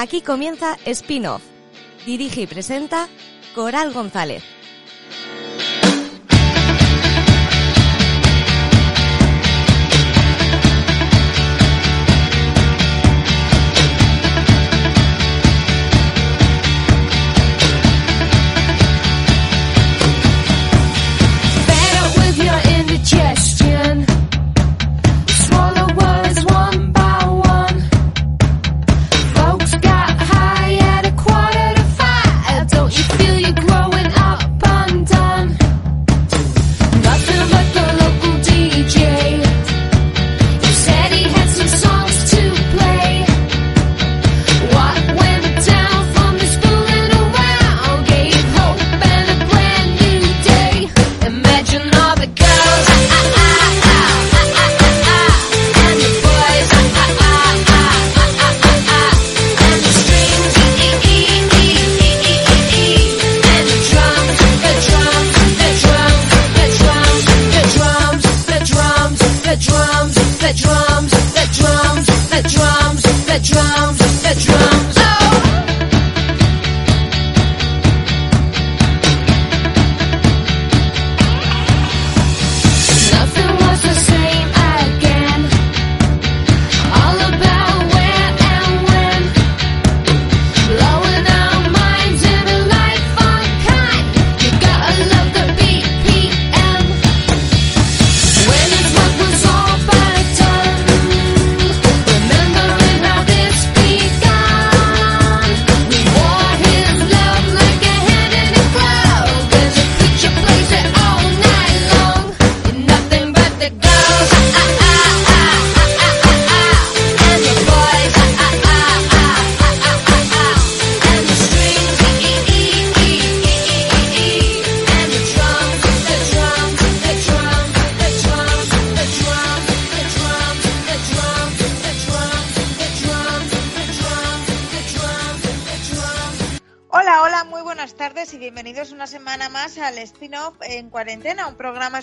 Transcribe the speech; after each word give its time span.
Aquí 0.00 0.22
comienza 0.22 0.78
Spin-off. 0.86 1.42
Dirige 2.06 2.40
y 2.40 2.46
presenta 2.46 3.06
Coral 3.54 3.92
González. 3.92 4.42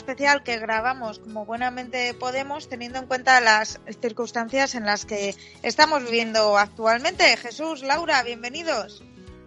Especial 0.08 0.42
que 0.42 0.58
grabamos 0.58 1.20
como 1.20 1.44
buenamente 1.44 2.14
podemos 2.14 2.70
teniendo 2.70 2.98
en 2.98 3.08
cuenta 3.08 3.42
las 3.42 3.82
circunstancias 4.02 4.74
en 4.74 4.86
las 4.86 5.06
que 5.06 5.36
estamos 5.64 6.02
viviendo 6.02 6.58
actualmente. 6.58 7.36
Jesús, 7.36 7.84
Laura, 7.84 8.24
bienvenidos. 8.24 9.04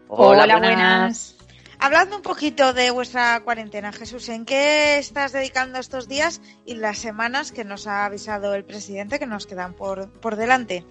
Hola, 0.08 0.58
buenas. 0.58 1.34
Hablando 1.78 2.16
un 2.16 2.20
poquito 2.20 2.74
de 2.74 2.90
vuestra 2.90 3.40
cuarentena, 3.40 3.90
Jesús, 3.90 4.28
¿en 4.28 4.44
qué 4.44 4.98
estás 4.98 5.32
dedicando 5.32 5.78
estos 5.78 6.08
días 6.08 6.42
y 6.66 6.74
las 6.74 6.98
semanas 6.98 7.52
que 7.52 7.64
nos 7.64 7.86
ha 7.86 8.04
avisado 8.04 8.54
el 8.54 8.66
presidente 8.66 9.18
que 9.18 9.24
nos 9.24 9.46
quedan 9.46 9.72
por, 9.72 10.10
por 10.20 10.36
delante? 10.36 10.84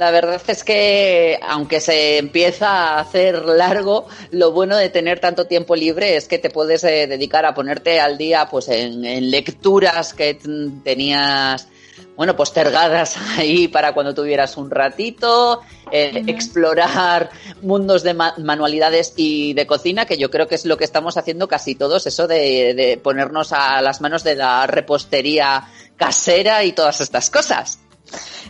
La 0.00 0.10
verdad 0.10 0.40
es 0.46 0.64
que, 0.64 1.38
aunque 1.46 1.78
se 1.78 2.16
empieza 2.16 2.68
a 2.70 3.00
hacer 3.00 3.44
largo, 3.44 4.06
lo 4.30 4.50
bueno 4.50 4.78
de 4.78 4.88
tener 4.88 5.20
tanto 5.20 5.44
tiempo 5.46 5.76
libre 5.76 6.16
es 6.16 6.26
que 6.26 6.38
te 6.38 6.48
puedes 6.48 6.84
eh, 6.84 7.06
dedicar 7.06 7.44
a 7.44 7.52
ponerte 7.52 8.00
al 8.00 8.16
día 8.16 8.48
pues 8.50 8.68
en, 8.68 9.04
en 9.04 9.30
lecturas 9.30 10.14
que 10.14 10.38
tenías 10.82 11.68
bueno, 12.16 12.34
postergadas 12.34 13.18
ahí 13.36 13.68
para 13.68 13.92
cuando 13.92 14.14
tuvieras 14.14 14.56
un 14.56 14.70
ratito, 14.70 15.60
eh, 15.92 16.22
explorar 16.28 17.28
mundos 17.60 18.02
de 18.02 18.14
ma- 18.14 18.34
manualidades 18.38 19.12
y 19.16 19.52
de 19.52 19.66
cocina, 19.66 20.06
que 20.06 20.16
yo 20.16 20.30
creo 20.30 20.48
que 20.48 20.54
es 20.54 20.64
lo 20.64 20.78
que 20.78 20.84
estamos 20.84 21.18
haciendo 21.18 21.46
casi 21.46 21.74
todos, 21.74 22.06
eso 22.06 22.26
de, 22.26 22.72
de 22.72 22.96
ponernos 22.96 23.52
a 23.52 23.82
las 23.82 24.00
manos 24.00 24.24
de 24.24 24.34
la 24.36 24.66
repostería 24.66 25.68
casera 25.98 26.64
y 26.64 26.72
todas 26.72 27.02
estas 27.02 27.28
cosas. 27.28 27.80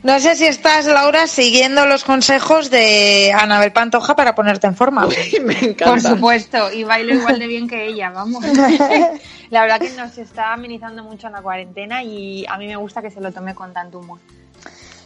No 0.02 0.18
sé 0.18 0.34
si 0.34 0.46
estás, 0.46 0.86
Laura, 0.86 1.26
siguiendo 1.26 1.84
los 1.84 2.04
consejos 2.04 2.70
de 2.70 3.32
Anabel 3.38 3.72
Pantoja 3.72 4.16
para 4.16 4.34
ponerte 4.34 4.66
en 4.66 4.74
forma. 4.74 5.06
Me 5.42 5.58
encanta. 5.58 5.84
Por 5.84 6.00
supuesto, 6.00 6.72
y 6.72 6.84
bailo 6.84 7.14
igual 7.14 7.38
de 7.38 7.46
bien 7.48 7.68
que 7.68 7.86
ella, 7.86 8.10
vamos. 8.10 8.44
La 9.50 9.62
verdad 9.62 9.80
que 9.80 9.90
nos 9.90 10.16
está 10.16 10.52
amenizando 10.52 11.04
mucho 11.04 11.26
en 11.26 11.34
la 11.34 11.42
cuarentena 11.42 12.02
y 12.02 12.46
a 12.48 12.56
mí 12.56 12.66
me 12.66 12.76
gusta 12.76 13.02
que 13.02 13.10
se 13.10 13.20
lo 13.20 13.32
tome 13.32 13.54
con 13.54 13.72
tanto 13.72 13.98
humor. 13.98 14.20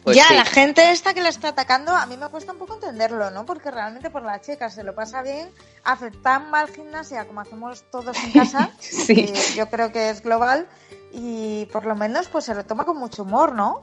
Pues 0.04 0.18
ya, 0.18 0.28
sí. 0.28 0.34
la 0.34 0.44
gente 0.44 0.90
esta 0.90 1.14
que 1.14 1.22
la 1.22 1.30
está 1.30 1.48
atacando, 1.48 1.96
a 1.96 2.04
mí 2.04 2.18
me 2.18 2.28
cuesta 2.28 2.52
un 2.52 2.58
poco 2.58 2.74
entenderlo, 2.74 3.30
¿no? 3.30 3.46
Porque 3.46 3.70
realmente 3.70 4.10
por 4.10 4.22
la 4.22 4.38
chica 4.42 4.68
se 4.68 4.84
lo 4.84 4.94
pasa 4.94 5.22
bien, 5.22 5.48
hace 5.82 6.10
tan 6.10 6.50
mal 6.50 6.68
gimnasia 6.68 7.26
como 7.26 7.40
hacemos 7.40 7.84
todos 7.90 8.14
en 8.22 8.32
casa, 8.32 8.70
Sí. 8.78 9.14
que 9.14 9.32
yo 9.56 9.70
creo 9.70 9.92
que 9.92 10.10
es 10.10 10.22
global, 10.22 10.68
y 11.10 11.64
por 11.72 11.86
lo 11.86 11.94
menos 11.96 12.28
pues 12.28 12.44
se 12.44 12.54
lo 12.54 12.66
toma 12.66 12.84
con 12.84 12.98
mucho 12.98 13.22
humor, 13.22 13.54
¿no? 13.54 13.80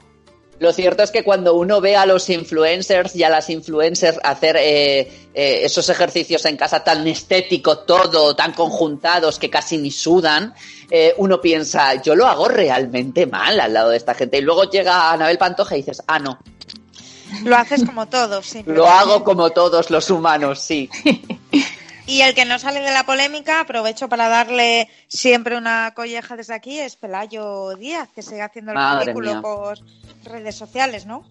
Lo 0.62 0.72
cierto 0.72 1.02
es 1.02 1.10
que 1.10 1.24
cuando 1.24 1.56
uno 1.56 1.80
ve 1.80 1.96
a 1.96 2.06
los 2.06 2.30
influencers 2.30 3.16
y 3.16 3.24
a 3.24 3.28
las 3.28 3.50
influencers 3.50 4.20
hacer 4.22 4.56
eh, 4.56 5.00
eh, 5.34 5.60
esos 5.64 5.88
ejercicios 5.88 6.44
en 6.44 6.56
casa 6.56 6.84
tan 6.84 7.04
estético, 7.08 7.78
todo, 7.78 8.36
tan 8.36 8.52
conjuntados, 8.52 9.40
que 9.40 9.50
casi 9.50 9.76
ni 9.76 9.90
sudan, 9.90 10.54
eh, 10.88 11.14
uno 11.16 11.40
piensa, 11.40 12.00
yo 12.00 12.14
lo 12.14 12.28
hago 12.28 12.46
realmente 12.46 13.26
mal 13.26 13.58
al 13.58 13.72
lado 13.72 13.90
de 13.90 13.96
esta 13.96 14.14
gente. 14.14 14.38
Y 14.38 14.42
luego 14.42 14.70
llega 14.70 15.10
Anabel 15.10 15.36
Pantoja 15.36 15.74
y 15.74 15.78
dices, 15.78 16.00
ah, 16.06 16.20
no, 16.20 16.38
Lo 17.42 17.56
haces 17.56 17.82
como 17.84 18.06
todos, 18.06 18.46
sí. 18.46 18.62
lo 18.64 18.86
hago 18.86 19.24
como 19.24 19.50
todos 19.50 19.90
los 19.90 20.10
humanos, 20.10 20.60
sí. 20.60 20.88
Y 22.06 22.20
el 22.22 22.34
que 22.34 22.44
no 22.44 22.58
sale 22.58 22.80
de 22.80 22.90
la 22.90 23.04
polémica, 23.04 23.60
aprovecho 23.60 24.08
para 24.08 24.28
darle 24.28 24.88
siempre 25.08 25.56
una 25.56 25.92
colleja 25.94 26.36
desde 26.36 26.54
aquí, 26.54 26.78
es 26.80 26.96
Pelayo 26.96 27.76
Díaz, 27.76 28.08
que 28.14 28.22
sigue 28.22 28.42
haciendo 28.42 28.72
el 28.72 28.78
Madre 28.78 29.04
ridículo 29.06 29.30
mía. 29.32 29.40
por 29.42 29.78
redes 30.24 30.56
sociales, 30.56 31.06
¿no? 31.06 31.24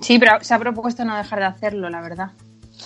Sí, 0.00 0.18
pero 0.18 0.42
se 0.42 0.52
ha 0.52 0.58
propuesto 0.58 1.04
no 1.04 1.16
dejar 1.16 1.38
de 1.38 1.44
hacerlo, 1.46 1.88
la 1.88 2.00
verdad. 2.00 2.30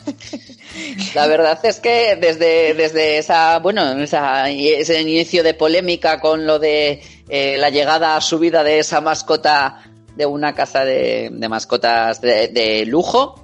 La 1.14 1.26
verdad 1.26 1.58
es 1.64 1.80
que 1.80 2.14
desde, 2.16 2.74
desde 2.74 3.18
esa, 3.18 3.58
bueno, 3.58 3.90
esa- 4.00 4.48
ese 4.48 5.00
inicio 5.00 5.42
de 5.42 5.54
polémica 5.54 6.20
con 6.20 6.46
lo 6.46 6.58
de 6.60 7.02
eh, 7.28 7.56
la 7.58 7.70
llegada 7.70 8.14
a 8.16 8.20
subida 8.20 8.62
de 8.62 8.78
esa 8.78 9.00
mascota 9.00 9.82
de 10.14 10.26
una 10.26 10.54
casa 10.54 10.84
de, 10.84 11.28
de 11.32 11.48
mascotas 11.48 12.20
de, 12.20 12.48
de 12.48 12.86
lujo, 12.86 13.39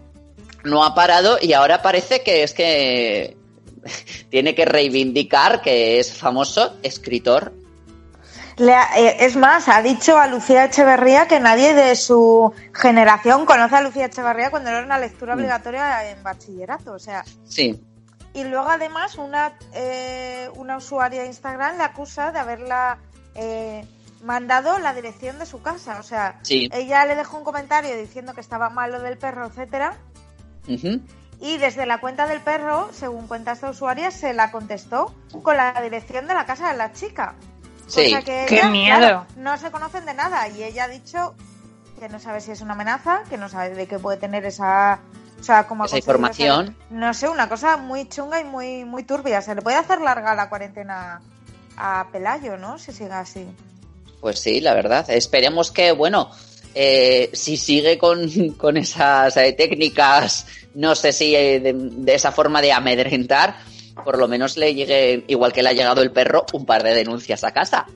no 0.67 0.85
ha 0.85 0.95
parado 0.95 1.39
y 1.41 1.53
ahora 1.55 1.81
parece 1.83 2.23
que 2.23 2.43
es 2.43 2.53
que 2.53 3.37
tiene 4.31 4.55
que 4.55 4.65
reivindicar 4.65 5.63
que 5.63 5.99
es 5.99 6.13
famoso 6.13 6.77
escritor. 6.83 7.53
Le 8.59 8.73
ha- 8.75 8.99
eh, 8.99 9.17
es 9.21 9.37
más, 9.37 9.69
ha 9.69 9.83
dicho 9.83 10.19
a 10.19 10.27
Lucía 10.27 10.65
Echeverría 10.65 11.29
que 11.29 11.41
nadie 11.41 11.75
de 11.75 11.95
su 11.95 12.53
generación 12.73 13.45
conoce 13.45 13.77
a 13.77 13.83
Lucía 13.83 14.07
Echeverría 14.07 14.51
cuando 14.51 14.71
era 14.71 14.83
una 14.83 14.99
lectura 14.99 15.35
Mm. 15.35 15.39
obligatoria 15.39 16.11
en 16.11 16.23
bachillerato. 16.23 16.93
O 16.95 16.99
sea, 16.99 17.23
Sí, 17.47 17.79
y 18.33 18.45
luego 18.45 18.69
además 18.71 19.17
una, 19.17 19.53
eh, 19.75 20.49
una 20.57 20.79
usuaria 20.79 21.21
de 21.23 21.27
Instagram 21.29 21.77
le 21.77 21.85
acusa 21.85 22.33
de 22.33 22.39
haberla 22.39 22.99
eh, 23.35 23.85
mandado 24.25 24.79
la 24.79 24.95
dirección 24.95 25.39
de 25.39 25.45
su 25.45 25.61
casa. 25.61 25.99
O 26.01 26.03
sea, 26.03 26.39
Sí. 26.43 26.71
ella 26.73 27.05
le 27.05 27.15
dejó 27.15 27.37
un 27.37 27.45
comentario 27.45 27.95
diciendo 27.95 28.33
que 28.33 28.41
estaba 28.41 28.71
mal 28.71 28.91
lo 28.91 29.01
del 29.01 29.19
perro, 29.19 29.47
etcétera. 29.47 29.99
Y 31.41 31.59
desde 31.59 31.85
la 31.87 31.99
cuenta 32.01 32.27
del 32.27 32.41
perro, 32.41 32.89
según 32.93 33.27
cuenta 33.27 33.53
esta 33.53 33.71
usuaria, 33.71 34.11
se 34.11 34.33
la 34.33 34.51
contestó 34.51 35.13
con 35.43 35.57
la 35.57 35.81
dirección 35.83 36.27
de 36.27 36.35
la 36.35 36.47
casa 36.47 36.71
de 36.73 36.79
la 36.79 36.93
chica. 36.93 37.35
sí. 37.87 38.11
Cosa 38.11 38.23
que 38.25 38.47
¡Qué 38.49 38.57
ella, 38.57 38.69
miedo! 38.71 38.99
claro, 38.99 39.27
no 39.37 39.57
se 39.59 39.71
conocen 39.71 40.07
de 40.07 40.15
nada 40.15 40.49
y 40.49 40.63
ella 40.63 40.85
ha 40.85 40.89
dicho 40.89 41.35
que 42.01 42.09
no 42.09 42.19
sabe 42.19 42.41
si 42.41 42.51
es 42.53 42.61
una 42.63 42.73
amenaza, 42.75 43.23
que 43.31 43.37
no 43.39 43.49
sabe 43.49 43.71
de 43.75 43.87
qué 43.87 43.99
puede 43.99 44.17
tener 44.19 44.45
esa, 44.45 44.99
o 45.41 45.43
sea, 45.43 45.67
como 45.67 45.85
Esa 45.85 45.99
información. 45.99 46.67
ser- 46.67 46.75
no 46.91 47.15
sé, 47.15 47.29
una 47.29 47.49
cosa 47.49 47.77
muy 47.77 48.09
chunga 48.09 48.41
y 48.41 48.45
muy 48.45 48.85
muy 48.85 49.03
turbia. 49.03 49.41
Se 49.43 49.55
le 49.55 49.63
puede 49.63 49.77
hacer 49.77 50.01
larga 50.01 50.35
la 50.35 50.49
cuarentena 50.49 51.21
a 51.77 52.07
Pelayo, 52.13 52.57
¿no? 52.57 52.79
Si 52.79 52.93
sigue 52.93 53.13
así. 53.13 53.47
Pues 54.21 54.39
sí, 54.41 54.61
la 54.61 54.73
verdad. 54.75 55.09
Esperemos 55.11 55.71
que, 55.71 55.93
bueno, 55.93 56.31
eh, 56.79 57.31
si 57.33 57.57
sigue 57.57 57.97
con, 57.97 58.51
con 58.59 58.77
esas 58.77 59.35
eh, 59.39 59.55
técnicas, 59.55 60.47
no 60.75 60.95
sé 60.95 61.13
si 61.13 61.35
eh, 61.35 61.59
de, 61.59 61.73
de 61.73 62.15
esa 62.15 62.33
forma 62.33 62.61
de 62.61 62.73
amedrentar, 62.73 63.57
por 64.05 64.19
lo 64.19 64.29
menos 64.29 64.57
le 64.57 64.75
llegue, 64.75 65.25
igual 65.29 65.53
que 65.53 65.63
le 65.63 65.71
ha 65.71 65.73
llegado 65.73 66.03
el 66.03 66.11
perro, 66.11 66.45
un 66.53 66.67
par 66.67 66.83
de 66.83 66.95
denuncias 66.95 67.45
a 67.45 67.53
casa. 67.53 67.87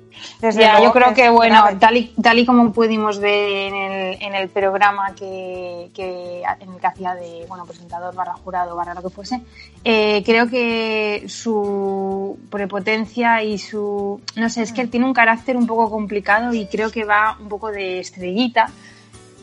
Desde 0.41 0.63
Ya, 0.63 0.73
luego 0.73 0.87
yo 0.87 0.93
creo 0.93 1.15
que, 1.15 1.31
bueno, 1.31 1.65
tal 1.79 1.97
y, 1.97 2.07
tal 2.23 2.39
y 2.39 2.47
como 2.47 2.73
pudimos 2.73 3.19
ver 3.19 3.73
en 3.73 3.75
el, 3.75 4.23
en 4.23 4.35
el 4.35 4.49
programa 4.49 5.15
que, 5.15 5.91
que, 5.95 6.43
en 6.61 6.73
el 6.73 6.81
que 6.81 6.87
hacía 6.87 7.15
de, 7.15 7.45
bueno, 7.49 7.65
presentador 7.65 8.15
barra 8.15 8.35
jurado, 8.35 8.77
barra 8.77 8.95
lo 8.95 9.03
que 9.03 9.11
fuese, 9.11 9.41
eh, 9.85 10.23
creo 10.25 10.49
que 10.49 11.25
su 11.29 12.39
prepotencia 12.51 13.43
y 13.43 13.59
su, 13.59 14.21
no 14.37 14.49
sé, 14.49 14.63
es 14.63 14.73
que 14.73 14.83
él 14.83 14.91
tiene 14.91 15.07
un 15.07 15.15
carácter 15.15 15.57
un 15.57 15.67
poco 15.67 15.91
complicado 15.91 16.53
y 16.53 16.67
creo 16.67 16.91
que 16.91 17.05
va 17.05 17.37
un 17.41 17.49
poco 17.49 17.71
de 17.71 18.01
estrellita. 18.01 18.71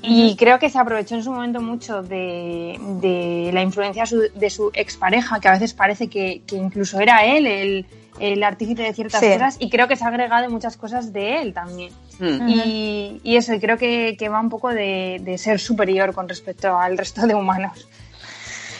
Y 0.02 0.36
creo 0.36 0.60
que 0.60 0.70
se 0.70 0.78
aprovechó 0.80 1.16
en 1.16 1.24
su 1.24 1.32
momento 1.32 1.60
mucho 1.62 2.02
de, 2.04 2.78
de 3.02 3.50
la 3.54 3.62
influencia 3.62 4.06
su- 4.06 4.30
de 4.34 4.50
su 4.50 4.70
expareja, 4.74 5.40
que 5.40 5.48
a 5.48 5.52
veces 5.54 5.74
parece 5.74 6.08
que, 6.08 6.42
que 6.46 6.56
incluso 6.56 7.00
era 7.00 7.26
él 7.26 7.48
el, 7.48 7.86
el 8.20 8.44
artífice 8.44 8.84
de 8.84 8.94
ciertas 8.94 9.20
Sí. 9.20 9.32
cosas, 9.34 9.58
y 9.60 9.70
creo 9.70 9.88
que 9.88 9.96
se 9.96 10.04
ha 10.06 10.08
agregado 10.08 10.50
muchas 10.50 10.78
cosas 10.78 11.12
de 11.14 11.42
él 11.42 11.54
también. 11.54 11.92
Hmm. 12.20 12.48
y, 12.50 13.22
y 13.24 13.36
eso, 13.36 13.54
y 13.54 13.60
creo 13.60 13.78
que, 13.78 14.16
que 14.18 14.30
va 14.30 14.40
un 14.40 14.50
poco 14.50 14.70
de, 14.70 15.20
de 15.22 15.38
ser 15.38 15.60
superior 15.60 16.14
con 16.14 16.28
respecto 16.30 16.78
al 16.78 16.98
resto 16.98 17.28
de 17.28 17.36
humanos. 17.36 17.88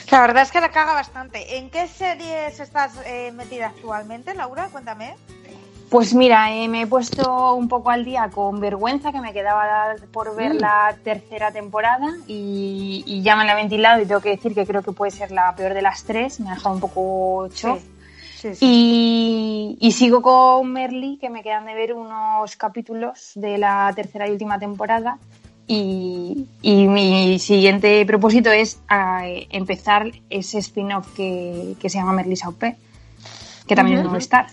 La 0.10 0.22
verdad 0.22 0.44
es 0.44 0.52
que 0.52 0.62
la 0.62 0.72
caga 0.72 0.94
bastante. 0.94 1.58
¿En 1.58 1.70
qué 1.70 1.86
series 1.88 2.60
estás 2.60 2.94
eh, 3.06 3.32
metida 3.34 3.68
actualmente, 3.68 4.34
Laura? 4.34 4.70
Cuéntame. 4.72 5.16
Pues 5.90 6.14
mira, 6.14 6.52
eh, 6.54 6.68
me 6.68 6.82
he 6.82 6.88
puesto 6.88 7.54
un 7.54 7.70
poco 7.70 7.90
al 7.92 8.04
día 8.04 8.30
con 8.30 8.60
vergüenza, 8.60 9.14
que 9.14 9.22
me 9.22 9.32
quedaba 9.32 9.96
por 10.12 10.36
ver 10.36 10.56
Mm. 10.56 10.60
la 10.60 10.98
tercera 11.02 11.52
temporada 11.52 12.08
y, 12.28 13.04
y 13.08 13.22
ya 13.22 13.38
me 13.38 13.46
la 13.46 13.54
he 13.54 13.56
ventilado 13.56 14.02
y 14.02 14.06
tengo 14.06 14.20
que 14.20 14.32
decir 14.32 14.54
que 14.54 14.66
creo 14.66 14.82
que 14.82 14.92
puede 14.92 15.12
ser 15.12 15.32
la 15.32 15.56
peor 15.56 15.74
de 15.74 15.82
las 15.82 16.04
tres, 16.04 16.42
me 16.42 16.50
ha 16.52 16.56
dejado 16.56 16.76
un 16.76 16.82
poco 16.82 17.48
chof. 17.54 17.82
Sí, 18.36 18.54
sí. 18.54 18.66
Y, 18.66 19.78
y 19.80 19.92
sigo 19.94 20.22
con 20.22 20.72
Merly, 20.74 21.18
que 21.20 21.30
me 21.30 21.42
quedan 21.42 21.66
de 21.66 21.74
ver 21.74 21.94
unos 21.94 22.56
capítulos 22.58 23.32
de 23.36 23.58
la 23.58 23.92
tercera 23.96 24.28
y 24.28 24.32
última 24.32 24.60
temporada. 24.60 25.18
Y, 25.68 26.48
y 26.62 26.88
mi 26.88 27.40
siguiente 27.40 28.06
propósito 28.06 28.52
es 28.52 28.80
eh, 28.92 29.48
empezar 29.52 30.12
ese 30.30 30.60
spin-off 30.60 31.08
que, 31.16 31.76
que 31.80 31.90
se 31.90 31.98
llama 31.98 32.12
Merly 32.14 32.36
Saupé, 32.36 32.76
que 33.68 33.76
también 33.76 34.06
Ujú. 34.06 34.16
es 34.18 34.24
estar. 34.24 34.48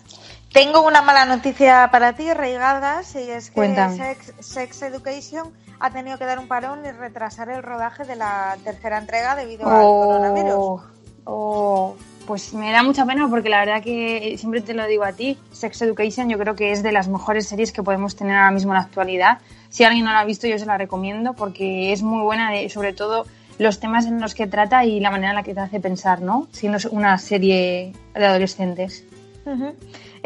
Tengo 0.54 0.86
una 0.86 1.02
mala 1.02 1.24
noticia 1.26 1.88
para 1.90 2.12
ti, 2.14 2.32
Reigadas, 2.32 3.14
y 3.16 3.28
es 3.30 3.50
que. 3.50 3.56
Sex, 3.96 4.32
Sex 4.38 4.82
Education 4.82 5.48
ha 5.80 5.90
tenido 5.90 6.16
que 6.16 6.24
dar 6.24 6.38
un 6.38 6.46
parón 6.48 6.86
y 6.86 6.90
retrasar 6.92 7.48
el 7.50 7.62
rodaje 7.62 8.04
de 8.04 8.16
la 8.16 8.56
tercera 8.64 8.98
entrega 8.98 9.34
debido 9.34 9.68
al 9.68 9.82
coronavirus. 9.82 10.52
Oh, 10.54 10.82
oh, 11.24 11.96
pues 12.26 12.54
me 12.54 12.70
da 12.70 12.82
mucha 12.84 13.04
pena 13.04 13.28
porque 13.28 13.48
la 13.48 13.58
verdad 13.60 13.82
que 13.82 14.36
siempre 14.38 14.60
te 14.60 14.74
lo 14.74 14.86
digo 14.86 15.02
a 15.04 15.12
ti, 15.12 15.36
Sex 15.52 15.82
Education 15.82 16.30
yo 16.30 16.38
creo 16.38 16.54
que 16.54 16.70
es 16.70 16.82
de 16.84 16.92
las 16.92 17.08
mejores 17.08 17.48
series 17.48 17.72
que 17.72 17.82
podemos 17.82 18.14
tener 18.14 18.36
ahora 18.36 18.52
mismo 18.52 18.72
en 18.72 18.78
la 18.78 18.84
actualidad. 18.84 19.38
Si 19.70 19.82
alguien 19.82 20.04
no 20.04 20.12
la 20.12 20.20
ha 20.20 20.24
visto 20.24 20.46
yo 20.46 20.56
se 20.58 20.66
la 20.66 20.78
recomiendo 20.78 21.32
porque 21.34 21.92
es 21.92 22.02
muy 22.02 22.22
buena, 22.22 22.52
de- 22.52 22.68
sobre 22.70 22.92
todo 22.92 23.26
los 23.58 23.80
temas 23.80 24.06
en 24.06 24.20
los 24.20 24.34
que 24.34 24.46
trata 24.46 24.84
y 24.84 25.00
la 25.00 25.10
manera 25.10 25.30
en 25.30 25.36
la 25.36 25.42
que 25.42 25.52
te 25.54 25.60
hace 25.60 25.80
pensar, 25.80 26.20
¿no? 26.22 26.46
Siendo 26.52 26.78
una 26.92 27.18
serie 27.18 27.92
de 28.14 28.24
adolescentes. 28.26 29.04
Ujú. 29.44 29.74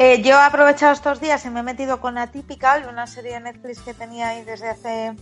Eh, 0.00 0.22
yo 0.22 0.36
he 0.36 0.42
aprovechado 0.42 0.92
estos 0.92 1.20
días 1.20 1.44
y 1.44 1.50
me 1.50 1.58
he 1.58 1.62
metido 1.64 2.00
con 2.00 2.18
Atypical, 2.18 2.86
una 2.88 3.08
serie 3.08 3.32
de 3.32 3.40
Netflix 3.40 3.80
que 3.80 3.94
tenía 3.94 4.28
ahí 4.28 4.44
desde 4.44 4.68
hace 4.68 5.16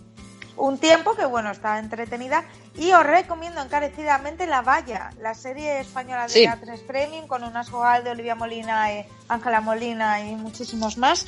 un 0.59 0.77
tiempo, 0.77 1.17
que 1.17 1.25
bueno, 1.25 1.51
está 1.51 1.79
entretenida. 1.79 2.45
Y 2.75 2.93
os 2.93 3.03
recomiendo 3.03 3.63
encarecidamente 3.63 4.47
La 4.47 4.61
Valla, 4.61 5.13
la 5.19 5.33
serie 5.33 5.81
española 5.81 6.25
de 6.25 6.29
Sí. 6.29 6.45
A3 6.45 6.87
Premium, 6.87 7.27
con 7.27 7.43
una 7.43 7.65
Sogal 7.65 8.05
de 8.05 8.11
Olivia 8.11 8.35
Molina, 8.35 8.93
eh, 8.93 9.09
Ángela 9.29 9.63
Molina 9.63 10.21
y 10.21 10.37
muchísimos 10.37 10.99
más, 10.99 11.27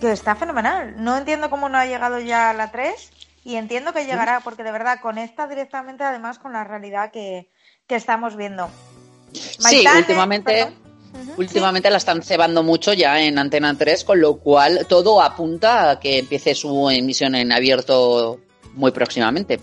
que 0.00 0.10
está 0.10 0.34
fenomenal. 0.34 0.94
No 0.96 1.18
entiendo 1.18 1.50
cómo 1.50 1.68
no 1.68 1.76
ha 1.76 1.84
llegado 1.84 2.18
ya 2.18 2.54
la 2.54 2.70
3 2.70 3.10
y 3.44 3.56
entiendo 3.56 3.92
que 3.92 4.06
llegará, 4.06 4.40
porque 4.40 4.62
de 4.62 4.72
verdad 4.72 5.00
conecta 5.02 5.48
directamente 5.48 6.02
además 6.02 6.38
con 6.38 6.54
la 6.54 6.64
realidad 6.64 7.10
que, 7.10 7.50
que 7.86 7.96
estamos 7.96 8.36
viendo. 8.36 8.70
Sí, 9.34 9.58
Maitane, 9.62 9.98
últimamente, 9.98 10.64
perdón. 10.64 10.87
Últimamente 11.36 11.90
la 11.90 11.98
están 11.98 12.22
cebando 12.22 12.62
mucho 12.62 12.92
ya 12.92 13.20
en 13.20 13.38
Antena 13.38 13.76
3, 13.76 14.04
con 14.04 14.20
lo 14.20 14.36
cual 14.36 14.86
todo 14.88 15.22
apunta 15.22 15.90
a 15.90 16.00
que 16.00 16.18
empiece 16.18 16.54
su 16.54 16.90
emisión 16.90 17.34
en 17.34 17.52
abierto 17.52 18.40
muy 18.74 18.90
próximamente. 18.90 19.60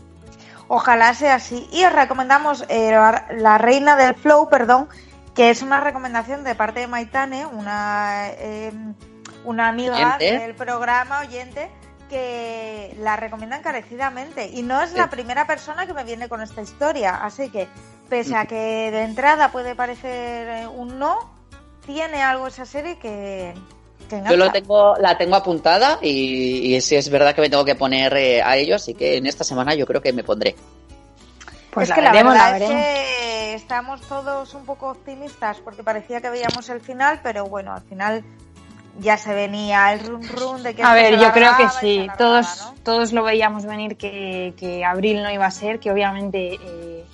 Ojalá 0.68 1.14
sea 1.14 1.36
así. 1.36 1.68
Y 1.72 1.84
os 1.84 1.94
recomendamos 1.94 2.66
eh, 2.70 2.92
la, 2.92 3.58
Reina 3.58 3.96
del 3.96 4.16
Flow, 4.16 4.50
perdón, 4.50 4.88
que 5.36 5.50
es 5.50 5.62
una 5.62 5.80
recomendación 5.80 6.44
de 6.44 6.56
parte 6.56 6.80
de 6.82 6.88
Maitane, 6.88 7.46
una, 7.46 8.30
eh, 8.30 8.72
una 9.44 9.68
amiga 9.68 10.16
Oyente. 10.18 10.40
del 10.40 10.56
programa 10.56 11.20
oyente, 11.20 11.70
que 12.10 12.96
la 13.00 13.16
recomienda 13.16 13.58
encarecidamente. 13.58 14.48
Y 14.48 14.64
no 14.64 14.82
es 14.82 14.94
la 14.94 15.10
primera 15.10 15.46
persona 15.46 15.86
que 15.86 15.94
me 15.94 16.04
viene 16.04 16.30
con 16.30 16.42
esta 16.42 16.62
historia. 16.62 17.24
Así 17.24 17.50
que, 17.50 17.68
pese 18.10 18.36
a 18.36 18.46
que 18.46 18.90
de 18.92 19.04
entrada 19.04 19.52
puede 19.52 19.76
parecer 19.76 20.48
eh, 20.48 20.68
un 20.68 20.98
no, 20.98 21.35
tiene 21.86 22.22
algo 22.22 22.48
esa 22.48 22.66
serie 22.66 22.98
que, 22.98 23.54
que 24.10 24.22
Yo 24.30 24.38
lo 24.38 24.52
tengo, 24.52 24.96
la 24.98 25.18
tengo 25.18 25.36
apuntada 25.36 26.00
y, 26.02 26.76
y 26.76 26.82
sí 26.82 26.96
es 26.96 27.10
verdad 27.10 27.34
que 27.36 27.42
me 27.42 27.50
tengo 27.50 27.66
que 27.66 27.76
poner 27.76 28.16
eh, 28.18 28.42
a 28.42 28.58
ello, 28.58 28.76
así 28.76 28.94
que 28.94 29.18
en 29.18 29.26
esta 29.28 29.44
semana 29.44 29.76
yo 29.76 29.86
creo 29.86 30.02
que 30.02 30.14
me 30.14 30.24
pondré. 30.24 30.56
Pues 31.72 31.90
es 31.90 31.96
que 31.96 32.02
la 32.02 32.12
veremos, 32.12 32.34
verdad 32.34 32.52
la 32.52 32.58
es 32.58 32.70
que 32.72 33.54
estamos 33.56 34.02
todos 34.02 34.54
un 34.54 34.66
poco 34.66 34.90
optimistas 34.90 35.58
porque 35.60 35.84
parecía 35.84 36.22
que 36.22 36.30
veíamos 36.30 36.70
el 36.70 36.82
final, 36.82 37.20
pero 37.22 37.46
bueno, 37.46 37.74
al 37.74 37.82
final 37.82 38.24
ya 39.00 39.18
se 39.18 39.34
venía 39.34 39.94
el 39.94 40.00
run 40.06 40.28
run 40.28 40.64
de 40.64 40.74
que 40.74 40.84
A 40.84 40.94
ver, 40.94 41.20
yo 41.20 41.32
creo 41.32 41.58
que 41.58 41.70
sí, 41.70 42.08
todos, 42.18 42.46
¿no? 42.62 42.76
todos 42.84 43.12
lo 43.12 43.24
veíamos 43.24 43.66
venir 43.66 43.98
que, 43.98 44.54
que 44.58 44.86
abril 44.86 45.22
no 45.22 45.32
iba 45.32 45.46
a 45.46 45.52
ser, 45.52 45.80
que 45.80 45.92
obviamente 45.92 46.58
eh, 46.62 47.06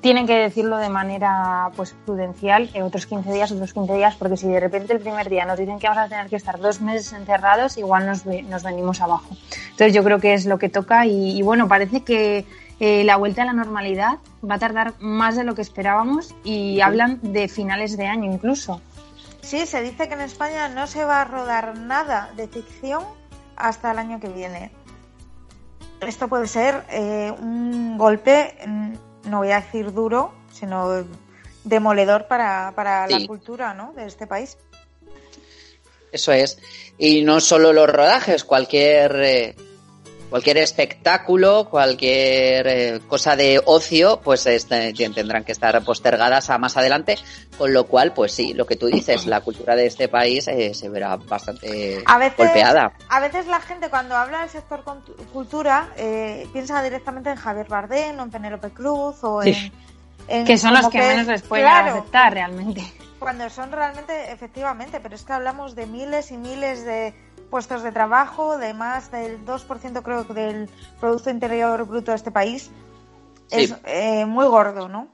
tienen 0.00 0.26
que 0.26 0.34
decirlo 0.36 0.76
de 0.78 0.88
manera 0.88 1.70
pues 1.76 1.94
prudencial, 2.06 2.70
eh, 2.74 2.82
otros 2.82 3.06
15 3.06 3.32
días, 3.32 3.50
otros 3.50 3.72
15 3.72 3.94
días, 3.94 4.14
porque 4.16 4.36
si 4.36 4.46
de 4.48 4.60
repente 4.60 4.92
el 4.92 5.00
primer 5.00 5.28
día 5.28 5.44
nos 5.44 5.58
dicen 5.58 5.78
que 5.78 5.88
vamos 5.88 6.04
a 6.04 6.08
tener 6.08 6.28
que 6.28 6.36
estar 6.36 6.58
dos 6.60 6.80
meses 6.80 7.12
encerrados, 7.12 7.76
igual 7.78 8.06
nos, 8.06 8.24
ve- 8.24 8.42
nos 8.42 8.62
venimos 8.62 9.00
abajo. 9.00 9.26
Entonces 9.70 9.92
yo 9.94 10.04
creo 10.04 10.20
que 10.20 10.34
es 10.34 10.46
lo 10.46 10.58
que 10.58 10.68
toca 10.68 11.04
y, 11.06 11.36
y 11.38 11.42
bueno, 11.42 11.66
parece 11.66 12.02
que 12.04 12.44
eh, 12.80 13.02
la 13.02 13.16
vuelta 13.16 13.42
a 13.42 13.46
la 13.46 13.52
normalidad 13.54 14.18
va 14.48 14.54
a 14.54 14.58
tardar 14.60 14.94
más 15.00 15.34
de 15.36 15.42
lo 15.42 15.54
que 15.56 15.62
esperábamos 15.62 16.32
y 16.44 16.80
hablan 16.80 17.18
de 17.22 17.48
finales 17.48 17.96
de 17.96 18.06
año 18.06 18.32
incluso. 18.32 18.80
Sí, 19.40 19.66
se 19.66 19.82
dice 19.82 20.06
que 20.08 20.14
en 20.14 20.20
España 20.20 20.68
no 20.68 20.86
se 20.86 21.04
va 21.04 21.22
a 21.22 21.24
rodar 21.24 21.76
nada 21.76 22.30
de 22.36 22.46
ficción 22.46 23.02
hasta 23.56 23.90
el 23.90 23.98
año 23.98 24.20
que 24.20 24.28
viene. 24.28 24.70
Esto 26.00 26.28
puede 26.28 26.46
ser 26.46 26.84
eh, 26.90 27.32
un 27.40 27.98
golpe, 27.98 28.54
no 29.28 29.38
voy 29.38 29.50
a 29.50 29.60
decir 29.60 29.92
duro, 29.92 30.32
sino 30.52 31.04
demoledor 31.64 32.26
para, 32.26 32.72
para 32.74 33.06
la 33.06 33.26
cultura 33.26 33.74
¿no? 33.74 33.92
de 33.94 34.06
este 34.06 34.26
país. 34.26 34.56
Eso 36.12 36.32
es. 36.32 36.58
Y 36.96 37.22
no 37.22 37.40
solo 37.40 37.72
los 37.72 37.88
rodajes, 37.88 38.44
cualquier 38.44 39.16
eh, 39.16 39.56
cualquier 40.30 40.58
espectáculo, 40.58 41.68
cualquier 41.70 42.66
eh, 42.66 43.00
cosa 43.06 43.36
de 43.36 43.60
ocio, 43.64 44.20
pues 44.22 44.46
este, 44.46 44.92
tendrán 44.92 45.44
que 45.44 45.52
estar 45.52 45.82
postergadas 45.84 46.50
a 46.50 46.58
más 46.58 46.76
adelante. 46.76 47.16
Con 47.56 47.72
lo 47.72 47.86
cual, 47.86 48.12
pues 48.12 48.32
sí, 48.32 48.54
lo 48.54 48.66
que 48.66 48.76
tú 48.76 48.86
dices, 48.86 49.26
la 49.26 49.40
cultura 49.40 49.74
de 49.74 49.86
este 49.86 50.08
país 50.08 50.46
eh, 50.48 50.74
se 50.74 50.88
verá 50.88 51.16
bastante 51.16 52.02
A 52.06 52.18
veces, 52.18 52.36
golpeada. 52.38 52.92
a 53.08 53.20
veces 53.20 53.46
la 53.46 53.60
gente 53.60 53.88
cuando 53.90 54.16
habla 54.16 54.40
del 54.40 54.50
sector 54.50 54.84
cultura 55.32 55.88
eh, 55.96 56.46
piensa 56.52 56.82
directamente 56.82 57.30
en 57.30 57.36
Javier 57.36 57.66
Bardem 57.68 58.18
o 58.18 58.22
en 58.22 58.30
Penélope 58.30 58.70
Cruz 58.70 59.22
o 59.24 59.42
en, 59.42 59.54
Sí. 59.54 59.72
en 60.28 60.44
Que 60.44 60.58
son 60.58 60.74
los 60.74 60.88
que 60.88 60.98
menos 60.98 61.26
les 61.26 61.42
pueden 61.42 61.66
claro, 61.66 61.92
aceptar 61.92 62.32
realmente. 62.34 62.82
Cuando 63.18 63.50
son 63.50 63.72
realmente, 63.72 64.30
efectivamente, 64.30 65.00
pero 65.00 65.16
es 65.16 65.24
que 65.24 65.32
hablamos 65.32 65.74
de 65.74 65.86
miles 65.86 66.30
y 66.30 66.36
miles 66.36 66.84
de 66.84 67.12
puestos 67.50 67.82
de 67.82 67.92
trabajo, 67.92 68.58
de 68.58 68.74
más 68.74 69.10
del 69.10 69.44
2% 69.44 70.02
creo 70.02 70.26
que 70.26 70.34
del 70.34 70.70
Producto 71.00 71.30
Interior 71.30 71.84
Bruto 71.86 72.10
de 72.12 72.16
este 72.16 72.30
país. 72.30 72.70
Sí. 73.48 73.64
Es 73.64 73.74
eh, 73.84 74.26
muy 74.26 74.46
gordo, 74.46 74.88
¿no? 74.88 75.08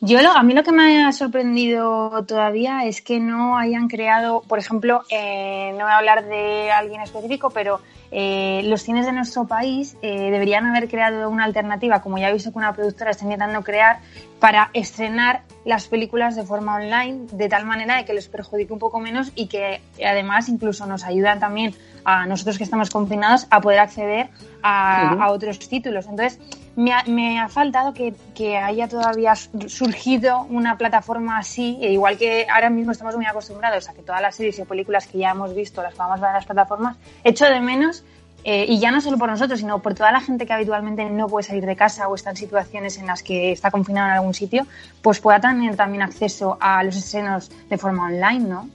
Yo 0.00 0.20
lo, 0.22 0.30
a 0.32 0.42
mí 0.42 0.54
lo 0.54 0.62
que 0.62 0.72
me 0.72 1.04
ha 1.04 1.12
sorprendido 1.12 2.24
todavía 2.26 2.84
es 2.84 3.00
que 3.00 3.20
no 3.20 3.56
hayan 3.56 3.88
creado, 3.88 4.42
por 4.42 4.58
ejemplo, 4.58 5.02
eh, 5.10 5.70
no 5.72 5.84
voy 5.84 5.92
a 5.92 5.98
hablar 5.98 6.24
de 6.26 6.70
alguien 6.70 7.00
específico, 7.00 7.50
pero 7.50 7.80
eh, 8.10 8.62
los 8.66 8.82
cines 8.82 9.06
de 9.06 9.12
nuestro 9.12 9.46
país 9.46 9.96
eh, 10.02 10.30
deberían 10.30 10.66
haber 10.66 10.88
creado 10.88 11.28
una 11.30 11.44
alternativa, 11.44 12.02
como 12.02 12.18
ya 12.18 12.28
he 12.28 12.32
visto 12.32 12.52
que 12.52 12.58
una 12.58 12.72
productora 12.72 13.10
está 13.10 13.24
intentando 13.24 13.62
crear, 13.62 14.00
para 14.40 14.70
estrenar 14.74 15.42
las 15.64 15.88
películas 15.88 16.36
de 16.36 16.44
forma 16.44 16.76
online, 16.76 17.26
de 17.32 17.48
tal 17.48 17.64
manera 17.64 17.96
de 17.96 18.04
que 18.04 18.12
les 18.12 18.28
perjudique 18.28 18.72
un 18.72 18.78
poco 18.78 19.00
menos 19.00 19.32
y 19.34 19.46
que 19.46 19.80
además 20.04 20.48
incluso 20.48 20.86
nos 20.86 21.02
ayudan 21.04 21.40
también 21.40 21.74
a 22.04 22.26
nosotros 22.26 22.58
que 22.58 22.64
estamos 22.64 22.90
confinados 22.90 23.46
a 23.50 23.60
poder 23.60 23.78
acceder 23.78 24.28
a, 24.62 25.14
a 25.14 25.30
otros 25.30 25.58
títulos. 25.58 26.06
Entonces, 26.06 26.38
me 26.76 26.92
ha, 26.92 27.04
me 27.06 27.38
ha 27.40 27.48
faltado 27.48 27.94
que, 27.94 28.14
que 28.34 28.56
haya 28.58 28.88
todavía 28.88 29.34
su- 29.36 29.68
surgido 29.68 30.42
una 30.50 30.76
plataforma 30.76 31.38
así, 31.38 31.78
e 31.80 31.92
igual 31.92 32.16
que 32.18 32.46
ahora 32.52 32.70
mismo 32.70 32.92
estamos 32.92 33.14
muy 33.16 33.26
acostumbrados 33.26 33.88
a 33.88 33.94
que 33.94 34.02
todas 34.02 34.20
las 34.20 34.34
series 34.34 34.58
y 34.58 34.64
películas 34.64 35.06
que 35.06 35.18
ya 35.18 35.30
hemos 35.30 35.54
visto 35.54 35.82
las 35.82 35.94
podamos 35.94 36.20
ver 36.20 36.28
en 36.30 36.34
las 36.34 36.44
plataformas, 36.46 36.96
echo 37.22 37.44
de 37.46 37.60
menos, 37.60 38.04
eh, 38.46 38.66
y 38.68 38.78
ya 38.78 38.90
no 38.90 39.00
solo 39.00 39.16
por 39.16 39.30
nosotros, 39.30 39.60
sino 39.60 39.78
por 39.80 39.94
toda 39.94 40.12
la 40.12 40.20
gente 40.20 40.44
que 40.46 40.52
habitualmente 40.52 41.04
no 41.08 41.28
puede 41.28 41.44
salir 41.46 41.64
de 41.64 41.76
casa 41.76 42.08
o 42.08 42.14
está 42.14 42.30
en 42.30 42.36
situaciones 42.36 42.98
en 42.98 43.06
las 43.06 43.22
que 43.22 43.52
está 43.52 43.70
confinado 43.70 44.08
en 44.08 44.12
algún 44.14 44.34
sitio, 44.34 44.66
pues 45.00 45.18
pueda 45.20 45.40
tener 45.40 45.76
también 45.76 46.02
acceso 46.02 46.58
a 46.60 46.82
los 46.84 46.94
estrenos 46.96 47.50
de 47.70 47.78
forma 47.78 48.04
online, 48.06 48.40
¿no? 48.40 48.68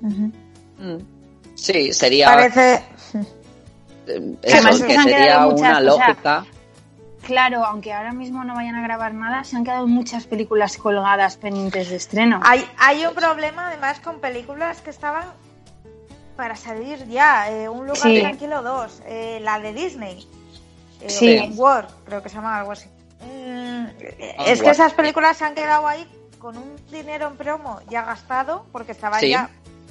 Mm. 0.00 0.96
Sí, 1.54 1.92
sería, 1.92 2.26
Parece. 2.26 2.82
eh, 4.08 4.36
Además, 4.52 4.82
que 4.82 4.98
sería 4.98 5.38
muchas, 5.40 5.60
una 5.60 5.92
o 5.92 5.96
sea, 5.96 6.08
lógica. 6.08 6.44
Claro, 7.22 7.64
aunque 7.64 7.92
ahora 7.92 8.12
mismo 8.12 8.42
no 8.44 8.54
vayan 8.54 8.74
a 8.74 8.82
grabar 8.82 9.14
nada, 9.14 9.44
se 9.44 9.56
han 9.56 9.64
quedado 9.64 9.86
muchas 9.86 10.26
películas 10.26 10.76
colgadas 10.76 11.36
pendientes 11.36 11.88
de 11.88 11.96
estreno. 11.96 12.40
Hay, 12.44 12.68
hay 12.78 13.06
un 13.06 13.14
problema 13.14 13.68
además 13.68 14.00
con 14.00 14.20
películas 14.20 14.80
que 14.80 14.90
estaban 14.90 15.24
para 16.36 16.56
salir 16.56 17.06
ya. 17.08 17.48
eh, 17.50 17.68
un 17.68 17.86
lugar 17.86 18.02
Sí. 18.02 18.20
tranquilo 18.20 18.62
2, 18.62 19.02
eh, 19.06 19.38
la 19.42 19.60
de 19.60 19.72
Disney. 19.72 20.26
Eh, 21.00 21.10
Sí. 21.10 21.38
Onward, 21.38 21.86
creo 22.04 22.22
que 22.22 22.28
se 22.28 22.36
llama 22.36 22.58
algo 22.58 22.72
así. 22.72 22.88
Mm, 23.20 23.84
es 24.46 24.62
que 24.62 24.70
esas 24.70 24.92
películas 24.92 25.36
se 25.36 25.44
han 25.44 25.54
quedado 25.54 25.86
ahí 25.86 26.04
con 26.40 26.56
un 26.56 26.74
dinero 26.90 27.28
en 27.28 27.36
promo 27.36 27.80
ya 27.88 28.02
gastado 28.04 28.66
porque 28.72 28.92
estaban 28.92 29.20
Sí. 29.20 29.28
ya 29.30 29.48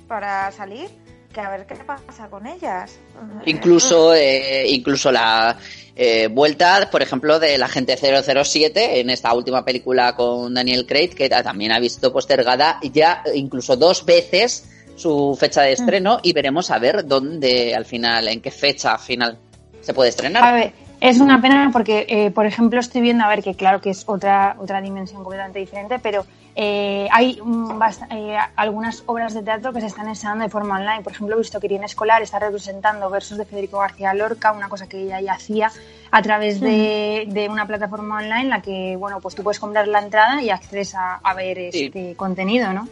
para 0.09 0.51
salir. 0.51 0.89
Que 1.33 1.39
a 1.39 1.49
ver 1.49 1.65
qué 1.65 1.75
pasa 1.75 2.27
con 2.29 2.45
ellas. 2.45 2.99
Incluso, 3.45 4.13
eh, 4.13 4.65
incluso 4.67 5.11
la 5.11 5.55
eh, 5.95 6.27
vuelta, 6.27 6.89
por 6.91 7.01
ejemplo, 7.01 7.39
de 7.39 7.57
la 7.57 7.67
gente 7.69 7.95
007 7.97 8.99
en 8.99 9.09
esta 9.09 9.33
última 9.33 9.63
película 9.63 10.15
con 10.15 10.53
Daniel 10.53 10.85
Craig, 10.85 11.09
que 11.15 11.29
ta- 11.29 11.41
también 11.43 11.71
ha 11.71 11.79
visto 11.79 12.11
postergada 12.11 12.79
ya 12.91 13.23
incluso 13.33 13.75
dos 13.77 14.05
veces 14.05 14.67
su 14.95 15.35
fecha 15.39 15.61
de 15.61 15.71
estreno 15.71 16.19
y 16.21 16.33
veremos 16.33 16.69
a 16.69 16.77
ver 16.79 17.05
dónde 17.05 17.73
al 17.75 17.85
final, 17.85 18.27
en 18.27 18.41
qué 18.41 18.51
fecha 18.51 18.97
final 18.97 19.37
se 19.81 19.93
puede 19.93 20.09
estrenar. 20.09 20.43
A 20.43 20.51
ver, 20.51 20.73
es 20.99 21.19
una 21.19 21.41
pena 21.41 21.69
porque, 21.71 22.05
eh, 22.09 22.29
por 22.31 22.45
ejemplo, 22.45 22.79
estoy 22.79 23.01
viendo, 23.01 23.23
a 23.23 23.29
ver, 23.29 23.41
que 23.41 23.55
claro 23.55 23.79
que 23.81 23.89
es 23.91 24.03
otra, 24.05 24.57
otra 24.59 24.81
dimensión 24.81 25.23
completamente 25.23 25.59
diferente, 25.59 25.97
pero 25.99 26.25
eh, 26.55 27.07
hay 27.11 27.39
mm, 27.41 27.81
eh, 28.11 28.37
algunas 28.55 29.03
obras 29.05 29.33
de 29.33 29.41
teatro 29.41 29.71
que 29.71 29.79
se 29.81 29.87
están 29.87 30.09
estrenando 30.09 30.43
de 30.43 30.49
forma 30.49 30.75
online. 30.75 31.01
Por 31.01 31.13
ejemplo, 31.13 31.35
he 31.35 31.39
visto 31.39 31.59
que 31.59 31.67
Irene 31.67 31.85
Escolar 31.85 32.21
está 32.21 32.39
representando 32.39 33.09
versos 33.09 33.37
de 33.37 33.45
Federico 33.45 33.79
García 33.79 34.13
Lorca, 34.13 34.51
una 34.51 34.67
cosa 34.69 34.87
que 34.87 35.01
ella 35.01 35.21
ya 35.21 35.33
hacía 35.33 35.71
a 36.11 36.21
través 36.21 36.59
de, 36.59 37.25
de 37.27 37.47
una 37.49 37.65
plataforma 37.65 38.17
online 38.17 38.41
en 38.41 38.49
la 38.49 38.61
que, 38.61 38.95
bueno, 38.97 39.21
pues 39.21 39.35
tú 39.35 39.43
puedes 39.43 39.59
comprar 39.59 39.87
la 39.87 39.99
entrada 39.99 40.41
y 40.41 40.49
accedes 40.49 40.93
a, 40.95 41.15
a 41.15 41.33
ver 41.33 41.57
Sí. 41.71 41.85
este 41.85 42.15
contenido, 42.15 42.73
¿no? 42.73 42.87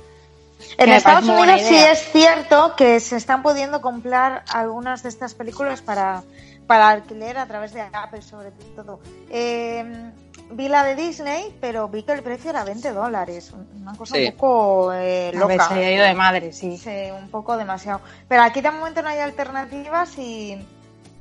En 0.78 0.90
Estados 0.90 1.28
Unidos 1.28 1.62
sí 1.62 1.76
es 1.76 2.12
cierto 2.12 2.76
que 2.76 3.00
se 3.00 3.16
están 3.16 3.42
pudiendo 3.42 3.82
comprar 3.82 4.44
algunas 4.54 5.04
de 5.04 5.10
estas 5.10 5.34
películas 5.34 5.82
para, 5.82 6.22
para 6.68 6.90
alquiler 6.90 7.38
a 7.38 7.46
través 7.46 7.74
de 7.74 7.82
Apple, 7.82 8.22
sobre 8.22 8.52
todo. 8.76 9.00
Eh, 9.30 9.86
vi 10.52 10.68
la 10.68 10.84
de 10.84 10.96
Disney, 10.96 11.56
pero 11.62 11.88
vi 11.88 12.04
que 12.04 12.14
el 12.14 12.24
precio 12.24 12.50
era 12.50 12.64
20 12.64 12.92
dólares. 12.92 13.52
Una 13.82 13.96
cosa 13.96 14.16
Sí. 14.16 14.26
un 14.26 14.32
poco 14.34 14.94
eh, 14.94 15.32
ver, 15.34 15.36
loca. 15.36 15.68
se 15.68 15.74
ha 15.74 15.92
ido 15.94 16.06
de 16.06 16.14
madre, 16.14 16.52
sí. 16.54 16.78
Sí, 16.78 17.12
un 17.18 17.30
poco 17.30 17.58
demasiado. 17.58 18.02
Pero 18.28 18.44
aquí 18.44 18.62
de 18.62 18.72
momento 18.72 19.02
no 19.02 19.10
hay 19.10 19.20
alternativas 19.20 20.18
y 20.18 20.58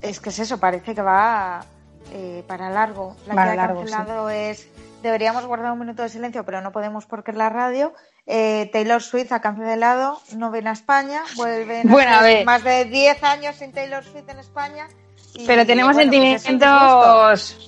es 0.02 0.20
que 0.20 0.30
es 0.30 0.38
eso, 0.38 0.58
parece 0.58 0.94
que 0.94 1.02
va 1.02 1.64
eh, 2.12 2.42
para 2.46 2.70
largo. 2.70 3.16
La 3.26 3.34
Para 3.34 3.52
que 3.52 3.58
ha 3.60 3.66
largo, 3.66 3.80
cancelado 3.80 4.30
es 4.30 4.66
deberíamos 5.02 5.46
guardar 5.46 5.70
un 5.72 5.78
minuto 5.78 6.02
de 6.02 6.08
silencio, 6.08 6.44
pero 6.44 6.60
no 6.60 6.72
podemos 6.72 7.06
porque 7.06 7.30
es 7.30 7.36
la 7.36 7.48
radio. 7.50 7.92
Eh, 8.26 8.68
Taylor 8.72 9.00
Swift 9.02 9.30
ha 9.32 9.40
cancelado, 9.40 10.20
no 10.36 10.50
viene 10.50 10.70
a 10.70 10.72
España, 10.72 11.22
vuelve 11.36 11.82
Bueno, 11.84 12.16
a 12.16 12.22
ver. 12.22 12.44
más 12.44 12.64
de 12.64 12.84
10 12.86 13.22
años 13.22 13.56
sin 13.56 13.72
Taylor 13.72 14.02
Swift 14.04 14.28
en 14.28 14.38
España. 14.38 14.88
y, 15.34 15.46
Pero 15.46 15.64
tenemos 15.64 15.94
bueno, 15.94 16.10
pues 16.10 17.67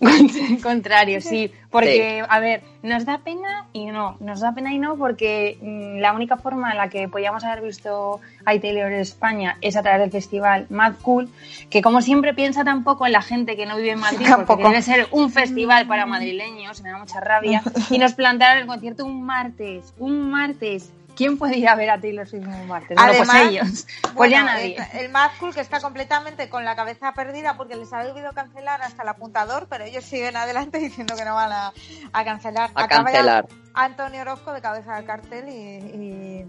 contrarios, 0.62 1.24
sí. 1.24 1.50
Porque, 1.70 2.24
a 2.28 2.38
ver, 2.38 2.62
nos 2.82 3.04
da 3.04 3.18
pena 3.18 3.66
y 3.72 3.86
no. 3.86 4.16
Nos 4.20 4.40
da 4.40 4.54
pena 4.54 4.72
y 4.72 4.78
no 4.78 4.96
porque 4.96 5.58
mm, 5.60 6.00
la 6.00 6.12
única 6.12 6.36
forma 6.36 6.70
en 6.70 6.78
la 6.78 6.88
que 6.88 7.08
podíamos 7.08 7.44
haber 7.44 7.62
visto 7.62 8.20
a 8.44 8.58
Taylor 8.58 8.92
en 8.92 9.00
España 9.00 9.58
es 9.60 9.76
a 9.76 9.82
través 9.82 10.00
del 10.00 10.10
festival 10.10 10.66
Mad 10.70 10.94
Cool, 11.02 11.28
que 11.70 11.82
como 11.82 12.00
siempre 12.00 12.34
piensa 12.34 12.64
tampoco 12.64 13.06
en 13.06 13.12
la 13.12 13.22
gente 13.22 13.56
que 13.56 13.66
no 13.66 13.76
vive 13.76 13.90
en 13.90 14.00
Madrid, 14.00 14.18
porque 14.18 14.30
Tampoco. 14.30 14.68
debe 14.68 14.82
ser 14.82 15.06
un 15.10 15.30
festival 15.30 15.86
para 15.86 16.06
madrileños, 16.06 16.82
me 16.82 16.90
da 16.90 16.98
mucha 16.98 17.20
rabia, 17.20 17.62
y 17.90 17.98
nos 17.98 18.14
plantearon 18.14 18.58
el 18.58 18.66
concierto 18.66 19.04
un 19.04 19.22
martes, 19.22 19.92
un 19.98 20.30
martes. 20.30 20.92
¿Quién 21.16 21.38
puede 21.38 21.56
ir 21.56 21.68
a 21.68 21.74
ver 21.74 21.90
a 21.90 22.00
Taylor 22.00 22.28
Swift 22.28 22.46
un 22.46 22.68
martes? 22.68 22.94
Bueno, 22.96 23.10
Además, 23.10 23.36
pues 23.40 23.48
ellos. 23.50 23.86
Pues 24.14 24.30
ya 24.30 24.42
Bueno, 24.42 24.52
nadie. 24.56 24.76
El, 24.92 25.00
el 25.06 25.10
Mad 25.10 25.30
Cool 25.40 25.54
que 25.54 25.60
está 25.60 25.80
completamente 25.80 26.48
con 26.48 26.64
la 26.64 26.76
cabeza 26.76 27.12
perdida 27.14 27.56
porque 27.56 27.74
les 27.74 27.92
ha 27.92 28.00
olvidado 28.00 28.34
cancelar 28.34 28.82
hasta 28.82 29.02
el 29.02 29.08
apuntador, 29.08 29.66
pero 29.68 29.84
ellos 29.84 30.04
siguen 30.04 30.36
adelante 30.36 30.78
diciendo 30.80 31.16
que 31.16 31.24
no 31.24 31.34
van 31.34 31.52
a, 31.52 31.72
a 32.12 32.24
cancelar. 32.24 32.70
A 32.74 32.84
Acaba 32.84 33.04
cancelar. 33.04 33.46
Antonio 33.74 34.20
Orozco 34.22 34.52
de 34.52 34.60
cabeza 34.62 34.96
del 34.96 35.04
cartel 35.04 35.48
y, 35.48 36.42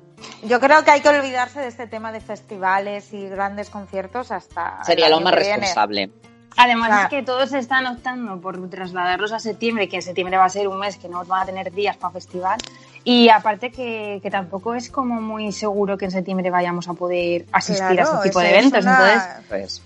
y 0.44 0.48
yo 0.48 0.60
creo 0.60 0.84
que 0.84 0.92
hay 0.92 1.02
que 1.02 1.10
olvidarse 1.10 1.60
de 1.60 1.68
este 1.68 1.88
tema 1.88 2.12
de 2.12 2.22
festivales 2.22 3.12
y 3.14 3.28
grandes 3.28 3.70
conciertos 3.70 4.32
hasta... 4.32 4.78
el 4.80 4.86
Sería 4.86 5.10
lo 5.10 5.20
más 5.22 5.34
responsable. 5.34 6.10
Además 6.60 6.88
Claro. 6.88 7.04
es 7.04 7.10
que 7.10 7.22
todos 7.24 7.54
están 7.54 7.86
optando 7.86 8.42
por 8.42 8.68
trasladarlos 8.70 9.32
a 9.32 9.40
septiembre, 9.40 9.88
que 9.88 9.98
en 9.98 10.02
septiembre 10.02 10.38
va 10.38 10.46
a 10.46 10.50
ser 10.50 10.68
un 10.68 10.80
mes 10.80 10.98
que 10.98 11.08
no 11.08 11.24
van 11.26 11.44
a 11.44 11.46
tener 11.46 11.72
días 11.72 11.98
para 11.98 12.14
festival. 12.14 12.58
Y 13.10 13.30
aparte 13.30 13.72
que, 13.72 14.20
que 14.22 14.30
tampoco 14.30 14.76
es 14.76 14.90
como 14.90 15.22
muy 15.22 15.54
seguro 15.54 15.98
que 15.98 16.04
en 16.04 16.12
septiembre 16.12 16.50
vayamos 16.50 16.90
a 16.90 16.94
poder 16.94 17.46
asistir 17.54 17.96
Claro, 17.96 18.12
a 18.12 18.16
este 18.18 18.28
tipo 18.30 18.40
de 18.42 18.48
es 18.50 18.54
eventos. 18.58 18.84
una- 18.84 19.14
Entonces, 19.14 19.42
Pues, 19.48 19.82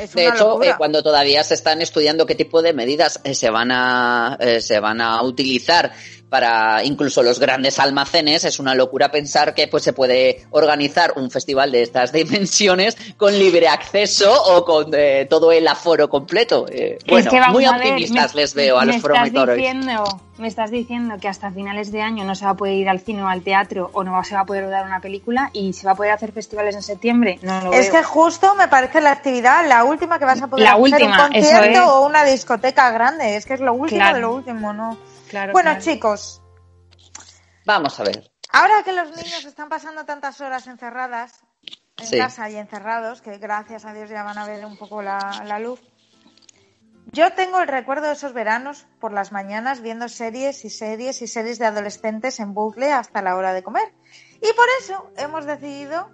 es 0.00 0.14
de 0.14 0.26
hecho, 0.26 0.62
eh, 0.62 0.72
cuando 0.78 1.02
todavía 1.02 1.44
se 1.44 1.52
están 1.52 1.82
estudiando 1.82 2.24
qué 2.24 2.34
tipo 2.34 2.62
de 2.62 2.72
medidas 2.72 3.20
eh, 3.24 3.34
se 3.34 3.50
van 3.50 3.70
a 3.70 4.38
eh, 4.40 4.62
se 4.62 4.80
van 4.80 5.02
a 5.02 5.22
utilizar 5.22 5.92
para 6.30 6.82
incluso 6.84 7.22
los 7.22 7.38
grandes 7.38 7.78
almacenes, 7.78 8.44
es 8.44 8.58
una 8.60 8.74
locura 8.74 9.10
pensar 9.10 9.52
que 9.52 9.68
pues 9.68 9.82
se 9.82 9.92
puede 9.92 10.46
organizar 10.50 11.12
un 11.16 11.30
festival 11.30 11.72
de 11.72 11.82
estas 11.82 12.12
dimensiones 12.12 12.96
con 13.16 13.36
libre 13.38 13.68
acceso 13.68 14.32
o 14.32 14.64
con 14.64 14.90
eh, 14.94 15.26
todo 15.28 15.52
el 15.52 15.66
aforo 15.68 16.08
completo. 16.08 16.66
Eh, 16.70 16.98
bueno, 17.08 17.18
es 17.26 17.28
que 17.28 17.40
vamos 17.40 17.54
muy 17.54 17.66
optimistas 17.66 18.34
me- 18.34 18.40
les 18.42 18.54
veo 18.54 18.78
a 18.78 18.84
los 18.84 18.96
promotores. 19.02 19.56
diciendo, 19.56 20.04
me 20.38 20.48
estás 20.48 20.70
diciendo 20.70 21.16
que 21.20 21.28
hasta 21.28 21.50
finales 21.50 21.90
de 21.92 22.00
año 22.00 22.24
no 22.24 22.34
se 22.34 22.44
va 22.44 22.52
a 22.52 22.56
poder 22.56 22.74
ir 22.74 22.88
al 22.88 23.00
cine 23.00 23.22
o 23.22 23.28
al 23.28 23.42
teatro 23.42 23.90
o 23.92 24.04
no 24.04 24.22
se 24.24 24.34
va 24.36 24.42
a 24.42 24.46
poder 24.46 24.64
rodar 24.64 24.86
una 24.86 25.00
película 25.00 25.50
y 25.52 25.72
se 25.72 25.84
va 25.84 25.92
a 25.92 25.94
poder 25.96 26.12
hacer 26.12 26.32
festivales 26.32 26.74
en 26.76 26.82
septiembre. 26.82 27.38
No 27.42 27.60
lo 27.60 27.72
Es 27.72 27.90
veo. 27.90 28.00
que 28.00 28.02
justo 28.06 28.54
me 28.54 28.68
parece 28.68 29.00
la 29.00 29.10
actividad, 29.10 29.66
la 29.68 29.84
última 29.84 30.18
que 30.18 30.24
vas 30.24 30.40
a 30.40 30.46
poder 30.46 30.64
La 30.64 30.70
hacer 30.72 30.82
última, 30.82 31.26
un 31.26 31.32
concierto 31.32 31.80
es. 31.82 31.88
o 31.88 32.06
una 32.06 32.24
discoteca 32.24 32.90
grande. 32.92 33.36
Es 33.36 33.44
que 33.46 33.54
es 33.54 33.60
lo 33.60 33.72
último 33.74 33.98
Claro. 34.00 34.14
de 34.14 34.20
lo 34.22 34.34
último, 34.34 34.72
¿no? 34.72 34.96
Claro, 35.30 35.52
bueno, 35.52 35.70
claro. 35.70 35.84
chicos, 35.84 36.42
Vamos 37.64 37.98
a 38.00 38.04
ver. 38.04 38.30
ahora 38.50 38.82
que 38.82 38.92
los 38.92 39.10
niños 39.16 39.44
están 39.44 39.68
pasando 39.68 40.04
tantas 40.04 40.40
horas 40.40 40.66
encerradas 40.66 41.40
en 41.98 42.06
Sí. 42.06 42.18
casa 42.18 42.50
y 42.50 42.56
encerrados, 42.56 43.20
que 43.22 43.38
gracias 43.38 43.84
a 43.84 43.92
Dios 43.94 44.10
ya 44.10 44.22
van 44.24 44.38
a 44.38 44.46
ver 44.46 44.64
un 44.66 44.76
poco 44.76 45.02
la, 45.02 45.44
la 45.46 45.58
luz, 45.58 45.80
yo 47.12 47.32
tengo 47.34 47.60
el 47.60 47.68
recuerdo 47.68 48.06
de 48.06 48.12
esos 48.14 48.32
veranos 48.32 48.86
por 49.00 49.12
las 49.12 49.32
mañanas 49.32 49.80
viendo 49.80 50.08
series 50.08 50.64
y 50.64 50.70
series 50.70 51.22
y 51.22 51.26
series 51.26 51.58
de 51.58 51.66
adolescentes 51.66 52.38
en 52.40 52.54
bucle 52.54 52.92
hasta 52.92 53.20
la 53.22 53.36
hora 53.36 53.52
de 53.52 53.62
comer. 53.62 53.92
Y 54.36 54.52
por 54.54 54.66
eso 54.80 55.10
hemos 55.16 55.44
decidido 55.44 56.10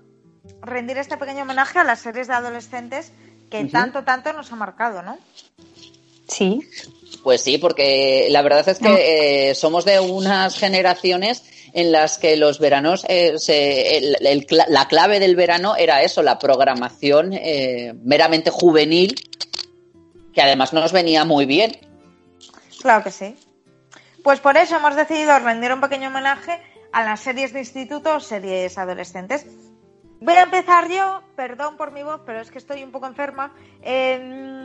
rendir 0.63 0.97
este 0.99 1.17
pequeño 1.17 1.43
homenaje 1.43 1.79
a 1.79 1.85
las 1.85 2.01
series 2.01 2.29
de 2.29 2.35
adolescentes 2.35 3.13
que 3.51 3.65
tanto, 3.67 4.05
tanto 4.05 4.33
nos 4.33 4.51
ha 4.53 4.57
marcado, 4.57 5.03
¿no? 5.03 5.19
Sí. 6.29 6.67
Pues 7.27 7.41
sí, 7.41 7.59
porque 7.59 8.29
la 8.31 8.41
verdad 8.41 8.69
es 8.69 8.79
que 8.79 9.49
eh, 9.51 9.55
somos 9.57 9.85
de 9.85 9.99
unas 9.99 10.57
generaciones 10.57 11.43
en 11.73 11.91
las 11.91 12.19
que 12.19 12.37
los 12.37 12.61
veranos, 12.61 13.05
eh, 13.09 13.33
se- 13.39 13.97
el- 13.99 14.17
la 14.69 14.87
clave 14.87 15.19
del 15.19 15.35
verano 15.35 15.75
era 15.75 16.03
eso, 16.03 16.23
la 16.23 16.39
programación 16.39 17.33
eh, 17.33 17.95
meramente 18.05 18.51
juvenil, 18.51 19.17
que 20.33 20.41
además 20.41 20.73
nos 20.73 20.93
venía 20.93 21.25
muy 21.25 21.47
bien. 21.47 21.77
Claro 22.81 23.03
que 23.03 23.11
sí. 23.11 23.35
Pues 24.23 24.39
por 24.39 24.57
eso 24.57 24.77
hemos 24.77 24.95
decidido 24.95 25.37
rendir 25.41 25.73
un 25.73 25.81
pequeño 25.81 26.11
homenaje 26.11 26.61
a 26.93 27.03
las 27.03 27.19
series 27.19 27.53
de 27.53 27.59
instituto 27.59 28.21
series 28.21 28.79
adolescentes. 28.79 29.47
Voy 30.21 30.35
a 30.35 30.43
empezar 30.45 30.89
yo, 30.89 31.23
perdón 31.35 31.77
por 31.77 31.91
mi 31.91 32.05
voz, 32.05 32.21
pero 32.25 32.41
es 32.41 32.53
que 32.53 32.59
estoy 32.59 32.85
un 32.85 32.93
poco 32.93 33.07
enferma, 33.09 33.53
em, 33.83 34.56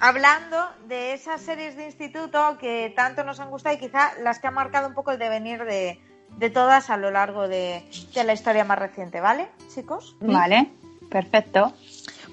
hablando 0.00 0.56
de 0.86 1.12
esas 1.12 1.40
series 1.42 1.76
de 1.76 1.86
instituto 1.86 2.58
que 2.58 2.92
tanto 2.96 3.22
nos 3.22 3.38
han 3.38 3.50
gustado 3.50 3.76
y 3.76 3.78
quizá 3.78 4.12
las 4.22 4.38
que 4.38 4.48
han 4.48 4.54
marcado 4.54 4.88
un 4.88 4.94
poco 4.94 5.12
el 5.12 5.18
devenir 5.18 5.64
de, 5.64 6.00
de 6.36 6.50
todas 6.50 6.90
a 6.90 6.96
lo 6.96 7.10
largo 7.10 7.48
de, 7.48 7.88
de 8.14 8.24
la 8.24 8.32
historia 8.32 8.64
más 8.64 8.78
reciente, 8.78 9.20
¿vale, 9.20 9.48
chicos? 9.72 10.16
Vale, 10.20 10.72
perfecto. 11.10 11.74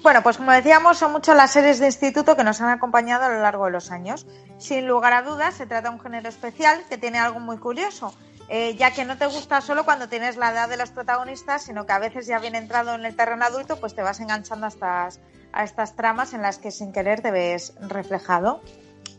Bueno, 0.02 0.22
pues 0.22 0.36
como 0.36 0.52
decíamos, 0.52 0.96
son 0.96 1.12
muchas 1.12 1.36
las 1.36 1.50
series 1.50 1.80
de 1.80 1.86
instituto 1.86 2.36
que 2.36 2.44
nos 2.44 2.60
han 2.60 2.70
acompañado 2.70 3.24
a 3.24 3.28
lo 3.28 3.40
largo 3.40 3.64
de 3.66 3.72
los 3.72 3.90
años. 3.90 4.26
Sin 4.58 4.86
lugar 4.86 5.12
a 5.12 5.22
dudas, 5.22 5.54
se 5.54 5.66
trata 5.66 5.88
de 5.88 5.94
un 5.96 6.00
género 6.00 6.28
especial 6.28 6.84
que 6.88 6.98
tiene 6.98 7.18
algo 7.18 7.40
muy 7.40 7.58
curioso, 7.58 8.14
eh, 8.48 8.76
ya 8.76 8.92
que 8.92 9.04
no 9.04 9.18
te 9.18 9.26
gusta 9.26 9.60
solo 9.60 9.84
cuando 9.84 10.08
tienes 10.08 10.36
la 10.36 10.52
edad 10.52 10.68
de 10.68 10.76
los 10.76 10.90
protagonistas, 10.90 11.64
sino 11.64 11.84
que 11.84 11.92
a 11.92 11.98
veces 11.98 12.26
ya 12.26 12.38
bien 12.38 12.54
entrado 12.54 12.94
en 12.94 13.04
el 13.04 13.16
terreno 13.16 13.44
adulto, 13.44 13.80
pues 13.80 13.94
te 13.94 14.02
vas 14.02 14.20
enganchando 14.20 14.66
a 14.66 14.68
estas, 14.68 15.20
a 15.52 15.64
estas 15.64 15.94
tramas 15.96 16.32
en 16.34 16.42
las 16.42 16.58
que 16.58 16.70
sin 16.70 16.92
querer 16.92 17.20
te 17.20 17.30
ves 17.30 17.74
reflejado. 17.80 18.60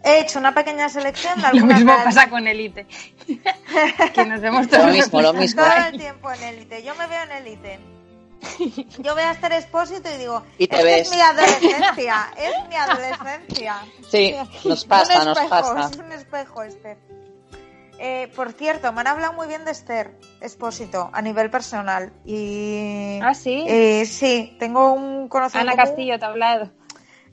He 0.03 0.19
hecho 0.21 0.39
una 0.39 0.53
pequeña 0.53 0.87
selección 0.89 1.35
de 1.35 1.41
Lo 1.41 1.47
algunas 1.49 1.77
mismo 1.79 1.93
pasa 2.03 2.29
con 2.29 2.47
Elite. 2.47 2.87
que 4.13 4.25
nos 4.25 4.39
vemos 4.41 4.67
todos 4.67 4.85
Lo 4.85 4.91
mismo, 4.91 5.21
lo 5.21 5.33
mismo. 5.33 5.61
todo 5.63 5.87
el 5.91 5.97
tiempo 5.99 6.31
en 6.31 6.43
élite. 6.43 6.83
Yo 6.83 6.95
me 6.95 7.07
veo 7.07 7.23
en 7.23 7.31
élite. 7.31 7.79
Yo 8.99 9.13
voy 9.13 9.23
a 9.23 9.31
estar 9.31 9.51
expósito 9.51 10.09
y 10.15 10.17
digo, 10.17 10.41
Y 10.57 10.67
te 10.67 10.81
ves. 10.81 11.09
es 11.09 11.15
mi 11.15 11.21
adolescencia, 11.21 12.27
es 12.37 12.69
mi 12.69 12.75
adolescencia. 12.75 13.75
Sí, 14.09 14.33
nos 14.63 14.85
pasa, 14.85 15.19
un 15.19 15.25
nos 15.25 15.37
espejo, 15.37 15.49
pasa. 15.75 15.89
Es 15.91 15.97
un 15.97 16.11
espejo, 16.13 16.63
Esther. 16.63 16.97
Eh, 18.01 18.31
por 18.35 18.53
cierto, 18.53 18.93
me 18.93 19.01
han 19.01 19.07
hablado 19.07 19.33
muy 19.33 19.47
bien 19.47 19.65
de 19.65 19.71
Esther 19.71 20.15
Expósito 20.41 21.09
a 21.11 21.21
nivel 21.21 21.49
personal. 21.49 22.13
Y. 22.25 23.19
Ah, 23.21 23.33
sí. 23.33 23.65
Eh, 23.67 24.05
sí, 24.05 24.55
tengo 24.59 24.93
un 24.93 25.27
conocido. 25.27 25.61
Ana. 25.61 25.75
Castillo 25.75 26.17
te 26.17 26.25
ha 26.25 26.29
hablado. 26.29 26.71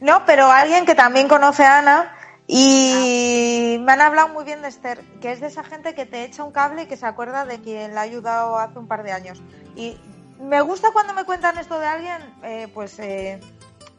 No, 0.00 0.24
pero 0.26 0.50
alguien 0.50 0.84
que 0.84 0.94
también 0.94 1.28
conoce 1.28 1.64
a 1.64 1.78
Ana 1.78 2.12
Ah. 2.48 2.48
y 2.48 3.78
me 3.80 3.92
han 3.92 4.00
hablado 4.00 4.28
muy 4.28 4.44
bien 4.44 4.62
de 4.62 4.68
Esther, 4.68 5.00
que 5.20 5.32
es 5.32 5.40
de 5.40 5.48
esa 5.48 5.64
gente 5.64 5.94
que 5.94 6.06
te 6.06 6.24
echa 6.24 6.44
un 6.44 6.52
cable 6.52 6.82
y 6.82 6.86
que 6.86 6.96
se 6.96 7.06
acuerda 7.06 7.44
de 7.44 7.60
quien 7.60 7.94
la 7.94 8.02
ha 8.02 8.04
ayudado 8.04 8.58
hace 8.58 8.78
un 8.78 8.86
par 8.86 9.02
de 9.02 9.12
años. 9.12 9.42
Y 9.74 9.98
me 10.40 10.60
gusta 10.60 10.90
cuando 10.92 11.12
me 11.14 11.24
cuentan 11.24 11.58
esto 11.58 11.78
de 11.80 11.86
alguien, 11.86 12.18
eh, 12.44 12.68
pues 12.72 12.98
eh, 13.00 13.40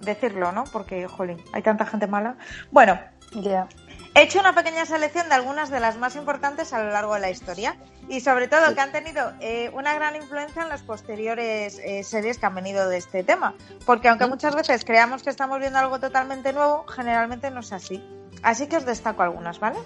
decirlo, 0.01 0.51
¿no? 0.53 0.63
Porque, 0.65 1.07
jolín, 1.07 1.43
hay 1.51 1.61
tanta 1.61 1.85
gente 1.85 2.07
mala. 2.07 2.37
Bueno, 2.71 2.97
Ya. 3.41 3.67
He 4.15 4.23
hecho 4.23 4.39
una 4.39 4.55
pequeña 4.55 4.85
selección 4.85 5.29
de 5.29 5.35
algunas 5.35 5.69
de 5.69 5.79
las 5.79 5.97
más 5.97 6.15
importantes 6.15 6.73
a 6.73 6.83
lo 6.83 6.89
largo 6.89 7.13
de 7.13 7.19
la 7.19 7.29
historia 7.29 7.77
y 8.09 8.19
sobre 8.21 8.47
todo 8.47 8.73
que 8.73 8.81
han 8.81 8.91
tenido 8.91 9.31
eh, 9.41 9.69
una 9.73 9.93
gran 9.93 10.15
influencia 10.15 10.63
en 10.63 10.69
las 10.69 10.81
posteriores 10.81 11.79
eh, 11.83 12.03
series 12.03 12.39
que 12.39 12.45
han 12.47 12.55
venido 12.55 12.89
de 12.89 12.97
este 12.97 13.23
tema. 13.23 13.53
Porque 13.85 14.09
aunque 14.09 14.25
muchas 14.25 14.55
veces 14.55 14.83
creamos 14.85 15.21
que 15.21 15.29
estamos 15.29 15.59
viendo 15.59 15.77
algo 15.77 15.99
totalmente 15.99 16.51
nuevo, 16.51 16.85
generalmente 16.87 17.51
no 17.51 17.59
es 17.59 17.71
así. 17.71 18.03
Así 18.41 18.65
que 18.65 18.77
os 18.77 18.85
destaco 18.85 19.21
algunas, 19.21 19.59
¿vale? 19.59 19.77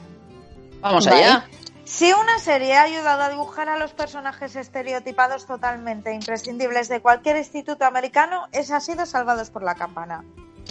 Vamos 0.79 1.05
Vale. 1.05 1.23
allá. 1.23 1.45
Si 1.83 2.13
una 2.13 2.39
serie 2.39 2.77
ha 2.77 2.83
ayudado 2.83 3.23
a 3.23 3.29
dibujar 3.29 3.67
a 3.67 3.77
los 3.77 3.91
personajes 3.91 4.55
estereotipados 4.55 5.45
totalmente 5.45 6.13
imprescindibles 6.13 6.87
de 6.87 7.01
cualquier 7.01 7.35
instituto 7.35 7.83
americano, 7.85 8.47
esa 8.53 8.77
ha 8.77 8.79
sido 8.79 9.05
Salvados 9.05 9.49
por 9.49 9.63
la 9.63 9.75
Campana. 9.75 10.23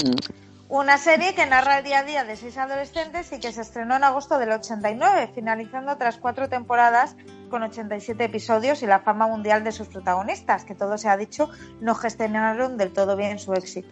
Mm. 0.02 0.49
Una 0.70 0.98
serie 0.98 1.34
que 1.34 1.46
narra 1.46 1.78
el 1.78 1.84
día 1.84 1.98
a 1.98 2.02
día 2.04 2.22
de 2.22 2.36
seis 2.36 2.56
adolescentes 2.56 3.32
y 3.32 3.40
que 3.40 3.50
se 3.50 3.60
estrenó 3.60 3.96
en 3.96 4.04
agosto 4.04 4.38
del 4.38 4.52
89, 4.52 5.32
finalizando 5.34 5.96
tras 5.96 6.16
cuatro 6.18 6.48
temporadas 6.48 7.16
con 7.50 7.64
87 7.64 8.22
episodios 8.22 8.80
y 8.84 8.86
la 8.86 9.00
fama 9.00 9.26
mundial 9.26 9.64
de 9.64 9.72
sus 9.72 9.88
protagonistas, 9.88 10.64
que 10.64 10.76
todo 10.76 10.96
se 10.96 11.08
ha 11.08 11.16
dicho 11.16 11.50
no 11.80 11.96
gestionaron 11.96 12.76
del 12.76 12.92
todo 12.92 13.16
bien 13.16 13.40
su 13.40 13.52
éxito. 13.52 13.88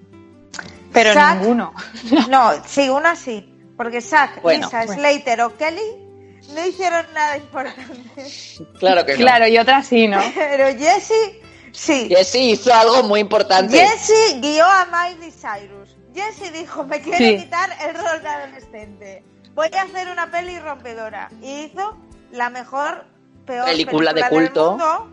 Pero 0.92 1.10
ninguno. 1.34 1.74
No, 2.28 2.52
sí, 2.64 2.88
una 2.88 3.16
sí, 3.16 3.52
porque 3.76 4.00
Zack, 4.00 4.40
Bueno. 4.42 4.66
Lisa, 4.66 4.84
Bueno. 4.86 5.00
Slater 5.02 5.40
o 5.40 5.56
Kelly 5.56 6.06
no 6.54 6.64
hicieron 6.64 7.06
nada 7.12 7.38
importante. 7.38 8.24
Claro 8.78 9.04
que 9.04 9.14
no. 9.14 9.18
Claro, 9.18 9.48
y 9.48 9.58
otra 9.58 9.82
sí, 9.82 10.06
¿no? 10.06 10.20
Pero 10.36 10.66
Jessie, 10.78 11.42
sí. 11.72 12.08
Jessie 12.08 12.52
hizo 12.52 12.72
algo 12.72 13.02
muy 13.02 13.18
importante. 13.18 13.76
Jessie 13.76 14.38
guió 14.40 14.64
a 14.64 14.86
Miley 14.86 15.32
Cyrus. 15.32 15.97
Jessie 16.20 16.50
dijo, 16.50 16.84
me 16.84 17.00
quiero 17.00 17.18
Sí. 17.18 17.38
quitar 17.38 17.70
el 17.86 17.94
rol 17.94 18.22
de 18.22 18.28
adolescente. 18.28 19.24
Voy 19.54 19.68
a 19.72 19.82
hacer 19.82 20.08
una 20.08 20.30
peli 20.30 20.58
rompedora. 20.58 21.28
Y 21.42 21.64
hizo 21.64 21.96
la 22.32 22.50
mejor, 22.50 23.04
peor 23.46 23.66
Película 23.66 24.12
de 24.12 24.22
del 24.22 24.30
culto. 24.30 24.70
mundo, 24.72 25.10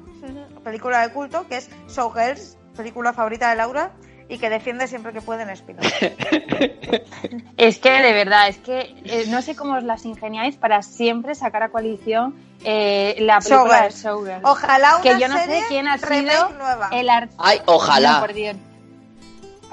película 0.64 1.02
de 1.02 1.14
culto, 1.14 1.48
que 1.48 1.58
es 1.58 1.70
Showgirls, 1.88 2.58
película 2.76 3.14
favorita 3.14 3.50
de 3.50 3.56
Laura, 3.56 3.92
y 4.28 4.38
que 4.40 4.50
defiende 4.50 4.88
siempre 4.88 5.14
que 5.14 5.22
puede 5.22 5.44
en 5.44 5.56
Spinoff. 5.56 5.86
Es 7.58 7.80
que 7.80 7.90
de 7.92 8.14
verdad, 8.14 8.48
es 8.50 8.58
que 8.58 8.96
eh, 9.06 9.26
no 9.30 9.42
sé 9.42 9.56
cómo 9.56 9.76
os 9.76 9.84
las 9.84 10.06
ingeniáis 10.06 10.58
para 10.58 10.82
siempre 10.82 11.36
sacar 11.36 11.64
a 11.64 11.70
coalición 11.70 12.36
eh, 12.64 13.16
la 13.20 13.40
película 13.40 13.84
de 13.84 13.90
Showgirls. 13.92 14.04
Showgirls. 14.04 14.42
Ojalá 14.44 14.96
una 14.96 15.04
que 15.04 15.20
yo 15.20 15.28
no 15.28 15.38
sé 15.38 15.46
serie 15.46 15.64
quién 15.70 15.88
ha 15.88 15.98
sido 15.98 16.50
nueva. 16.50 16.90
el 16.92 17.10
art... 17.10 17.32
Ay, 17.38 17.62
ojalá. 17.66 18.14
No, 18.14 18.20
por 18.22 18.34
Dios. 18.34 18.58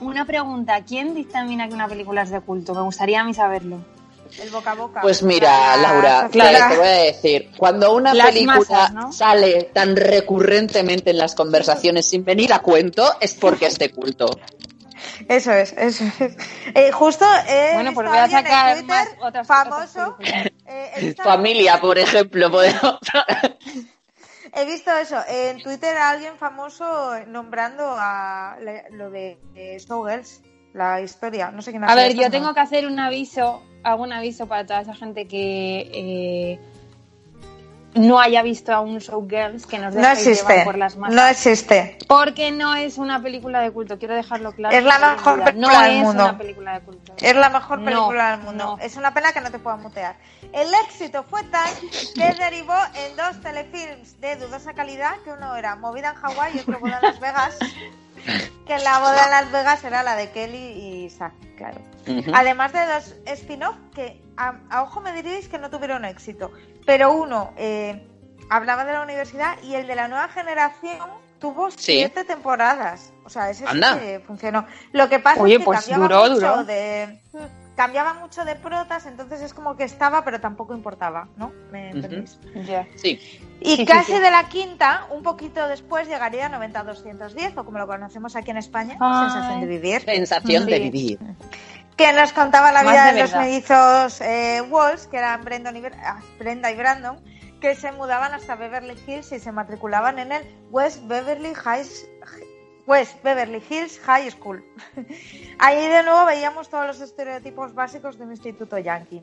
Una 0.02 0.24
pregunta, 0.24 0.82
¿quién 0.86 1.14
dictamina 1.14 1.68
que 1.68 1.74
una 1.74 1.88
película 1.88 2.22
es 2.22 2.30
de 2.30 2.40
culto? 2.40 2.74
Me 2.74 2.82
gustaría 2.82 3.20
a 3.20 3.24
mí 3.24 3.32
saberlo. 3.34 3.78
El 4.40 4.48
boca 4.50 4.70
a 4.70 4.74
boca. 4.74 5.00
Pues 5.02 5.22
mira, 5.22 5.76
La 5.76 5.82
Laura, 5.82 6.28
claro, 6.32 6.70
te 6.70 6.76
voy 6.78 6.86
a 6.86 6.90
decir, 6.90 7.50
cuando 7.56 7.94
una 7.94 8.14
Las 8.14 8.28
película 8.28 8.56
masas, 8.58 8.92
¿no? 8.94 9.12
sale 9.12 9.64
tan 9.74 9.94
recurrentemente 9.94 11.10
en 11.10 11.18
las 11.18 11.34
conversaciones 11.34 12.08
sin 12.08 12.24
venir 12.24 12.52
a 12.54 12.60
cuento, 12.60 13.04
es 13.20 13.34
porque 13.34 13.66
es 13.66 13.78
de 13.78 13.90
culto. 13.90 14.26
Eso 15.28 15.52
es, 15.52 15.72
eso 15.76 16.04
es. 16.18 16.36
Eh, 16.74 16.90
justo 16.92 17.26
Bueno, 17.74 17.92
pues 17.92 18.08
voy 18.08 18.16
a 18.18 18.28
sacar 18.30 18.78
Twitter 18.78 18.88
más 18.88 19.08
otras- 19.20 19.46
famoso. 19.46 20.16
otras 20.18 20.46
eh, 20.66 21.14
Familia, 21.22 21.78
por 21.80 21.98
ejemplo, 21.98 22.50
podemos... 22.50 22.98
He 24.54 24.66
visto 24.66 24.90
eso, 24.94 25.16
en 25.28 25.62
Twitter 25.62 25.96
a 25.96 26.10
alguien 26.10 26.36
famoso 26.36 27.24
nombrando 27.26 27.84
a 27.86 28.58
lo 28.90 29.10
de, 29.10 29.38
de 29.54 29.78
Showgirls, 29.78 30.42
la 30.74 31.00
historia. 31.00 31.50
No 31.50 31.62
sé 31.62 31.70
quién 31.70 31.84
A 31.84 31.94
ver, 31.94 32.14
yo 32.14 32.30
tengo 32.30 32.52
que 32.52 32.60
hacer 32.60 32.86
un 32.86 32.98
aviso, 32.98 33.62
hago 33.82 34.02
un 34.02 34.12
aviso 34.12 34.46
para 34.46 34.66
toda 34.66 34.82
esa 34.82 34.94
gente 34.94 35.26
que 35.26 35.90
eh, 35.94 36.60
no 37.94 38.18
haya 38.20 38.42
visto 38.42 38.72
aún 38.72 38.98
Showgirls, 38.98 39.66
que 39.66 39.78
nos 39.78 39.94
No 39.94 40.00
dejéis 40.00 40.26
existe, 40.40 40.62
por 40.64 40.78
las 40.78 40.96
masas. 40.96 41.14
no 41.16 41.26
existe. 41.26 41.98
Porque 42.08 42.50
no 42.50 42.74
es 42.74 42.96
una 42.98 43.22
película 43.22 43.60
de 43.60 43.70
culto, 43.70 43.98
quiero 43.98 44.14
dejarlo 44.14 44.52
claro. 44.52 44.76
Es 44.76 44.82
la 44.84 44.98
mejor 44.98 45.38
No 45.38 45.44
película 45.44 45.82
del 45.82 45.96
es 45.98 46.02
mundo. 46.04 46.24
una 46.24 46.38
película 46.38 46.72
de 46.74 46.80
culto. 46.86 47.14
Es 47.20 47.36
la 47.36 47.48
mejor 47.50 47.78
No, 47.80 47.84
película 47.84 48.30
del 48.30 48.40
mundo. 48.40 48.64
no. 48.64 48.78
Es 48.84 48.96
una 48.96 49.12
pena 49.12 49.32
que 49.32 49.40
no 49.40 49.50
te 49.50 49.58
puedan 49.58 49.82
mutear. 49.82 50.16
El 50.52 50.68
éxito 50.86 51.22
fue 51.24 51.42
tal 51.44 51.70
que 52.14 52.34
derivó 52.42 52.74
en 52.94 53.16
dos 53.16 53.40
telefilms 53.42 54.20
de 54.20 54.36
dudosa 54.36 54.72
calidad, 54.74 55.16
que 55.24 55.30
uno 55.30 55.54
era 55.56 55.76
Movida 55.76 56.10
en 56.10 56.14
Hawái 56.16 56.56
y 56.56 56.60
otro 56.60 56.78
Boda 56.80 56.96
en 56.96 57.02
Las 57.02 57.20
Vegas. 57.20 57.58
Que 58.66 58.78
la 58.78 59.00
boda 59.00 59.24
en 59.24 59.30
Las 59.32 59.50
Vegas 59.52 59.82
era 59.84 60.02
la 60.04 60.14
de 60.14 60.30
Kelly 60.30 60.56
y 61.04 61.10
Zack, 61.10 61.32
claro. 61.56 61.78
Además 62.32 62.72
de 62.72 62.86
dos 62.86 63.14
spin-off 63.26 63.74
que 63.94 64.22
a, 64.36 64.54
a 64.70 64.82
ojo 64.84 65.00
me 65.00 65.12
diréis 65.12 65.48
que 65.48 65.58
no 65.58 65.70
tuvieron 65.70 66.04
éxito. 66.04 66.50
Pero 66.86 67.12
uno 67.12 67.52
eh, 67.56 68.06
hablaba 68.50 68.84
de 68.84 68.92
la 68.92 69.02
universidad 69.02 69.56
y 69.62 69.74
el 69.74 69.86
de 69.86 69.94
la 69.94 70.08
nueva 70.08 70.28
generación 70.28 70.98
tuvo 71.38 71.70
Sí. 71.70 71.76
siete 71.78 72.24
temporadas. 72.24 73.12
O 73.24 73.28
sea, 73.30 73.50
ese 73.50 73.64
sí 73.64 73.70
Anda. 73.70 73.98
que 73.98 74.20
funcionó. 74.20 74.66
Lo 74.92 75.08
que 75.08 75.18
pasa 75.18 75.40
Oye, 75.42 75.54
es 75.54 75.58
que 75.60 75.64
pues 75.64 75.80
cambiaba 75.80 76.02
duró, 76.08 76.34
mucho 76.34 76.34
duró. 76.52 76.64
de 76.64 77.18
cambiaba 77.74 78.12
mucho 78.14 78.44
de 78.44 78.54
protas, 78.54 79.06
entonces 79.06 79.40
es 79.40 79.54
como 79.54 79.76
que 79.76 79.84
estaba, 79.84 80.22
pero 80.24 80.40
tampoco 80.40 80.74
importaba, 80.74 81.28
¿no? 81.38 81.52
¿Me 81.72 81.88
entendéis? 81.90 82.38
Ya. 82.66 82.86
Sí. 82.96 83.18
Y 83.60 83.70
Sí, 83.70 83.76
sí, 83.76 83.84
casi 83.86 84.12
sí. 84.12 84.18
de 84.18 84.30
la 84.30 84.46
quinta, 84.48 85.06
un 85.10 85.22
poquito 85.22 85.66
después, 85.66 86.06
llegaría 86.06 86.46
a 86.46 86.50
90-210, 86.50 87.56
o 87.56 87.64
como 87.64 87.78
lo 87.78 87.86
conocemos 87.86 88.36
aquí 88.36 88.50
en 88.50 88.58
España, 88.58 88.96
Ay. 89.00 89.30
Sensación 89.30 89.60
de 89.62 89.66
Vivir, 89.66 90.02
Sensación 90.02 90.66
de 90.66 90.76
Sí. 90.76 90.82
vivir. 90.90 91.18
Que 91.96 92.12
nos 92.12 92.32
contaba 92.32 92.72
la 92.72 92.82
vida 92.82 93.06
de 93.06 93.12
de, 93.14 93.20
los 93.22 93.34
mellizos 93.34 94.20
eh, 94.20 94.62
Walls, 94.68 95.06
que 95.06 95.18
eran 95.18 95.44
Brandon 95.44 95.76
y 95.76 95.82
ah, 96.04 96.20
Brenda 96.38 96.70
y 96.70 96.76
Brandon, 96.76 97.22
que 97.60 97.74
se 97.74 97.92
mudaban 97.92 98.34
hasta 98.34 98.56
Beverly 98.56 98.96
Hills 99.06 99.32
y 99.32 99.38
se 99.38 99.52
matriculaban 99.52 100.18
en 100.18 100.32
el 100.32 100.42
West 100.70 101.06
Beverly 101.06 101.54
High 101.54 101.86
West 102.86 103.22
Beverly 103.22 103.62
Hills 103.68 104.00
High 104.00 104.30
School. 104.30 104.64
Ahí 105.58 105.86
de 105.86 106.02
nuevo 106.02 106.26
veíamos 106.26 106.68
todos 106.68 106.86
los 106.86 107.00
estereotipos 107.00 107.74
básicos 107.74 108.18
de 108.18 108.24
un 108.24 108.32
instituto 108.32 108.78
yankee. 108.78 109.22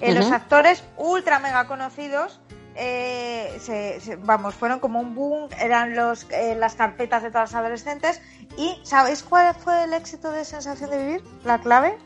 Eh, 0.00 0.14
Los 0.14 0.32
actores 0.32 0.82
ultra 0.96 1.38
mega 1.38 1.66
conocidos, 1.66 2.40
eh, 2.74 3.56
se- 3.60 4.00
se- 4.00 4.16
vamos, 4.16 4.54
fueron 4.54 4.80
como 4.80 5.00
un 5.00 5.14
boom, 5.14 5.48
eran 5.58 5.94
los, 5.96 6.26
eh, 6.30 6.54
las 6.56 6.74
carpetas 6.74 7.22
de 7.22 7.30
todas 7.30 7.52
las 7.52 7.60
adolescentes. 7.60 8.20
¿Y 8.56 8.80
sabéis 8.84 9.22
cuál 9.22 9.54
fue 9.54 9.84
el 9.84 9.92
éxito 9.92 10.30
de 10.30 10.44
Sensación 10.44 10.90
de 10.90 10.98
Vivir? 10.98 11.24
¿La 11.44 11.58
clave? 11.58 11.96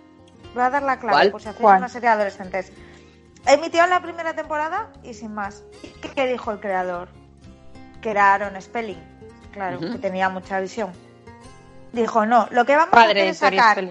Voy 0.54 0.62
a 0.62 0.70
dar 0.70 0.82
la 0.82 0.98
clave, 0.98 1.16
¿Cuál? 1.16 1.30
por 1.30 1.42
si 1.42 1.48
hacéis 1.48 1.62
¿Cuál? 1.62 1.78
una 1.78 1.88
serie 1.88 2.08
de 2.08 2.14
adolescentes. 2.14 2.72
Emitió 3.46 3.86
la 3.86 4.00
primera 4.00 4.34
temporada 4.34 4.88
y 5.02 5.14
sin 5.14 5.34
más. 5.34 5.62
¿Qué, 6.00 6.10
qué 6.10 6.26
dijo 6.26 6.50
el 6.52 6.60
creador? 6.60 7.08
Que 8.00 8.10
era 8.10 8.32
Aaron 8.34 8.60
Spelling, 8.60 9.02
claro, 9.52 9.80
que 9.80 9.98
tenía 9.98 10.28
mucha 10.28 10.60
visión. 10.60 10.92
Dijo, 11.92 12.26
no, 12.26 12.48
lo 12.50 12.64
que 12.64 12.74
vamos 12.76 12.94
a 12.94 13.02
hacer 13.02 13.18
es 13.18 13.38
sacar... 13.38 13.84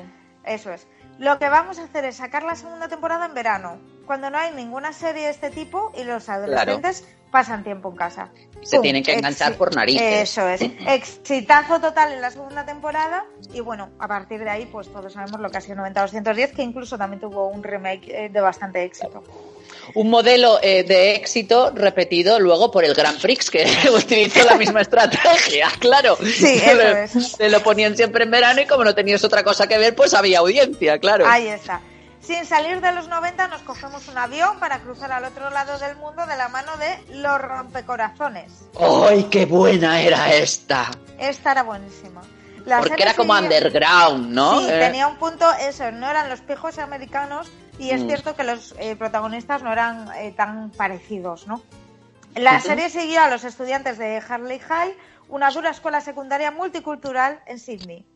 Eso 0.43 0.71
es. 0.71 0.88
Lo 1.19 1.38
que 1.39 1.47
vamos 1.49 1.79
a 1.79 1.83
hacer 1.83 2.05
es 2.05 2.17
sacar 2.17 2.43
la 2.43 2.55
segunda 2.55 2.88
temporada 2.88 3.25
en 3.27 3.33
verano, 3.33 3.77
cuando 4.05 4.29
no 4.29 4.37
hay 4.37 4.51
ninguna 4.51 4.93
serie 4.93 5.23
de 5.23 5.29
este 5.29 5.49
tipo 5.49 5.91
y 5.97 6.03
los 6.03 6.27
adolescentes 6.29 7.05
pasan 7.33 7.63
tiempo 7.63 7.89
en 7.89 7.95
casa. 7.95 8.29
Se 8.61 8.77
¡Pum! 8.77 8.83
tienen 8.83 9.03
que 9.03 9.13
enganchar 9.13 9.55
por 9.55 9.75
narices. 9.75 10.29
Eso 10.29 10.47
es. 10.47 10.61
Exitazo 10.87 11.81
total 11.81 12.13
en 12.13 12.21
la 12.21 12.29
segunda 12.29 12.63
temporada 12.63 13.25
y 13.51 13.59
bueno, 13.59 13.89
a 13.97 14.07
partir 14.07 14.43
de 14.43 14.49
ahí 14.49 14.67
pues 14.71 14.87
todos 14.93 15.13
sabemos 15.13 15.41
lo 15.41 15.49
que 15.49 15.57
ha 15.57 15.61
sido 15.61 15.77
90-210, 15.77 16.53
que 16.53 16.61
incluso 16.61 16.97
también 16.97 17.19
tuvo 17.19 17.47
un 17.47 17.63
remake 17.63 18.07
eh, 18.07 18.29
de 18.29 18.39
bastante 18.39 18.83
éxito. 18.83 19.23
Un 19.95 20.11
modelo 20.11 20.59
eh, 20.61 20.83
de 20.83 21.15
éxito 21.15 21.71
repetido 21.73 22.39
luego 22.39 22.69
por 22.69 22.85
el 22.85 22.93
Grand 22.93 23.19
Prix, 23.19 23.49
que 23.49 23.65
utilizó 23.95 24.45
la 24.45 24.55
misma 24.55 24.81
estrategia, 24.81 25.69
claro. 25.79 26.15
Sí, 26.17 26.61
eso 26.63 27.17
es. 27.19 27.37
Te 27.37 27.49
lo 27.49 27.61
ponían 27.61 27.97
siempre 27.97 28.25
en 28.25 28.31
verano 28.31 28.61
y 28.61 28.65
como 28.65 28.83
no 28.83 28.93
tenías 28.93 29.23
otra 29.23 29.43
cosa 29.43 29.65
que 29.67 29.79
ver, 29.79 29.95
pues 29.95 30.13
había 30.13 30.39
audiencia, 30.39 30.99
claro. 30.99 31.25
Ahí 31.27 31.47
está. 31.47 31.81
Sin 32.23 32.45
salir 32.45 32.79
de 32.79 32.91
los 32.93 33.07
90 33.09 33.47
nos 33.49 33.62
cogemos 33.63 34.07
un 34.07 34.17
avión 34.17 34.57
para 34.59 34.79
cruzar 34.79 35.12
al 35.12 35.25
otro 35.25 35.49
lado 35.49 35.77
del 35.77 35.97
mundo 35.97 36.25
de 36.25 36.38
la 36.38 36.47
mano 36.47 36.71
de 36.77 37.15
los 37.15 37.41
rompecorazones. 37.41 38.51
¡Ay, 38.79 39.25
qué 39.25 39.45
buena 39.45 39.99
era 40.01 40.33
esta! 40.33 40.89
Esta 41.19 41.51
era 41.51 41.63
buenísima. 41.63 42.21
La 42.65 42.79
Porque 42.79 43.03
era 43.03 43.13
como 43.13 43.33
underground, 43.33 44.29
¿no? 44.31 44.62
Sí, 44.62 44.67
Eh, 44.69 44.79
tenía 44.79 45.07
un 45.07 45.17
punto, 45.17 45.45
eso, 45.59 45.91
no 45.91 46.09
eran 46.09 46.29
los 46.29 46.39
pijos 46.39 46.79
americanos 46.79 47.51
y 47.77 47.89
es 47.89 48.01
Mm. 48.03 48.07
cierto 48.07 48.36
que 48.38 48.45
los 48.45 48.73
eh, 48.79 48.95
protagonistas 48.95 49.62
no 49.62 49.73
eran 49.73 50.09
eh, 50.15 50.31
tan 50.31 50.69
parecidos, 50.71 51.45
¿no? 51.47 51.62
La 52.36 52.62
serie 52.62 52.89
siguió 52.89 53.21
a 53.21 53.27
los 53.29 53.43
estudiantes 53.43 53.97
de 53.97 54.23
Harley 54.27 54.59
High, 54.59 54.95
una 55.27 55.51
dura 55.51 55.71
escuela 55.71 55.99
secundaria 55.99 56.51
multicultural 56.51 57.41
en 57.47 57.59
Sydney. 57.59 58.07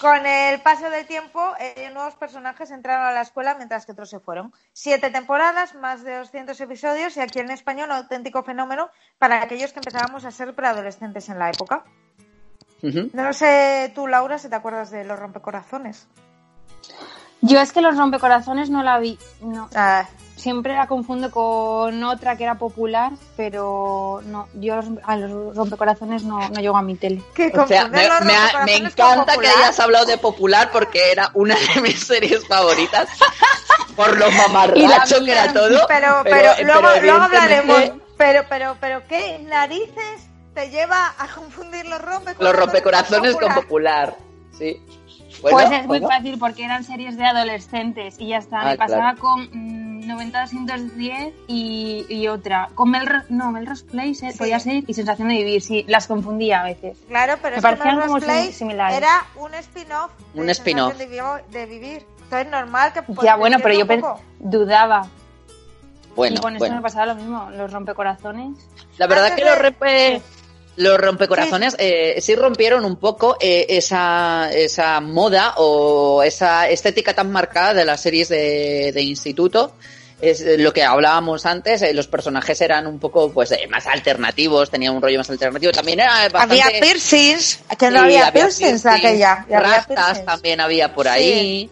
Con 0.00 0.26
el 0.26 0.60
paso 0.60 0.90
del 0.90 1.06
tiempo, 1.06 1.40
eh, 1.58 1.90
nuevos 1.92 2.14
personajes 2.14 2.70
entraron 2.70 3.06
a 3.06 3.12
la 3.12 3.22
escuela 3.22 3.54
mientras 3.54 3.86
que 3.86 3.92
otros 3.92 4.10
se 4.10 4.20
fueron. 4.20 4.52
Siete 4.72 5.10
temporadas, 5.10 5.74
más 5.74 6.04
de 6.04 6.18
200 6.18 6.60
episodios 6.60 7.16
y 7.16 7.20
aquí 7.20 7.40
en 7.40 7.50
España 7.50 7.84
un 7.84 7.92
auténtico 7.92 8.42
fenómeno 8.42 8.90
para 9.18 9.42
aquellos 9.42 9.72
que 9.72 9.80
empezábamos 9.80 10.24
a 10.24 10.30
ser 10.30 10.54
preadolescentes 10.54 11.28
en 11.28 11.38
la 11.38 11.50
época. 11.50 11.84
No 12.82 13.32
sé 13.32 13.90
tú, 13.94 14.06
Laura, 14.06 14.38
si 14.38 14.48
te 14.48 14.54
acuerdas 14.54 14.90
de 14.90 15.04
los 15.04 15.18
rompecorazones. 15.18 16.06
Yo 17.40 17.60
es 17.60 17.72
que 17.72 17.80
los 17.80 17.96
rompecorazones 17.96 18.70
no 18.70 18.82
la 18.82 18.98
vi. 18.98 19.18
No. 19.40 19.68
Ah, 19.74 20.06
Siempre 20.36 20.74
la 20.74 20.86
confundo 20.86 21.30
con 21.30 22.04
otra 22.04 22.36
que 22.36 22.44
era 22.44 22.56
popular, 22.56 23.12
pero 23.36 24.20
no. 24.26 24.48
Yo 24.54 24.76
los- 24.76 24.86
a 25.04 25.16
los 25.16 25.56
rompecorazones 25.56 26.24
no, 26.24 26.38
no 26.50 26.60
llego 26.60 26.76
a 26.76 26.82
mi 26.82 26.94
tele. 26.94 27.22
O 27.58 27.66
sea, 27.66 27.88
me, 27.88 28.06
los 28.06 28.20
me 28.20 28.36
ha- 28.36 28.64
me 28.64 28.76
rompecorazones 28.76 28.94
con 28.94 29.06
encanta 29.06 29.36
que 29.38 29.48
hayas 29.48 29.80
hablado 29.80 30.04
de 30.04 30.18
Popular 30.18 30.68
porque 30.72 31.10
era 31.10 31.30
una 31.34 31.54
de 31.74 31.80
mis 31.80 32.00
series 32.06 32.46
favoritas. 32.46 33.08
Por 33.96 34.14
lo 34.18 34.30
mamarracho 34.30 34.76
Y 34.78 34.86
la 34.86 35.24
que 35.24 35.32
era 35.32 35.52
todo. 35.54 35.86
Pero, 35.88 36.20
pero, 36.22 36.36
luego, 36.64 36.80
pero 36.82 36.82
luego 36.82 36.88
evidentemente 36.96 37.36
hablaremos. 37.36 38.02
Pero, 38.18 38.42
pero, 38.48 38.76
pero, 38.78 39.02
¿qué 39.08 39.38
narices 39.48 40.28
te 40.54 40.68
lleva 40.70 41.14
a 41.18 41.28
confundir 41.28 41.86
los 41.86 42.00
rompecorazones, 42.02 42.40
Los 42.40 42.56
rompecorazones 42.56 43.36
con 43.36 43.54
popular? 43.54 44.16
Popular. 44.16 44.16
Sí. 44.58 44.82
Bueno, 45.42 45.58
pues 45.58 45.70
es 45.80 45.86
bueno. 45.86 46.06
muy 46.08 46.14
fácil 46.16 46.38
porque 46.38 46.64
eran 46.64 46.84
series 46.84 47.16
de 47.16 47.24
adolescentes 47.24 48.16
y 48.18 48.28
ya 48.28 48.38
está. 48.38 48.60
Ah, 48.60 48.64
Me 48.70 48.76
pasaba 48.76 49.12
claro. 49.14 49.18
con 49.18 49.48
mm, 49.52 49.85
90-210 50.06 51.32
y, 51.48 52.06
y 52.08 52.28
otra. 52.28 52.68
Con 52.74 52.90
Melrose, 52.90 53.26
no, 53.28 53.50
Melrose 53.52 53.84
Place 53.84 54.26
eh, 54.26 54.32
Sí. 54.32 54.38
podía 54.38 54.58
ser 54.60 54.84
y 54.86 54.94
Sensación 54.94 55.28
de 55.28 55.34
Vivir. 55.36 55.62
Sí, 55.62 55.84
las 55.88 56.06
confundía 56.06 56.60
a 56.60 56.64
veces. 56.64 56.96
Claro, 57.08 57.34
pero 57.42 57.50
Me 57.52 57.56
es 57.56 57.56
que 57.56 57.62
parecían 57.62 57.96
Melrose 57.96 58.08
como 58.08 58.20
Place 58.20 58.52
similares. 58.52 58.96
era 58.98 59.26
un 59.36 59.54
spin-off. 59.54 60.10
de 60.34 60.40
Un 60.40 60.50
spin-off. 60.50 60.96
De, 60.96 61.06
vi- 61.06 61.18
de 61.50 61.66
vivir. 61.66 62.06
Entonces, 62.24 62.50
normal 62.50 62.92
que. 62.92 63.00
ya, 63.22 63.36
bueno, 63.36 63.58
pero 63.62 63.78
yo 63.78 63.86
poco. 63.86 64.20
dudaba. 64.38 65.08
Bueno, 66.14 66.36
y 66.36 66.40
con 66.40 66.54
esto 66.54 66.64
bueno. 66.64 66.76
me 66.76 66.82
pasaba 66.82 67.06
lo 67.06 67.14
mismo. 67.14 67.50
Los 67.50 67.70
rompecorazones. 67.72 68.56
La 68.98 69.06
verdad 69.06 69.26
Antes 69.26 69.44
que 69.44 69.50
los, 69.50 69.58
rompe- 69.58 70.22
los 70.76 70.98
rompecorazones 70.98 71.76
eh, 71.78 72.16
sí 72.20 72.34
rompieron 72.34 72.84
un 72.86 72.96
poco 72.96 73.36
eh, 73.40 73.66
esa, 73.68 74.50
esa 74.52 75.00
moda 75.00 75.54
o 75.58 76.22
esa 76.22 76.68
estética 76.68 77.14
tan 77.14 77.30
marcada 77.30 77.74
de 77.74 77.84
las 77.84 78.00
series 78.00 78.28
de, 78.28 78.92
de 78.94 79.02
instituto. 79.02 79.72
Es 80.20 80.40
eh, 80.40 80.56
lo 80.56 80.72
que 80.72 80.82
hablábamos 80.82 81.44
antes, 81.44 81.82
eh, 81.82 81.92
los 81.92 82.06
personajes 82.06 82.58
eran 82.62 82.86
un 82.86 82.98
poco 82.98 83.30
pues 83.32 83.52
eh, 83.52 83.66
más 83.68 83.86
alternativos, 83.86 84.70
tenían 84.70 84.94
un 84.96 85.02
rollo 85.02 85.18
más 85.18 85.28
alternativo. 85.28 85.72
También 85.72 86.00
era 86.00 86.28
bastante... 86.30 86.62
Había 86.62 86.80
piercings, 86.80 87.58
que 87.78 87.90
no 87.90 87.98
Sí, 88.00 88.04
había, 88.16 88.32
piercings 88.32 88.82
de 88.82 88.90
aquella. 88.90 89.44
rastas 89.50 90.24
también 90.24 90.60
había 90.60 90.94
por 90.94 91.04
Sí. 91.06 91.10
ahí. 91.12 91.70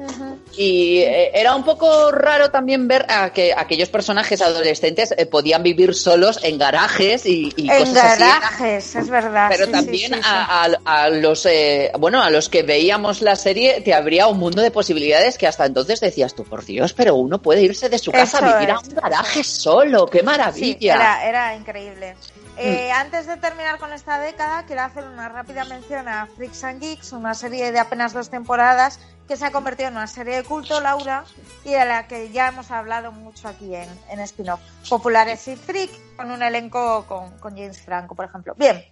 Y 0.57 0.99
eh, 1.01 1.31
era 1.35 1.55
un 1.57 1.65
poco 1.65 2.13
raro 2.13 2.51
también 2.51 2.87
ver 2.87 3.07
a 3.09 3.33
que 3.33 3.53
aquellos 3.57 3.89
personajes 3.89 4.41
adolescentes 4.41 5.15
podían 5.31 5.63
vivir 5.63 5.95
solos 5.95 6.39
en 6.43 6.59
garajes 6.59 7.27
y, 7.27 7.53
y 7.57 7.69
En 7.71 7.79
cosas 7.79 8.05
así. 8.05 8.21
garajes, 8.23 8.95
es 8.95 9.09
verdad. 9.11 9.49
Pero 9.51 9.67
sí, 9.67 9.73
también. 9.73 10.15
A, 10.23 10.65
a- 10.65 11.05
a 11.05 11.09
los 11.11 11.45
eh, 11.47 11.91
bueno 11.99 12.23
a 12.23 12.31
los 12.31 12.49
que 12.49 12.63
veíamos 12.63 13.21
la 13.23 13.37
serie 13.37 13.81
te 13.81 13.95
abría 13.95 14.27
un 14.29 14.39
mundo 14.39 14.61
de 14.63 14.71
posibilidades 14.71 15.39
que 15.39 15.47
hasta 15.47 15.65
entonces 15.67 15.99
decías 16.01 16.35
tú 16.35 16.45
por 16.45 16.65
Dios 16.65 16.93
pero 16.93 17.15
uno 17.17 17.41
puede 17.43 17.63
irse 17.63 17.89
de 17.89 17.99
su 17.99 18.13
casa 18.13 18.34
Eso 18.37 18.45
a 18.45 18.59
vivir 18.59 18.71
a 18.71 18.75
es, 18.75 18.89
un 18.89 18.95
garaje 18.95 19.45
solo 19.45 20.07
qué 20.07 20.19
Sí, 20.19 20.25
maravilla 20.25 20.95
era, 20.95 21.25
era 21.25 21.55
increíble. 21.57 22.17
Eh, 22.57 22.91
Mm. 22.93 23.01
Antes 23.01 23.27
de 23.27 23.37
terminar 23.37 23.79
con 23.79 23.93
esta 23.93 24.19
década, 24.19 24.65
quiero 24.65 24.83
hacer 24.83 25.05
una 25.05 25.29
rápida 25.29 25.65
mención 25.65 26.07
a 26.09 26.27
Freaks 26.27 26.65
and 26.65 26.81
Geeks, 26.81 27.13
una 27.13 27.35
serie 27.35 27.73
de 27.73 27.81
apenas 27.81 28.13
dos 28.13 28.31
temporadas 28.31 29.01
que 29.27 29.37
se 29.37 29.45
ha 29.45 29.51
convertido 29.51 29.89
en 29.89 29.97
una 29.97 30.07
serie 30.07 30.37
de 30.37 30.45
culto, 30.45 30.81
Laura, 30.81 31.25
y 31.65 31.73
de 31.73 31.85
la 31.85 32.07
que 32.07 32.31
ya 32.31 32.49
hemos 32.49 32.71
hablado 32.71 33.11
mucho 33.11 33.49
aquí 33.49 33.75
en, 33.75 33.89
en 34.11 34.21
spin-off. 34.21 34.61
Populares 34.89 35.49
y 35.49 35.57
Freak, 35.57 35.91
con 36.17 36.31
un 36.31 36.43
elenco 36.43 37.05
con, 37.07 37.37
con 37.39 37.57
James 37.57 37.81
Franco, 37.81 38.15
por 38.15 38.27
ejemplo. 38.27 38.55
Bien, 38.57 38.85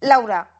Laura, 0.00 0.50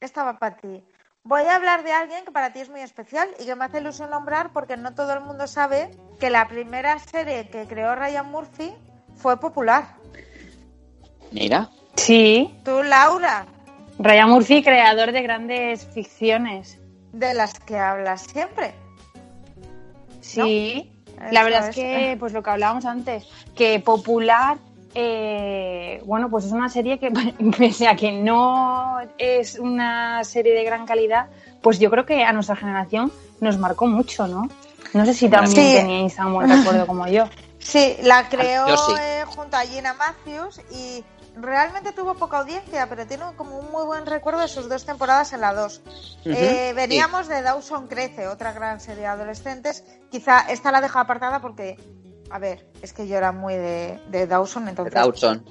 esta 0.00 0.24
va 0.24 0.38
para 0.38 0.56
ti. 0.56 0.82
Voy 1.30 1.42
a 1.42 1.54
hablar 1.54 1.84
de 1.84 1.92
alguien 1.92 2.24
que 2.24 2.32
para 2.32 2.52
ti 2.52 2.58
es 2.58 2.70
muy 2.70 2.80
especial 2.80 3.28
y 3.38 3.44
que 3.46 3.54
me 3.54 3.64
hace 3.64 3.78
ilusión 3.78 4.10
nombrar 4.10 4.52
porque 4.52 4.76
no 4.76 4.94
todo 4.96 5.12
el 5.12 5.20
mundo 5.20 5.46
sabe 5.46 5.88
que 6.18 6.28
la 6.28 6.48
primera 6.48 6.98
serie 6.98 7.46
que 7.48 7.68
creó 7.68 7.94
Ryan 7.94 8.28
Murphy 8.28 8.72
fue 9.14 9.38
popular. 9.38 9.94
mira 11.30 11.70
Sí. 11.94 12.52
Tú, 12.64 12.82
Laura, 12.82 13.46
Ryan 14.00 14.28
Murphy, 14.28 14.60
creador 14.64 15.12
de 15.12 15.22
grandes 15.22 15.86
ficciones. 15.94 16.80
de 17.12 17.32
las 17.32 17.60
que 17.60 17.78
hablas 17.78 18.22
siempre. 18.22 18.74
Sí. 20.20 20.90
La 21.30 21.44
verdad 21.44 21.68
es 21.68 21.68
es. 21.68 21.74
que, 21.76 22.16
pues 22.18 22.32
lo 22.32 22.42
que 22.42 22.50
hablábamos 22.50 22.84
antes, 22.86 23.28
que 23.54 23.78
popular, 23.78 24.58
eh, 24.94 26.02
bueno, 26.04 26.28
pues 26.30 26.44
es 26.46 26.52
una 26.52 26.68
serie 26.68 26.98
que, 26.98 27.10
pese 27.58 27.88
a 27.88 27.96
que 27.96 28.12
no 28.12 28.98
es 29.18 29.58
una 29.58 30.24
serie 30.24 30.54
de 30.54 30.64
gran 30.64 30.86
calidad, 30.86 31.26
pues 31.62 31.78
yo 31.78 31.90
creo 31.90 32.06
que 32.06 32.24
a 32.24 32.32
nuestra 32.32 32.56
generación 32.56 33.12
nos 33.40 33.58
marcó 33.58 33.86
mucho, 33.86 34.26
¿no? 34.26 34.48
No 34.92 35.04
sé 35.04 35.14
si 35.14 35.28
también 35.28 35.54
Sí. 35.54 35.72
teníais 35.74 36.16
tan 36.16 36.32
buen 36.32 36.48
recuerdo 36.50 36.86
como 36.86 37.06
yo. 37.06 37.24
Sí, 37.62 37.94
la 38.02 38.26
creó 38.30 38.66
sí. 38.74 38.94
eh, 38.98 39.22
junto 39.26 39.54
a 39.58 39.60
Gina 39.60 39.92
Matthews 39.92 40.62
y 40.72 41.04
realmente 41.36 41.92
tuvo 41.92 42.14
poca 42.14 42.38
audiencia, 42.38 42.86
pero 42.88 43.06
tiene 43.06 43.24
como 43.36 43.58
un 43.58 43.70
muy 43.70 43.84
buen 43.84 44.06
recuerdo 44.06 44.40
de 44.40 44.48
sus 44.48 44.66
dos 44.66 44.86
temporadas 44.86 45.34
en 45.34 45.42
la 45.42 45.52
2. 45.52 45.82
Eh, 46.24 46.72
veníamos 46.74 47.28
de 47.28 47.42
Dawson 47.42 47.86
Crece, 47.86 48.28
otra 48.28 48.54
gran 48.54 48.80
serie 48.80 49.02
de 49.02 49.08
adolescentes. 49.08 49.84
Quizá 50.10 50.40
esta 50.48 50.72
la 50.72 50.80
dejo 50.80 50.98
apartada 51.00 51.40
porque, 51.40 51.76
a 52.30 52.38
ver, 52.38 52.64
es 52.82 52.92
que 52.92 53.06
yo 53.06 53.16
era 53.16 53.32
muy 53.32 53.54
de, 53.54 54.00
de 54.08 54.26
Dawson, 54.26 54.68
entonces... 54.68 54.94
Dawson. 54.94 55.44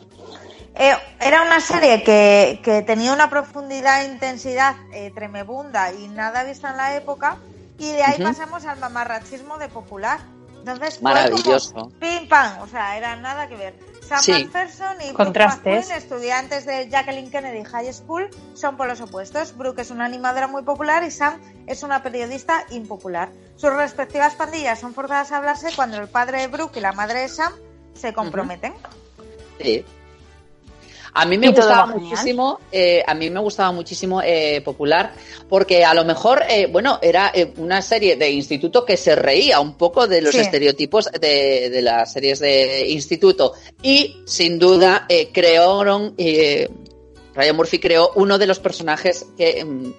Eh, 0.75 0.93
era 1.19 1.41
una 1.41 1.59
serie 1.59 2.03
que, 2.03 2.61
que 2.63 2.81
tenía 2.83 3.11
una 3.11 3.29
profundidad 3.29 4.03
e 4.05 4.13
intensidad 4.13 4.75
eh, 4.93 5.11
tremebunda 5.13 5.91
y 5.91 6.07
nada 6.07 6.43
vista 6.43 6.71
en 6.71 6.77
la 6.77 6.95
época. 6.95 7.37
Y 7.77 7.91
de 7.91 8.03
ahí 8.03 8.21
pasamos 8.21 8.65
al 8.65 8.79
mamarrachismo 8.79 9.57
de 9.57 9.67
popular. 9.67 10.19
Entonces, 10.59 11.01
Maravilloso. 11.01 11.73
como 11.73 11.89
Pim 11.91 12.27
pam, 12.27 12.61
o 12.61 12.67
sea, 12.67 12.97
era 12.97 13.15
nada 13.15 13.47
que 13.47 13.55
ver. 13.55 13.73
Sam 14.09 14.19
Sí. 14.23 14.31
McPherson 14.31 14.95
y 15.01 15.03
Brooke 15.05 15.13
Contrastes. 15.13 15.87
McQueen, 15.87 15.97
estudiantes 15.97 16.65
de 16.65 16.89
Jacqueline 16.89 17.29
Kennedy 17.29 17.63
High 17.63 17.93
School, 17.93 18.29
son 18.55 18.75
por 18.75 18.87
los 18.87 18.99
opuestos. 19.01 19.55
Brooke 19.55 19.81
es 19.81 19.91
una 19.91 20.05
animadora 20.05 20.47
muy 20.47 20.63
popular 20.63 21.03
y 21.03 21.11
Sam 21.11 21.39
es 21.67 21.83
una 21.83 22.01
periodista 22.01 22.65
impopular. 22.71 23.29
Sus 23.55 23.71
respectivas 23.71 24.33
pandillas 24.33 24.79
son 24.79 24.93
forzadas 24.95 25.31
a 25.31 25.37
hablarse 25.37 25.69
cuando 25.75 25.97
el 25.97 26.07
padre 26.07 26.41
de 26.41 26.47
Brooke 26.47 26.77
y 26.77 26.81
la 26.81 26.91
madre 26.91 27.21
de 27.21 27.29
Sam 27.29 27.53
se 27.93 28.13
comprometen. 28.13 28.73
Sí. 29.61 29.85
A 31.13 31.25
mí 31.25 31.37
me 31.37 31.47
gustaba 31.49 31.85
muchísimo, 31.87 32.59
eh, 32.71 33.03
a 33.05 33.13
mí 33.13 33.29
me 33.29 33.39
gustaba 33.39 33.71
muchísimo 33.71 34.21
eh, 34.23 34.61
Popular, 34.63 35.11
porque 35.47 35.83
a 35.83 35.93
lo 35.93 36.05
mejor, 36.05 36.43
eh, 36.49 36.67
bueno, 36.71 36.99
era 37.01 37.31
eh, 37.33 37.51
una 37.57 37.81
serie 37.81 38.15
de 38.15 38.29
instituto 38.29 38.85
que 38.85 38.95
se 38.97 39.15
reía 39.15 39.59
un 39.59 39.75
poco 39.75 40.07
de 40.07 40.21
los 40.21 40.33
Sí. 40.35 40.41
estereotipos 40.41 41.09
de, 41.19 41.69
de 41.69 41.81
las 41.81 42.13
series 42.13 42.39
de 42.39 42.87
instituto 42.89 43.53
y, 43.81 44.21
sin 44.25 44.59
duda, 44.59 45.05
eh, 45.09 45.29
crearon, 45.33 46.13
eh, 46.17 46.69
Ryan 47.35 47.55
Murphy 47.55 47.79
creó 47.79 48.11
uno 48.15 48.37
de 48.37 48.47
los 48.47 48.59
personajes 48.59 49.25
que, 49.37 49.63
mm, 49.65 49.93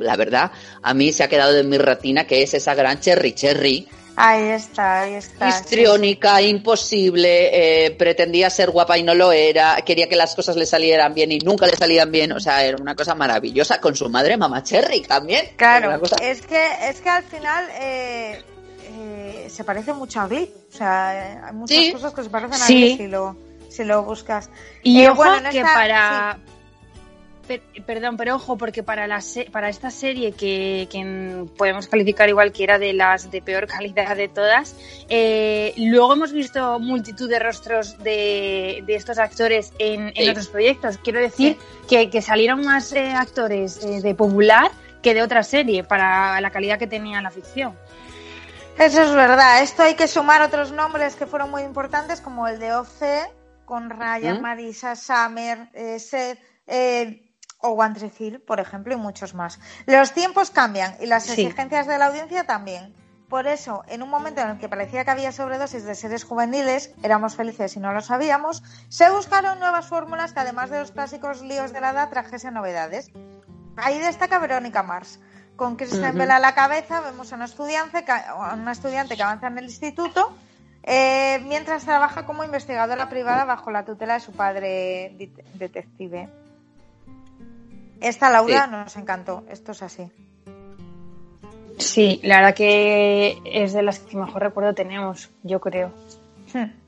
la 0.00 0.16
verdad, 0.16 0.50
a 0.82 0.94
mí 0.94 1.12
se 1.12 1.22
ha 1.24 1.28
quedado 1.28 1.56
en 1.56 1.68
mi 1.68 1.78
retina, 1.78 2.26
que 2.26 2.42
es 2.42 2.54
esa 2.54 2.74
gran 2.74 3.00
Cherry 3.00 3.32
Cherry, 3.34 3.86
Ahí 4.18 4.48
está, 4.48 5.02
ahí 5.02 5.14
está. 5.14 5.48
histriónica, 5.48 6.40
imposible, 6.40 7.84
eh, 7.86 7.90
pretendía 7.90 8.48
ser 8.48 8.70
guapa 8.70 8.96
y 8.96 9.02
no 9.02 9.14
lo 9.14 9.30
era, 9.30 9.76
quería 9.84 10.08
que 10.08 10.16
las 10.16 10.34
cosas 10.34 10.56
le 10.56 10.64
salieran 10.64 11.12
bien 11.12 11.32
y 11.32 11.38
nunca 11.38 11.66
le 11.66 11.76
salían 11.76 12.10
bien, 12.10 12.32
o 12.32 12.40
sea, 12.40 12.64
era 12.64 12.78
una 12.80 12.94
cosa 12.94 13.14
maravillosa 13.14 13.78
con 13.80 13.94
su 13.94 14.08
madre, 14.08 14.36
mamá 14.38 14.62
Cherry, 14.62 15.02
también. 15.02 15.50
Claro, 15.56 16.00
cosa- 16.00 16.16
es 16.22 16.40
que 16.46 16.66
es 16.88 17.00
que 17.02 17.10
al 17.10 17.24
final 17.24 17.66
eh, 17.78 18.42
eh, 18.88 19.48
se 19.50 19.64
parece 19.64 19.92
mucho 19.92 20.20
a 20.20 20.28
Glee. 20.28 20.50
O 20.72 20.76
sea, 20.76 21.46
hay 21.48 21.52
muchas 21.52 21.76
Sí. 21.76 21.92
cosas 21.92 22.14
que 22.14 22.22
se 22.22 22.30
parecen 22.30 22.54
a 22.62 22.66
Sí. 22.66 22.74
Glee 22.74 22.96
si 22.96 23.06
lo, 23.08 23.36
si 23.68 23.84
lo 23.84 24.02
buscas. 24.02 24.48
Y 24.82 25.02
Eh, 25.02 25.08
ojo 25.10 25.16
bueno, 25.16 25.36
en 25.46 25.50
que 25.52 25.58
esta- 25.58 25.74
para... 25.74 26.38
Per- 27.46 27.62
perdón, 27.86 28.16
pero 28.16 28.34
ojo, 28.36 28.56
porque 28.58 28.82
para, 28.82 29.06
la 29.06 29.20
se- 29.20 29.44
para 29.50 29.68
esta 29.68 29.90
serie 29.90 30.32
que, 30.32 30.88
podemos 31.56 31.86
calificar 31.86 32.28
igual 32.28 32.52
que 32.52 32.64
era 32.64 32.78
de 32.78 32.92
las 32.92 33.30
de 33.30 33.40
peor 33.40 33.66
calidad 33.68 34.16
de 34.16 34.28
todas, 34.28 34.74
eh, 35.08 35.72
luego 35.76 36.14
hemos 36.14 36.32
visto 36.32 36.78
multitud 36.80 37.28
de 37.28 37.38
rostros 37.38 37.98
de, 38.02 38.82
de 38.86 38.94
estos 38.96 39.18
actores 39.18 39.72
en, 39.78 40.12
otros 40.30 40.48
proyectos. 40.48 40.98
Quiero 40.98 41.20
decir 41.20 41.56
que, 41.88 42.10
que 42.10 42.20
salieron 42.22 42.64
más 42.64 42.92
eh, 42.92 43.12
actores 43.12 43.84
eh, 43.84 44.00
de 44.00 44.14
popular 44.14 44.70
que 45.02 45.14
de 45.14 45.22
otra 45.22 45.44
serie 45.44 45.84
para 45.84 46.40
la 46.40 46.50
calidad 46.50 46.78
que 46.78 46.88
tenía 46.88 47.20
la 47.22 47.30
ficción. 47.30 47.76
Eso 48.78 49.02
es 49.02 49.12
verdad. 49.14 49.62
Esto 49.62 49.84
hay 49.84 49.94
que 49.94 50.08
sumar 50.08 50.42
otros 50.42 50.72
nombres 50.72 51.14
que 51.14 51.26
fueron 51.26 51.50
muy 51.50 51.62
importantes, 51.62 52.20
como 52.20 52.48
el 52.48 52.58
de 52.58 52.74
OC, 52.74 53.30
con 53.64 53.88
Ryan, 53.88 54.38
¿Mm? 54.38 54.42
Marisa, 54.42 54.96
Summer, 54.96 55.68
Seth, 55.98 56.38
eh, 56.66 57.22
o 57.66 57.70
One 57.72 57.94
Tree 57.94 58.12
Hill, 58.18 58.40
por 58.40 58.60
ejemplo, 58.60 58.92
y 58.94 58.96
muchos 58.96 59.34
más. 59.34 59.58
Los 59.86 60.12
tiempos 60.12 60.50
cambian 60.50 60.96
y 61.00 61.06
las 61.06 61.24
Sí. 61.24 61.32
exigencias 61.32 61.86
de 61.86 61.98
la 61.98 62.06
audiencia 62.06 62.44
también. 62.44 62.94
Por 63.28 63.48
eso, 63.48 63.82
en 63.88 64.02
un 64.04 64.08
momento 64.08 64.40
en 64.40 64.50
el 64.50 64.58
que 64.58 64.68
parecía 64.68 65.04
que 65.04 65.10
había 65.10 65.32
sobredosis 65.32 65.84
de 65.84 65.96
series 65.96 66.22
juveniles, 66.22 66.94
éramos 67.02 67.34
felices 67.34 67.74
y 67.74 67.80
no 67.80 67.92
lo 67.92 68.00
sabíamos, 68.00 68.62
se 68.88 69.10
buscaron 69.10 69.58
nuevas 69.58 69.88
fórmulas 69.88 70.32
que 70.32 70.40
además 70.40 70.70
de 70.70 70.78
los 70.78 70.92
clásicos 70.92 71.42
líos 71.42 71.72
de 71.72 71.80
la 71.80 71.90
edad 71.90 72.08
trajesen 72.08 72.54
novedades. 72.54 73.10
Ahí 73.76 73.98
destaca 73.98 74.38
Verónica 74.38 74.84
Mars. 74.84 75.18
Con 75.56 75.74
Kristen 75.76 76.10
Ujú. 76.10 76.18
Bell 76.18 76.30
a 76.30 76.38
la 76.38 76.54
cabeza 76.54 77.00
vemos 77.00 77.32
a 77.32 77.36
una 77.36 77.46
estudiante 77.46 78.04
que, 78.04 78.12
a 78.12 78.54
una 78.54 78.72
estudiante 78.72 79.16
que 79.16 79.22
avanza 79.22 79.48
en 79.48 79.58
el 79.58 79.64
instituto 79.64 80.36
eh, 80.84 81.40
mientras 81.46 81.84
trabaja 81.84 82.26
como 82.26 82.44
investigadora 82.44 83.08
privada 83.08 83.44
bajo 83.44 83.72
la 83.72 83.84
tutela 83.84 84.14
de 84.14 84.20
su 84.20 84.32
padre 84.32 85.16
detective. 85.54 86.28
Esta 88.00 88.30
Laura 88.30 88.64
Sí. 88.66 88.70
nos 88.70 88.96
encantó, 88.96 89.44
esto 89.50 89.72
es 89.72 89.82
así. 89.82 90.10
Sí, 91.78 92.20
la 92.22 92.36
verdad 92.36 92.54
que 92.54 93.38
es 93.44 93.72
de 93.72 93.82
las 93.82 93.98
que 93.98 94.16
mejor 94.16 94.42
recuerdo 94.42 94.74
tenemos, 94.74 95.30
yo 95.42 95.60
creo. 95.60 95.90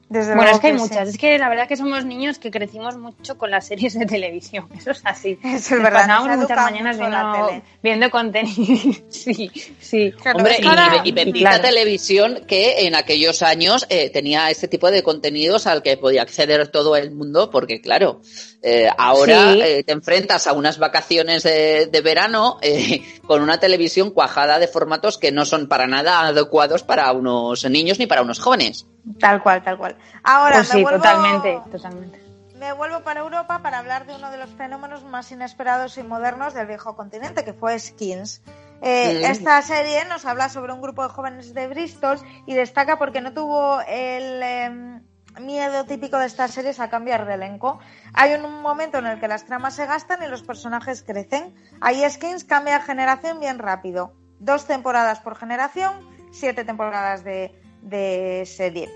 Desde 0.08 0.34
Bueno, 0.34 0.50
es 0.52 0.58
que 0.60 0.68
hay 0.68 0.72
muchas. 0.72 1.08
Es 1.10 1.18
que 1.18 1.38
la 1.38 1.50
verdad 1.50 1.68
que 1.68 1.76
somos 1.76 2.04
niños 2.06 2.38
que 2.38 2.50
crecimos 2.50 2.96
mucho 2.96 3.36
con 3.36 3.50
las 3.50 3.66
series 3.68 3.98
de 3.98 4.06
televisión. 4.06 4.66
Eso 4.76 4.92
es 4.92 5.00
así. 5.04 5.38
Eso 5.44 5.76
es 5.76 5.82
verdad, 5.82 6.00
Pasábamos 6.06 6.38
muchas 6.38 6.56
mañanas 6.56 6.98
viendo, 6.98 7.32
tele. 7.32 7.62
viendo 7.82 8.10
contenido. 8.10 8.94
sí, 9.10 9.50
sí. 9.78 10.12
Claro, 10.12 10.38
Hombre, 10.38 10.56
y, 11.04 11.08
y 11.08 11.12
bendita 11.12 11.50
claro. 11.50 11.62
televisión 11.64 12.40
que 12.46 12.86
en 12.86 12.94
aquellos 12.94 13.42
años 13.42 13.86
eh, 13.90 14.08
tenía 14.10 14.50
este 14.50 14.66
tipo 14.68 14.90
de 14.90 15.02
contenidos 15.02 15.66
al 15.66 15.82
que 15.82 15.96
podía 15.98 16.22
acceder 16.22 16.68
todo 16.68 16.96
el 16.96 17.10
mundo, 17.10 17.50
porque 17.50 17.80
claro, 17.80 18.22
eh, 18.62 18.88
ahora 18.96 19.52
Sí. 19.52 19.60
eh, 19.62 19.84
te 19.84 19.92
enfrentas 19.92 20.46
a 20.46 20.52
unas 20.52 20.78
vacaciones 20.78 21.42
de, 21.42 21.86
de 21.86 22.00
verano 22.00 22.58
eh, 22.62 23.02
con 23.26 23.42
una 23.42 23.60
televisión 23.60 24.10
cuajada 24.10 24.58
de 24.58 24.68
formatos 24.68 25.18
que 25.18 25.32
no 25.32 25.44
son 25.44 25.68
para 25.68 25.86
nada 25.86 26.20
adecuados 26.20 26.82
para 26.82 27.12
unos 27.12 27.68
niños 27.68 27.98
ni 27.98 28.06
para 28.06 28.22
unos 28.22 28.38
jóvenes. 28.40 28.86
Tal 29.18 29.42
cual, 29.42 29.62
tal 29.62 29.78
cual. 29.78 29.96
Ahora 30.22 30.56
Pues 30.56 30.68
me 30.70 30.74
sí, 30.76 30.82
vuelvo... 30.82 30.98
totalmente, 30.98 31.60
totalmente. 31.70 32.28
Me 32.56 32.72
vuelvo 32.72 33.00
para 33.02 33.20
Europa 33.20 33.60
para 33.62 33.78
hablar 33.78 34.04
de 34.06 34.16
uno 34.16 34.30
de 34.32 34.36
los 34.38 34.50
fenómenos 34.50 35.04
más 35.04 35.30
inesperados 35.30 35.96
y 35.96 36.02
modernos 36.02 36.54
del 36.54 36.66
viejo 36.66 36.96
continente, 36.96 37.44
que 37.44 37.52
fue 37.52 37.78
Skins. 37.78 38.42
Eh, 38.82 39.20
Mm. 39.22 39.24
Esta 39.30 39.62
serie 39.62 40.04
nos 40.06 40.24
habla 40.24 40.48
sobre 40.48 40.72
un 40.72 40.80
grupo 40.80 41.02
de 41.02 41.08
jóvenes 41.08 41.54
de 41.54 41.66
Bristol 41.68 42.18
y 42.46 42.54
destaca 42.54 42.98
porque 42.98 43.20
no 43.20 43.32
tuvo 43.32 43.80
el 43.82 44.42
em, 44.42 45.02
miedo 45.40 45.84
típico 45.84 46.18
de 46.18 46.26
estas 46.26 46.52
series 46.52 46.80
a 46.80 46.88
cambiar 46.90 47.26
de 47.26 47.34
elenco. 47.34 47.78
Hay 48.12 48.34
un 48.34 48.60
momento 48.60 48.98
en 48.98 49.06
el 49.06 49.20
que 49.20 49.28
las 49.28 49.44
tramas 49.46 49.74
se 49.74 49.86
gastan 49.86 50.22
y 50.22 50.26
los 50.28 50.42
personajes 50.42 51.02
crecen. 51.02 51.54
Ahí 51.80 52.08
Skins 52.08 52.44
cambia 52.44 52.78
de 52.78 52.84
generación 52.84 53.38
bien 53.40 53.58
rápido. 53.58 54.12
Dos 54.40 54.66
temporadas 54.66 55.20
por 55.20 55.36
generación, 55.36 55.92
siete 56.32 56.64
temporadas 56.64 57.24
de, 57.24 57.52
de 57.82 58.44
serie. 58.46 58.88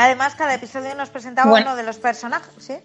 Además, 0.00 0.36
cada 0.36 0.54
episodio 0.54 0.94
nos 0.94 1.10
presentaba 1.10 1.50
Bueno. 1.50 1.66
uno 1.70 1.76
de 1.76 1.82
los 1.82 1.98
personajes, 1.98 2.54
¿sí? 2.62 2.76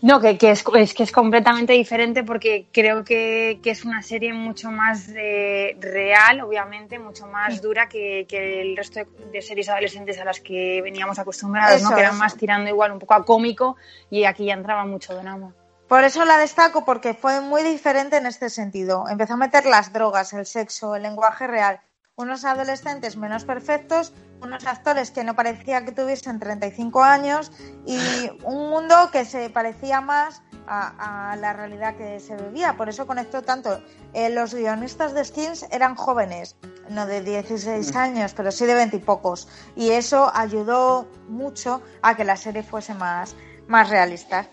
No, 0.00 0.20
que, 0.20 0.38
que 0.38 0.52
es, 0.52 0.64
es 0.76 0.94
que 0.94 1.02
es 1.02 1.10
completamente 1.12 1.72
diferente 1.72 2.22
porque 2.22 2.66
creo 2.72 3.02
que, 3.04 3.58
que 3.62 3.70
es 3.70 3.84
una 3.84 4.00
serie 4.02 4.32
mucho 4.32 4.70
más 4.70 5.08
eh, 5.16 5.76
real, 5.80 6.40
obviamente, 6.42 7.00
mucho 7.00 7.26
más 7.26 7.60
dura 7.60 7.88
que, 7.88 8.26
que 8.28 8.62
el 8.62 8.76
resto 8.76 9.00
de, 9.00 9.06
de 9.32 9.42
series 9.42 9.68
adolescentes 9.68 10.20
a 10.20 10.24
las 10.24 10.38
que 10.40 10.80
veníamos 10.82 11.18
acostumbrados, 11.18 11.76
Eso, 11.80 11.88
¿no? 11.90 11.94
que 11.96 12.00
eran 12.00 12.14
eso. 12.14 12.22
más 12.22 12.36
tirando 12.36 12.68
igual 12.70 12.92
un 12.92 12.98
poco 13.00 13.14
a 13.14 13.24
cómico 13.24 13.76
y 14.08 14.24
aquí 14.24 14.44
ya 14.46 14.54
entraba 14.54 14.84
mucho 14.86 15.14
drama. 15.16 15.52
Por 15.88 16.04
eso 16.04 16.24
la 16.24 16.38
destaco 16.38 16.84
porque 16.84 17.14
fue 17.14 17.40
muy 17.40 17.62
diferente 17.64 18.16
en 18.18 18.26
este 18.26 18.50
sentido. 18.50 19.04
Empezó 19.08 19.34
a 19.34 19.36
meter 19.36 19.66
las 19.66 19.92
drogas, 19.92 20.32
el 20.32 20.46
sexo, 20.46 20.94
el 20.94 21.02
lenguaje 21.02 21.46
real. 21.48 21.80
Unos 22.14 22.44
adolescentes 22.44 23.16
menos 23.16 23.44
perfectos, 23.44 24.12
unos 24.42 24.66
actores 24.66 25.10
que 25.10 25.24
no 25.24 25.34
parecía 25.34 25.82
que 25.82 25.92
tuviesen 25.92 26.38
35 26.38 27.02
años 27.02 27.50
y 27.86 27.98
un 28.44 28.68
mundo 28.68 29.10
que 29.10 29.24
se 29.24 29.48
parecía 29.48 30.02
más 30.02 30.42
a, 30.66 31.30
a 31.32 31.36
la 31.36 31.54
realidad 31.54 31.96
que 31.96 32.20
se 32.20 32.36
vivía. 32.36 32.76
Por 32.76 32.90
eso 32.90 33.06
conectó 33.06 33.40
tanto. 33.42 33.82
Eh, 34.12 34.28
los 34.28 34.52
guionistas 34.54 35.14
de 35.14 35.24
Skins 35.24 35.66
eran 35.70 35.94
jóvenes, 35.94 36.56
no 36.90 37.06
de 37.06 37.22
16 37.22 37.96
años, 37.96 38.34
pero 38.34 38.52
sí 38.52 38.66
de 38.66 38.74
20 38.74 38.96
y 38.96 39.00
pocos. 39.00 39.48
Y 39.74 39.90
eso 39.90 40.30
ayudó 40.34 41.08
mucho 41.28 41.80
a 42.02 42.14
que 42.14 42.24
la 42.24 42.36
serie 42.36 42.62
fuese 42.62 42.92
más, 42.92 43.34
más 43.68 43.88
realista. 43.88 44.46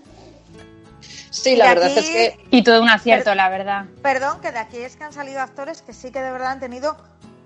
Sí, 1.30 1.52
Y 1.52 1.56
la 1.58 1.66
de 1.70 1.76
verdad 1.76 1.92
aquí- 1.92 2.00
es 2.00 2.10
que 2.10 2.48
Y 2.52 2.64
todo 2.64 2.82
un 2.82 2.90
acierto, 2.90 3.36
la 3.36 3.50
verdad. 3.50 3.86
Perdón, 4.02 4.40
que 4.40 4.54
de 4.54 4.60
aquí 4.60 4.78
es 4.78 4.96
que 4.96 5.04
han 5.04 5.14
salido 5.14 5.42
actores 5.42 5.82
que 5.82 5.92
sí 5.92 6.10
que 6.10 6.22
de 6.22 6.32
verdad 6.32 6.52
han 6.54 6.60
tenido 6.62 6.96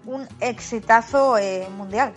un 0.05 0.27
exitazo 0.41 1.37
eh, 1.37 1.67
mundial. 1.77 2.13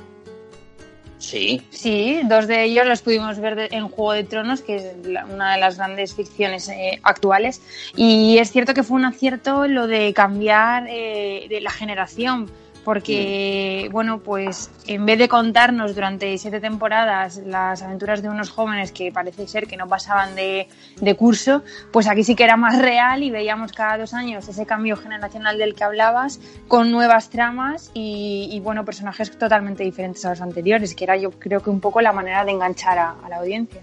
sí. 1.18 1.62
Sí, 1.70 2.20
dos 2.24 2.46
de 2.46 2.64
ellos 2.64 2.86
los 2.86 3.00
pudimos 3.02 3.38
ver 3.38 3.56
de- 3.56 3.68
en 3.70 3.88
Juego 3.88 4.12
de 4.12 4.24
Tronos, 4.24 4.60
que 4.60 4.76
es 4.76 5.06
la- 5.06 5.24
una 5.24 5.54
de 5.54 5.60
las 5.60 5.76
grandes 5.78 6.14
ficciones 6.14 6.68
eh, 6.68 7.00
actuales. 7.02 7.62
Y 7.96 8.38
es 8.38 8.50
cierto 8.52 8.74
que 8.74 8.82
fue 8.82 8.96
un 8.96 9.04
acierto 9.06 9.66
lo 9.66 9.86
de 9.86 10.12
cambiar 10.12 10.86
eh, 10.88 11.46
de 11.48 11.60
la 11.62 11.70
generación, 11.70 12.50
porque, 12.86 13.88
bueno, 13.90 14.20
pues 14.20 14.70
en 14.86 15.04
vez 15.06 15.18
de 15.18 15.26
contarnos 15.28 15.96
durante 15.96 16.38
siete 16.38 16.60
temporadas 16.60 17.38
las 17.38 17.82
aventuras 17.82 18.22
de 18.22 18.28
unos 18.28 18.50
jóvenes 18.50 18.92
que 18.92 19.10
parece 19.10 19.48
ser 19.48 19.66
que 19.66 19.76
no 19.76 19.88
pasaban 19.88 20.36
de, 20.36 20.68
de 21.00 21.14
curso, 21.16 21.64
pues 21.90 22.06
aquí 22.06 22.22
sí 22.22 22.36
que 22.36 22.44
era 22.44 22.56
más 22.56 22.78
real 22.78 23.24
y 23.24 23.32
veíamos 23.32 23.72
cada 23.72 23.98
dos 23.98 24.14
años 24.14 24.48
ese 24.48 24.66
cambio 24.66 24.96
generacional 24.96 25.58
del 25.58 25.74
que 25.74 25.82
hablabas, 25.82 26.38
con 26.68 26.92
nuevas 26.92 27.28
tramas 27.28 27.90
y, 27.92 28.50
y, 28.52 28.60
bueno, 28.60 28.84
personajes 28.84 29.36
totalmente 29.36 29.82
diferentes 29.82 30.24
a 30.24 30.30
los 30.30 30.40
anteriores, 30.40 30.94
que 30.94 31.02
era 31.02 31.16
yo 31.16 31.32
creo 31.32 31.60
que 31.60 31.70
un 31.70 31.80
poco 31.80 32.00
la 32.00 32.12
manera 32.12 32.44
de 32.44 32.52
enganchar 32.52 33.00
a, 33.00 33.16
a 33.20 33.28
la 33.28 33.38
audiencia. 33.38 33.82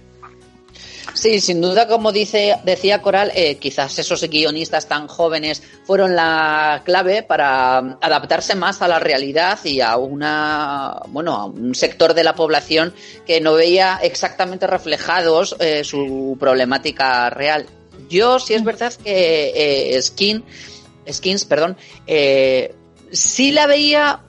Sí, 1.14 1.40
sin 1.42 1.62
duda, 1.62 1.88
como 1.88 2.12
dice, 2.12 2.58
decía 2.64 3.02
Coral, 3.02 3.32
eh, 3.36 3.58
quizás 3.58 4.00
esos 4.00 4.24
guionistas 4.30 4.88
tan 4.88 5.08
jóvenes 5.08 5.62
fueron 5.84 6.16
la 6.16 6.82
clave 6.86 7.24
para 7.24 7.78
adaptarse 7.78 8.56
más 8.56 8.82
a 8.82 8.88
la 8.88 9.00
realidad 9.00 9.60
y 9.64 9.82
a 9.82 9.98
una, 9.98 11.02
bueno, 11.10 11.34
a 11.34 11.46
un 11.46 11.76
sector 11.76 12.14
de 12.14 12.24
la 12.24 12.36
población 12.36 12.94
que 13.26 13.42
no 13.42 13.54
veía 13.54 14.00
exactamente 14.02 14.66
reflejados 14.66 15.56
eh, 15.60 15.84
su 15.84 16.38
problemática 16.40 17.30
real. 17.30 17.68
Yo, 18.10 18.40
sí 18.40 18.54
es 18.54 18.64
verdad 18.64 18.94
que 18.94 19.96
eh, 19.96 20.02
Skin, 20.02 20.44
Skins, 21.12 21.46
perdón, 21.46 21.78
eh, 22.08 22.74
sí 23.12 23.52
la 23.52 23.68
veía 23.68 24.22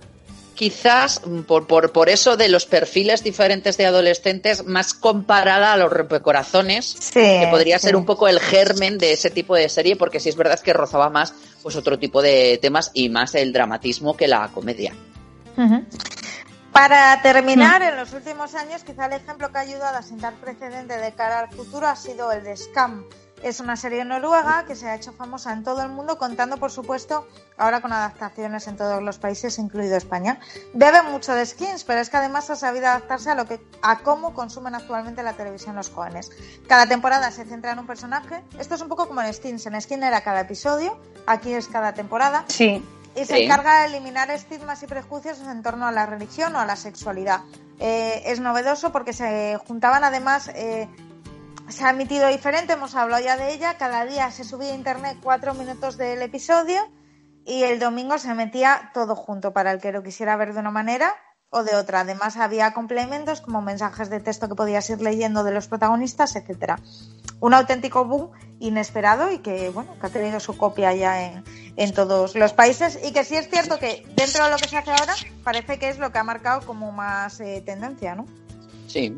quizás 0.54 1.20
por, 1.46 1.66
por, 1.66 1.92
por, 1.92 2.08
eso 2.08 2.36
de 2.36 2.48
los 2.48 2.66
perfiles 2.66 3.22
diferentes 3.22 3.76
de 3.76 3.86
adolescentes 3.86 4.64
más 4.64 4.94
comparada 4.94 5.72
a 5.72 5.76
los 5.76 5.92
rompecorazones, 5.92 6.84
sí, 6.86 7.20
que 7.20 7.48
podría 7.50 7.78
sí. 7.78 7.86
ser 7.86 7.96
un 7.96 8.04
poco 8.04 8.28
el 8.28 8.40
germen 8.40 8.98
de 8.98 9.12
ese 9.12 9.30
tipo 9.30 9.54
de 9.54 9.68
serie, 9.68 9.96
porque 9.96 10.20
sí 10.20 10.28
es 10.28 10.36
verdad 10.36 10.60
que 10.60 10.72
rozaba 10.72 11.10
más 11.10 11.34
pues 11.62 11.76
otro 11.76 11.98
tipo 11.98 12.22
de 12.22 12.58
temas 12.60 12.90
y 12.94 13.08
más 13.08 13.34
el 13.34 13.52
dramatismo 13.52 14.16
que 14.16 14.28
la 14.28 14.48
comedia. 14.48 14.94
Uh 15.56 15.62
-huh. 15.62 15.84
Para 16.74 17.22
terminar, 17.22 17.82
en 17.82 17.96
los 17.96 18.12
últimos 18.12 18.54
años, 18.56 18.82
quizá 18.82 19.06
el 19.06 19.12
ejemplo 19.12 19.48
que 19.52 19.58
ha 19.58 19.60
ayudado 19.60 19.96
a 19.96 20.02
sentar 20.02 20.34
precedente 20.34 20.98
de 20.98 21.12
cara 21.12 21.38
al 21.38 21.50
futuro 21.50 21.86
ha 21.86 21.94
sido 21.94 22.32
el 22.32 22.42
de 22.42 22.56
Scam, 22.56 23.04
es 23.44 23.60
una 23.60 23.76
serie 23.76 24.06
noruega 24.06 24.64
que 24.66 24.74
se 24.74 24.88
ha 24.88 24.94
hecho 24.94 25.12
famosa 25.12 25.52
en 25.52 25.64
todo 25.64 25.82
el 25.82 25.90
mundo, 25.90 26.16
contando, 26.16 26.56
por 26.56 26.70
supuesto, 26.70 27.28
ahora 27.58 27.82
con 27.82 27.92
adaptaciones 27.92 28.66
en 28.68 28.78
todos 28.78 29.02
los 29.02 29.18
países, 29.18 29.58
incluido 29.58 29.96
España. 29.96 30.40
Bebe 30.72 31.02
mucho 31.02 31.34
de 31.34 31.44
skins, 31.44 31.84
pero 31.84 32.00
es 32.00 32.08
que 32.08 32.16
además 32.16 32.48
ha 32.48 32.56
sabido 32.56 32.86
adaptarse 32.86 33.30
a 33.30 33.34
lo 33.34 33.44
que 33.44 33.60
a 33.82 33.98
cómo 33.98 34.32
consumen 34.32 34.74
actualmente 34.74 35.22
la 35.22 35.34
televisión 35.34 35.76
los 35.76 35.90
jóvenes. 35.90 36.30
Cada 36.66 36.86
temporada 36.86 37.30
se 37.30 37.44
centra 37.44 37.72
en 37.72 37.80
un 37.80 37.86
personaje. 37.86 38.42
Esto 38.58 38.76
es 38.76 38.80
un 38.80 38.88
poco 38.88 39.06
como 39.06 39.20
en 39.20 39.32
skins. 39.34 39.66
En 39.66 39.78
skin 39.78 40.02
era 40.02 40.22
cada 40.22 40.40
episodio, 40.40 40.98
aquí 41.26 41.52
es 41.52 41.68
cada 41.68 41.92
temporada. 41.92 42.46
Sí. 42.48 42.82
Y 43.14 43.26
se 43.26 43.36
sí. 43.36 43.42
encarga 43.42 43.80
de 43.80 43.86
eliminar 43.88 44.30
estigmas 44.30 44.82
y 44.82 44.86
prejuicios 44.86 45.38
en 45.40 45.62
torno 45.62 45.86
a 45.86 45.92
la 45.92 46.06
religión 46.06 46.56
o 46.56 46.60
a 46.60 46.64
la 46.64 46.76
sexualidad. 46.76 47.40
Eh, 47.78 48.22
es 48.24 48.40
novedoso 48.40 48.90
porque 48.90 49.12
se 49.12 49.58
juntaban 49.66 50.02
además 50.02 50.48
eh, 50.54 50.88
se 51.68 51.84
ha 51.84 51.90
emitido 51.90 52.28
diferente, 52.28 52.74
hemos 52.74 52.94
hablado 52.94 53.24
ya 53.24 53.36
de 53.36 53.52
ella. 53.52 53.76
Cada 53.78 54.04
día 54.04 54.30
se 54.30 54.44
subía 54.44 54.72
a 54.72 54.74
internet 54.74 55.18
cuatro 55.22 55.54
minutos 55.54 55.96
del 55.96 56.22
episodio 56.22 56.80
y 57.44 57.62
el 57.62 57.78
domingo 57.78 58.18
se 58.18 58.34
metía 58.34 58.90
todo 58.94 59.16
junto 59.16 59.52
para 59.52 59.72
el 59.72 59.80
que 59.80 59.92
lo 59.92 60.02
quisiera 60.02 60.36
ver 60.36 60.54
de 60.54 60.60
una 60.60 60.70
manera 60.70 61.14
o 61.50 61.62
de 61.62 61.76
otra. 61.76 62.00
Además, 62.00 62.36
había 62.36 62.72
complementos 62.72 63.40
como 63.40 63.62
mensajes 63.62 64.10
de 64.10 64.20
texto 64.20 64.48
que 64.48 64.54
podías 64.54 64.88
ir 64.90 65.00
leyendo 65.00 65.44
de 65.44 65.52
los 65.52 65.68
protagonistas, 65.68 66.36
etcétera. 66.36 66.78
Un 67.40 67.54
auténtico 67.54 68.04
boom 68.04 68.30
inesperado 68.58 69.30
y 69.30 69.38
que, 69.38 69.70
bueno, 69.70 69.94
que 70.00 70.06
ha 70.06 70.10
tenido 70.10 70.40
su 70.40 70.56
copia 70.56 70.94
ya 70.94 71.24
en, 71.24 71.44
en 71.76 71.94
todos 71.94 72.34
los 72.34 72.52
países 72.52 72.98
y 73.04 73.12
que 73.12 73.24
sí 73.24 73.36
es 73.36 73.48
cierto 73.48 73.78
que 73.78 74.06
dentro 74.16 74.44
de 74.44 74.50
lo 74.50 74.56
que 74.56 74.68
se 74.68 74.76
hace 74.76 74.90
ahora 74.90 75.14
parece 75.42 75.78
que 75.78 75.88
es 75.88 75.98
lo 75.98 76.10
que 76.10 76.18
ha 76.18 76.24
marcado 76.24 76.66
como 76.66 76.92
más 76.92 77.40
eh, 77.40 77.62
tendencia, 77.64 78.14
¿no? 78.14 78.26
Sí, 78.86 79.16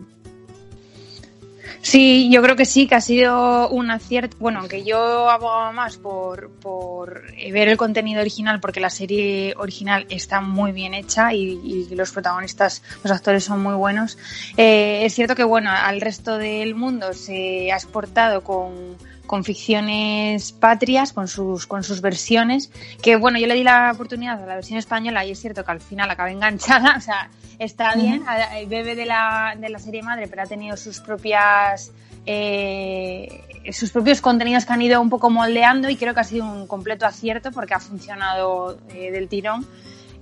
Sí, 1.82 2.30
yo 2.30 2.42
creo 2.42 2.56
que 2.56 2.64
sí, 2.64 2.86
que 2.86 2.94
ha 2.94 3.00
sido 3.00 3.68
un 3.68 3.90
acierto. 3.90 4.36
Bueno, 4.38 4.60
aunque 4.60 4.84
yo 4.84 5.30
abogaba 5.30 5.72
más 5.72 5.96
por, 5.96 6.50
por 6.50 7.22
ver 7.52 7.68
el 7.68 7.76
contenido 7.76 8.20
original, 8.20 8.60
porque 8.60 8.80
la 8.80 8.90
serie 8.90 9.54
original 9.56 10.06
está 10.08 10.40
muy 10.40 10.72
bien 10.72 10.94
hecha 10.94 11.32
y, 11.32 11.60
y 11.64 11.94
los 11.94 12.12
protagonistas, 12.12 12.82
los 13.02 13.12
actores 13.12 13.44
son 13.44 13.62
muy 13.62 13.74
buenos. 13.74 14.18
Eh, 14.56 15.04
es 15.04 15.14
cierto 15.14 15.34
que, 15.34 15.44
bueno, 15.44 15.70
al 15.70 16.00
resto 16.00 16.38
del 16.38 16.74
mundo 16.74 17.12
se 17.12 17.70
ha 17.72 17.76
exportado 17.76 18.42
con, 18.42 18.96
con 19.26 19.44
ficciones 19.44 20.52
patrias, 20.52 21.12
con 21.12 21.28
sus, 21.28 21.66
con 21.66 21.82
sus 21.82 22.00
versiones, 22.00 22.70
que 23.02 23.16
bueno, 23.16 23.38
yo 23.38 23.46
le 23.46 23.54
di 23.54 23.64
la 23.64 23.90
oportunidad 23.92 24.42
a 24.42 24.46
la 24.46 24.54
versión 24.54 24.78
española 24.78 25.24
y 25.24 25.32
es 25.32 25.40
cierto 25.40 25.64
que 25.64 25.72
al 25.72 25.80
final 25.80 26.10
acabé 26.10 26.32
enganchada, 26.32 26.94
o 26.98 27.00
sea, 27.00 27.30
está 27.58 27.94
bien, 27.94 28.24
-huh. 28.24 28.68
bebe 28.68 28.94
de 28.94 29.06
la, 29.06 29.54
de 29.58 29.68
la 29.68 29.78
serie 29.78 30.02
madre, 30.02 30.28
pero 30.28 30.42
ha 30.42 30.46
tenido 30.46 30.76
sus 30.76 31.00
propias 31.00 31.92
eh, 32.26 33.72
sus 33.72 33.90
propios 33.90 34.20
contenidos 34.20 34.64
que 34.64 34.72
han 34.72 34.82
ido 34.82 35.00
un 35.00 35.10
poco 35.10 35.30
moldeando 35.30 35.88
y 35.88 35.96
creo 35.96 36.12
que 36.14 36.20
ha 36.20 36.24
sido 36.24 36.44
un 36.44 36.66
completo 36.66 37.06
acierto 37.06 37.52
porque 37.52 37.74
ha 37.74 37.80
funcionado 37.80 38.78
eh, 38.94 39.10
del 39.10 39.28
tirón. 39.28 39.66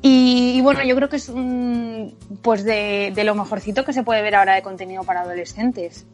Y, 0.03 0.59
y, 0.59 0.61
bueno, 0.61 0.85
yo 0.85 0.95
creo 0.97 1.09
que 1.09 1.17
es 1.17 1.31
un, 1.31 2.15
pues 2.43 2.63
de, 2.63 3.11
de, 3.15 3.25
lo 3.25 3.35
mejorcito 3.35 3.87
que 3.87 3.95
se 3.95 4.03
puede 4.03 4.21
ver 4.21 4.35
ahora 4.35 4.55
de 4.55 4.63
contenido 4.63 5.03
para 5.03 5.23
adolescentes. 5.23 6.05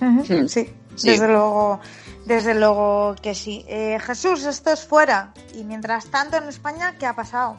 Uh 0.00 0.04
-huh. 0.04 0.48
sí, 0.48 0.68
sí, 0.96 1.10
desde 1.10 1.28
luego. 1.28 1.80
Desde 2.26 2.54
luego 2.54 3.14
que 3.20 3.34
sí. 3.34 3.66
Eh, 3.68 3.98
Jesús, 4.00 4.44
esto 4.44 4.72
es 4.72 4.80
fuera. 4.80 5.34
Y 5.54 5.64
mientras 5.64 6.06
tanto, 6.06 6.38
en 6.38 6.48
España, 6.48 6.96
¿qué 6.98 7.04
ha 7.04 7.14
pasado? 7.14 7.58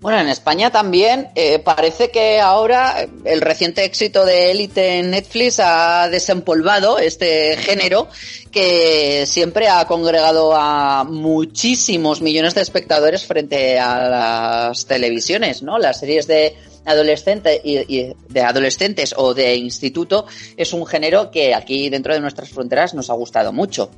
Bueno, 0.00 0.18
en 0.18 0.28
España 0.28 0.72
también 0.72 1.28
eh, 1.36 1.60
parece 1.60 2.10
que 2.10 2.40
ahora 2.40 3.06
el 3.24 3.40
reciente 3.40 3.84
éxito 3.84 4.24
de 4.24 4.50
Élite 4.50 4.98
en 4.98 5.10
Netflix 5.10 5.60
ha 5.60 6.08
desempolvado 6.08 6.98
este 6.98 7.56
género 7.56 8.08
que 8.50 9.26
siempre 9.26 9.68
ha 9.68 9.86
congregado 9.86 10.56
a 10.56 11.04
muchísimos 11.04 12.20
millones 12.20 12.56
de 12.56 12.62
espectadores 12.62 13.24
frente 13.24 13.78
a 13.78 14.08
las 14.08 14.86
televisiones, 14.86 15.62
¿no? 15.62 15.78
Las 15.78 16.00
series 16.00 16.26
de 16.26 16.56
adolescente 16.84 17.60
y, 17.62 17.78
y, 17.78 18.14
de 18.28 18.40
adolescentes 18.40 19.14
o 19.16 19.34
de 19.34 19.56
instituto 19.56 20.26
es 20.56 20.72
un 20.72 20.86
género 20.86 21.30
que 21.30 21.54
aquí 21.54 21.88
dentro 21.88 22.14
de 22.14 22.20
nuestras 22.20 22.50
fronteras 22.50 22.94
nos 22.94 23.10
ha 23.10 23.14
gustado 23.14 23.52
mucho. 23.52 23.90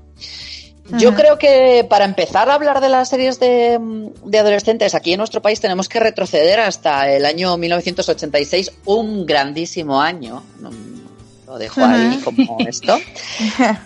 Yo 0.99 1.15
creo 1.15 1.39
que 1.39 1.87
para 1.89 2.05
empezar 2.05 2.51
a 2.51 2.55
hablar 2.55 2.81
de 2.83 2.91
las 2.91 3.09
series 3.09 3.41
de, 3.41 3.79
de, 4.25 4.39
adolescentes 4.39 4.95
aquí 4.95 5.15
en 5.15 5.19
nuestro 5.19 5.41
país 5.41 5.59
tenemos 5.59 5.89
que 5.89 5.99
retroceder 5.99 6.61
hasta 6.61 7.11
el 7.11 7.25
año 7.25 7.57
1986, 7.57 8.71
un 8.85 9.25
grandísimo 9.25 10.01
año, 10.01 10.43
lo 11.55 11.59
dejo 11.59 11.85
ahí 11.85 12.21
como 12.25 12.59
esto, 12.67 12.99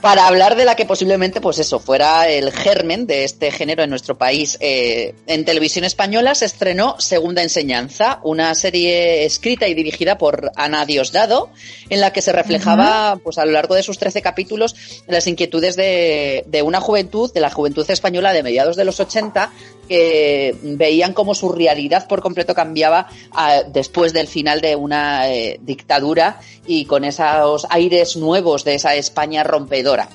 para 0.00 0.26
hablar 0.26 0.57
de 0.57 0.64
la 0.64 0.74
que 0.74 0.87
posiblemente, 0.87 1.40
pues 1.40 1.59
eso, 1.59 1.78
fuera 1.78 2.28
el 2.28 2.50
germen 2.50 3.07
de 3.07 3.24
este 3.24 3.50
género 3.50 3.83
en 3.83 3.90
nuestro 3.90 4.16
país. 4.16 4.57
Eh, 4.61 5.14
en 5.26 5.44
televisión 5.44 5.85
española 5.85 6.35
se 6.35 6.46
estrenó 6.46 6.96
Segunda 6.98 7.42
Enseñanza, 7.42 8.20
una 8.22 8.54
serie 8.54 9.24
escrita 9.24 9.68
y 9.68 9.74
dirigida 9.74 10.16
por 10.16 10.50
Ana 10.57 10.87
Diosdado, 10.87 11.50
en 11.90 12.00
la 12.00 12.12
que 12.12 12.22
se 12.22 12.33
reflejaba, 12.33 13.20
pues 13.22 13.37
a 13.37 13.44
lo 13.44 13.52
largo 13.52 13.74
de 13.74 13.83
sus 13.83 13.98
13 13.98 14.22
capítulos, 14.22 14.74
las 15.07 15.26
inquietudes 15.26 15.76
de, 15.76 16.44
de 16.46 16.62
una 16.62 16.81
juventud, 16.81 17.31
de 17.33 17.40
la 17.40 17.50
juventud 17.50 17.88
española 17.90 18.33
de 18.33 18.42
mediados 18.42 18.76
de 18.76 18.85
los 18.87 18.98
80, 18.98 19.50
que 19.88 20.55
veían 20.62 21.12
como 21.12 21.35
su 21.35 21.51
realidad 21.51 22.07
por 22.07 22.20
completo 22.20 22.55
cambiaba 22.55 23.09
a, 23.33 23.62
después 23.62 24.12
del 24.12 24.29
final 24.29 24.61
de 24.61 24.77
una 24.77 25.29
eh, 25.29 25.59
dictadura 25.62 26.40
y 26.66 26.85
con 26.85 27.05
esos 27.05 27.66
aires 27.70 28.16
nuevos 28.16 28.64
de 28.64 28.74
esa 28.74 28.94
España 28.94 29.42
rompedora. 29.42 30.09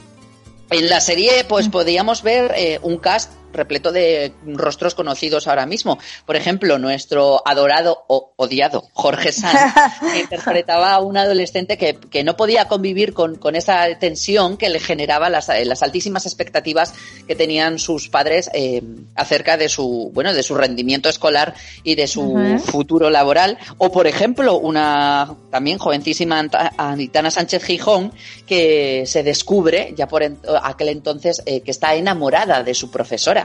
En 0.69 0.89
la 0.89 1.01
serie, 1.01 1.43
pues 1.47 1.69
podíamos 1.69 2.23
ver 2.23 2.53
eh, 2.55 2.79
un 2.81 2.97
cast 2.97 3.31
repleto 3.53 3.91
de 3.91 4.33
rostros 4.45 4.95
conocidos 4.95 5.47
ahora 5.47 5.65
mismo. 5.65 5.99
Por 6.25 6.35
ejemplo, 6.35 6.77
nuestro 6.79 7.41
adorado 7.45 8.03
o 8.07 8.33
odiado 8.35 8.85
Jorge 8.93 9.31
Sanz 9.31 9.73
interpretaba 10.19 10.93
a 10.93 10.99
un 10.99 11.17
adolescente 11.17 11.77
que, 11.77 11.95
que 11.95 12.23
no 12.23 12.35
podía 12.35 12.67
convivir 12.67 13.13
con, 13.13 13.35
con, 13.35 13.55
esa 13.55 13.87
tensión 13.99 14.57
que 14.57 14.69
le 14.69 14.79
generaba 14.79 15.29
las, 15.29 15.49
las, 15.63 15.83
altísimas 15.83 16.25
expectativas 16.25 16.93
que 17.27 17.35
tenían 17.35 17.79
sus 17.79 18.09
padres 18.09 18.49
eh, 18.53 18.81
acerca 19.15 19.57
de 19.57 19.69
su, 19.69 20.11
bueno, 20.13 20.33
de 20.33 20.43
su 20.43 20.55
rendimiento 20.55 21.09
escolar 21.09 21.53
y 21.83 21.95
de 21.95 22.07
su 22.07 22.21
uh 22.21 22.37
-huh. 22.37 22.59
futuro 22.59 23.09
laboral. 23.09 23.57
O, 23.77 23.91
por 23.91 24.07
ejemplo, 24.07 24.57
una 24.57 25.35
también 25.51 25.77
jovencísima 25.77 26.43
Anitana 26.77 27.31
Sánchez 27.31 27.63
Gijón 27.63 28.11
que 28.47 29.03
se 29.05 29.23
descubre 29.23 29.93
ya 29.95 30.07
por 30.07 30.23
aquel 30.63 30.89
entonces 30.89 31.41
eh, 31.45 31.61
que 31.61 31.71
está 31.71 31.95
enamorada 31.95 32.63
de 32.63 32.73
su 32.73 32.89
profesora. 32.89 33.42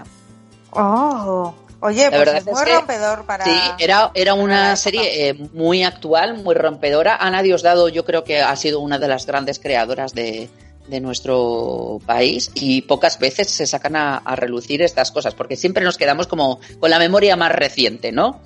Oh, 0.70 1.54
oye, 1.80 2.10
pues 2.10 2.28
es 2.28 2.46
muy 2.46 2.64
rompedor 2.64 3.24
para. 3.24 3.44
Sí, 3.44 3.60
era, 3.78 4.10
era 4.14 4.34
una 4.34 4.76
serie 4.76 5.28
eh, 5.28 5.34
muy 5.52 5.82
actual, 5.82 6.42
muy 6.42 6.54
rompedora. 6.54 7.16
Ana 7.16 7.42
Diosdado, 7.42 7.88
yo 7.88 8.04
creo 8.04 8.24
que 8.24 8.40
ha 8.40 8.54
sido 8.56 8.80
una 8.80 8.98
de 8.98 9.08
las 9.08 9.26
grandes 9.26 9.58
creadoras 9.58 10.14
de, 10.14 10.48
de 10.88 11.00
nuestro 11.00 12.00
país 12.06 12.50
y 12.54 12.82
pocas 12.82 13.18
veces 13.18 13.48
se 13.48 13.66
sacan 13.66 13.96
a, 13.96 14.16
a 14.16 14.36
relucir 14.36 14.82
estas 14.82 15.10
cosas, 15.10 15.34
porque 15.34 15.56
siempre 15.56 15.84
nos 15.84 15.96
quedamos 15.96 16.26
como 16.26 16.60
con 16.80 16.90
la 16.90 16.98
memoria 16.98 17.36
más 17.36 17.52
reciente, 17.52 18.12
¿no? 18.12 18.40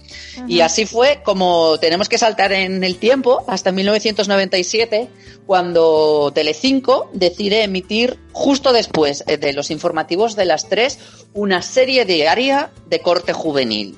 Y 0.49 0.61
así 0.61 0.87
fue 0.87 1.21
como 1.25 1.79
tenemos 1.79 2.09
que 2.09 2.19
saltar 2.19 2.53
en 2.53 2.85
el 2.85 2.97
tiempo 2.97 3.45
hasta 3.47 3.73
1997, 3.73 5.09
cuando 5.47 6.33
Telecinco 6.35 7.11
decide 7.13 7.63
emitir 7.63 8.19
justo 8.33 8.73
después 8.73 9.25
eh, 9.27 9.37
de 9.37 9.53
los 9.53 9.71
informativos 9.71 10.37
de 10.37 10.45
las 10.45 10.69
tres 10.69 10.99
una 11.35 11.63
serie 11.63 12.05
diaria 12.05 12.71
de 12.87 13.01
corte 13.01 13.33
juvenil, 13.33 13.97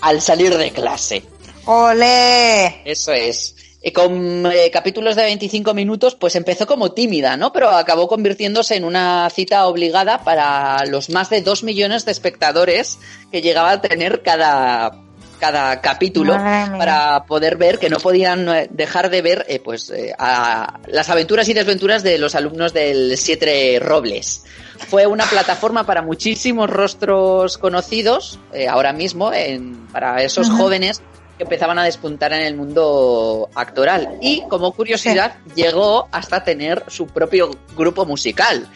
al 0.00 0.20
salir 0.20 0.56
de 0.56 0.70
clase. 0.70 1.22
¡Ole! 1.66 2.82
Eso 2.84 3.12
es. 3.12 3.56
Con 3.94 4.44
eh, 4.52 4.70
capítulos 4.70 5.16
de 5.16 5.22
25 5.22 5.72
minutos, 5.72 6.14
pues 6.14 6.36
empezó 6.36 6.66
como 6.66 6.92
tímida, 6.92 7.36
¿no? 7.38 7.50
Pero 7.52 7.70
acabó 7.70 8.08
convirtiéndose 8.08 8.76
en 8.76 8.84
una 8.84 9.28
cita 9.30 9.66
obligada 9.66 10.22
para 10.22 10.84
los 10.84 11.08
más 11.08 11.30
de 11.30 11.40
dos 11.40 11.62
millones 11.62 12.04
de 12.04 12.12
espectadores 12.12 12.98
que 13.32 13.40
llegaba 13.40 13.70
a 13.70 13.80
tener 13.80 14.22
cada, 14.22 15.00
cada 15.38 15.80
capítulo 15.80 16.34
Madre 16.36 16.68
mía. 16.68 16.78
para 16.78 17.24
poder 17.24 17.56
ver 17.56 17.78
que 17.78 17.88
no 17.88 17.96
podían 17.96 18.46
eh, 18.50 18.68
dejar 18.70 19.08
de 19.08 19.22
ver 19.22 19.46
eh, 19.48 19.60
pues 19.64 19.88
eh, 19.88 20.12
a 20.18 20.78
las 20.88 21.08
aventuras 21.08 21.48
y 21.48 21.54
desventuras 21.54 22.02
de 22.02 22.18
los 22.18 22.34
alumnos 22.34 22.74
del 22.74 23.16
Siete 23.16 23.78
Robles. 23.80 24.44
Fue 24.88 25.06
una 25.06 25.24
plataforma 25.24 25.84
para 25.86 26.02
muchísimos 26.02 26.68
rostros 26.68 27.56
conocidos 27.56 28.38
eh, 28.52 28.68
ahora 28.68 28.92
mismo 28.92 29.32
en- 29.32 29.86
para 29.88 30.22
esos 30.22 30.50
jóvenes 30.50 31.00
que 31.40 31.44
empezaban 31.44 31.78
a 31.78 31.84
despuntar 31.84 32.34
en 32.34 32.42
el 32.42 32.54
mundo 32.54 33.48
actoral. 33.54 34.18
Y 34.20 34.42
como 34.42 34.72
curiosidad, 34.72 35.36
llegó 35.54 36.06
hasta 36.12 36.44
tener 36.44 36.84
su 36.88 37.06
propio 37.06 37.50
grupo 37.74 38.04
musical. 38.04 38.68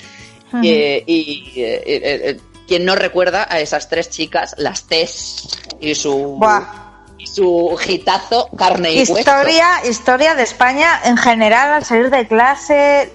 Eh, 0.62 1.04
y 1.06 1.52
eh, 1.56 1.82
eh, 1.84 2.20
eh, 2.24 2.40
quien 2.66 2.86
no 2.86 2.94
recuerda 2.94 3.46
a 3.50 3.60
esas 3.60 3.90
tres 3.90 4.08
chicas, 4.08 4.54
las 4.56 4.84
Tess 4.84 5.46
y 5.78 5.94
su 5.94 6.38
Buah. 6.38 7.04
y 7.18 7.26
su 7.26 7.78
hitazo 7.86 8.48
carne 8.56 8.94
y 8.94 8.98
hueso. 9.00 9.18
Historia, 9.18 9.86
historia 9.86 10.34
de 10.34 10.44
España 10.44 11.00
en 11.04 11.18
general 11.18 11.70
al 11.70 11.84
salir 11.84 12.08
de 12.08 12.26
clase, 12.26 13.12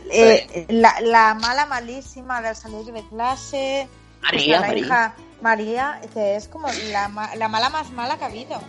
la, 0.67 0.93
la 1.01 1.33
mala 1.33 1.65
malísima 1.65 2.39
del 2.43 2.55
salir 2.55 2.85
de 2.93 3.01
clase, 3.07 3.87
María, 4.21 4.41
o 4.41 4.45
sea, 4.45 4.59
la 4.59 4.67
María. 4.67 4.85
hija 4.85 5.15
María, 5.41 6.01
que 6.13 6.35
es 6.35 6.47
como 6.49 6.67
la, 6.91 7.31
la 7.35 7.47
mala 7.47 7.69
más 7.69 7.89
mala 7.91 8.15
que 8.17 8.25
ha 8.25 8.27
habido. 8.27 8.61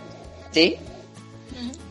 Sí, 0.51 0.75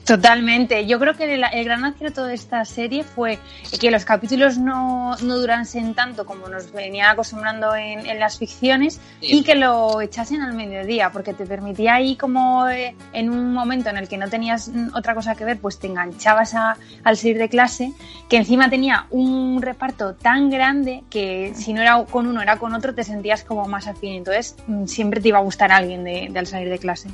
Totalmente. 0.07 0.87
Yo 0.87 0.99
creo 0.99 1.15
que 1.15 1.35
el, 1.35 1.45
el 1.53 1.65
gran 1.65 1.85
acierto 1.85 2.25
de 2.25 2.35
esta 2.35 2.65
serie 2.65 3.05
fue 3.05 3.39
que 3.81 3.93
los 3.93 4.05
capítulos 4.05 4.59
no, 4.59 5.15
no 5.19 5.39
durasen 5.39 5.95
tanto 5.95 6.27
como 6.27 6.49
nos 6.49 6.73
venían 6.73 7.11
acostumbrando 7.11 7.77
en, 7.77 8.05
en 8.07 8.19
las 8.19 8.37
ficciones 8.37 8.95
Sí. 9.21 9.37
y 9.39 9.43
que 9.45 9.55
lo 9.55 10.01
echasen 10.01 10.43
al 10.43 10.55
mediodía, 10.55 11.11
porque 11.13 11.33
te 11.33 11.47
permitía 11.47 11.95
ahí 11.95 12.17
como 12.17 12.69
eh, 12.69 12.97
en 13.13 13.31
un 13.31 13.53
momento 13.53 13.89
en 13.91 13.99
el 13.99 14.09
que 14.09 14.17
no 14.17 14.29
tenías 14.29 14.69
otra 14.97 15.15
cosa 15.15 15.37
que 15.37 15.45
ver, 15.45 15.59
pues 15.61 15.79
te 15.79 15.87
enganchabas 15.87 16.55
a- 16.55 16.77
al 17.05 17.17
salir 17.17 17.39
de 17.39 17.49
clase, 17.49 17.93
que 18.29 18.39
encima 18.39 18.69
tenía 18.69 19.07
un 19.11 19.63
reparto 19.63 20.15
tan 20.15 20.51
grande 20.51 21.05
que 21.09 21.53
si 21.55 21.73
no 21.73 21.83
era 21.83 22.03
con 22.07 22.27
uno, 22.27 22.43
era 22.43 22.57
con 22.57 22.75
otro, 22.75 22.95
te 22.97 23.05
sentías 23.05 23.45
como 23.45 23.69
más 23.69 23.87
afín. 23.87 24.15
Entonces 24.15 24.57
mm, 24.67 24.87
siempre 24.87 25.21
te 25.21 25.29
iba 25.29 25.39
a 25.39 25.43
gustar 25.43 25.71
alguien 25.71 26.03
de, 26.03 26.29
de 26.33 26.39
al 26.39 26.49
salir 26.49 26.69
de 26.69 26.79
clase. 26.81 27.11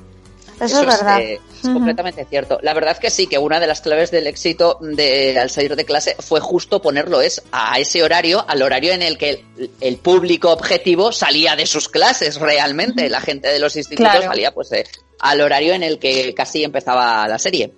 Eso, 0.61 0.81
es 0.81 0.87
verdad. 0.87 1.21
eh, 1.21 1.41
es 1.63 1.69
completamente 1.69 2.25
cierto. 2.25 2.59
La 2.63 2.73
verdad 2.75 2.97
que 2.99 3.11
sí, 3.11 3.27
que 3.27 3.39
una 3.39 3.61
de 3.61 3.67
las 3.67 3.81
claves 3.81 4.11
del 4.11 4.27
éxito 4.27 4.79
de 4.81 5.39
al 5.39 5.51
salir 5.51 5.77
de 5.77 5.85
clase 5.85 6.17
fue 6.19 6.41
justo 6.41 6.81
ponerlo 6.81 7.21
es 7.21 7.43
a 7.53 7.79
ese 7.79 8.03
horario, 8.03 8.45
al 8.49 8.63
horario 8.63 8.93
en 8.93 9.03
el 9.03 9.19
que 9.19 9.45
el, 9.59 9.71
el 9.81 9.97
público 9.99 10.51
objetivo 10.53 11.13
salía 11.13 11.57
de 11.57 11.67
sus 11.67 11.89
clases 11.89 12.37
realmente. 12.41 13.09
La 13.11 13.21
gente 13.21 13.49
de 13.49 13.59
los 13.59 13.77
institutos 13.77 14.11
Claro. 14.13 14.27
salía 14.29 14.53
pues 14.53 14.71
eh, 14.73 14.85
al 15.21 15.41
horario 15.41 15.73
en 15.75 15.83
el 15.83 15.99
que 15.99 16.35
casi 16.35 16.63
empezaba 16.65 17.27
la 17.29 17.39
serie. 17.39 17.73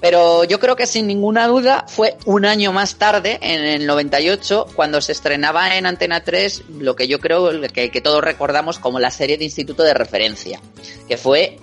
Pero 0.00 0.44
yo 0.44 0.58
creo 0.58 0.76
que 0.76 0.86
sin 0.86 1.06
ninguna 1.06 1.46
duda 1.46 1.84
fue 1.86 2.16
un 2.24 2.46
año 2.46 2.72
más 2.72 2.96
tarde, 2.96 3.38
en 3.42 3.60
el 3.64 3.86
98, 3.86 4.66
cuando 4.74 5.00
se 5.02 5.12
estrenaba 5.12 5.76
en 5.76 5.84
Antena 5.84 6.24
3 6.24 6.62
lo 6.78 6.96
que 6.96 7.06
yo 7.06 7.18
creo 7.20 7.50
que, 7.70 7.90
que 7.90 8.00
todos 8.00 8.24
recordamos 8.24 8.78
como 8.78 8.98
la 8.98 9.10
serie 9.10 9.36
de 9.36 9.44
instituto 9.44 9.82
de 9.82 9.92
referencia, 9.92 10.58
que 11.06 11.18
fue 11.18 11.58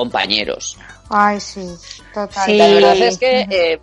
Compañeros. 0.00 0.78
Ay, 1.10 1.40
sí, 1.40 1.66
total. 2.14 2.46
Sí. 2.46 2.56
La 2.56 2.68
verdad 2.68 2.96
es 2.96 3.18
que, 3.18 3.46
eh, 3.50 3.80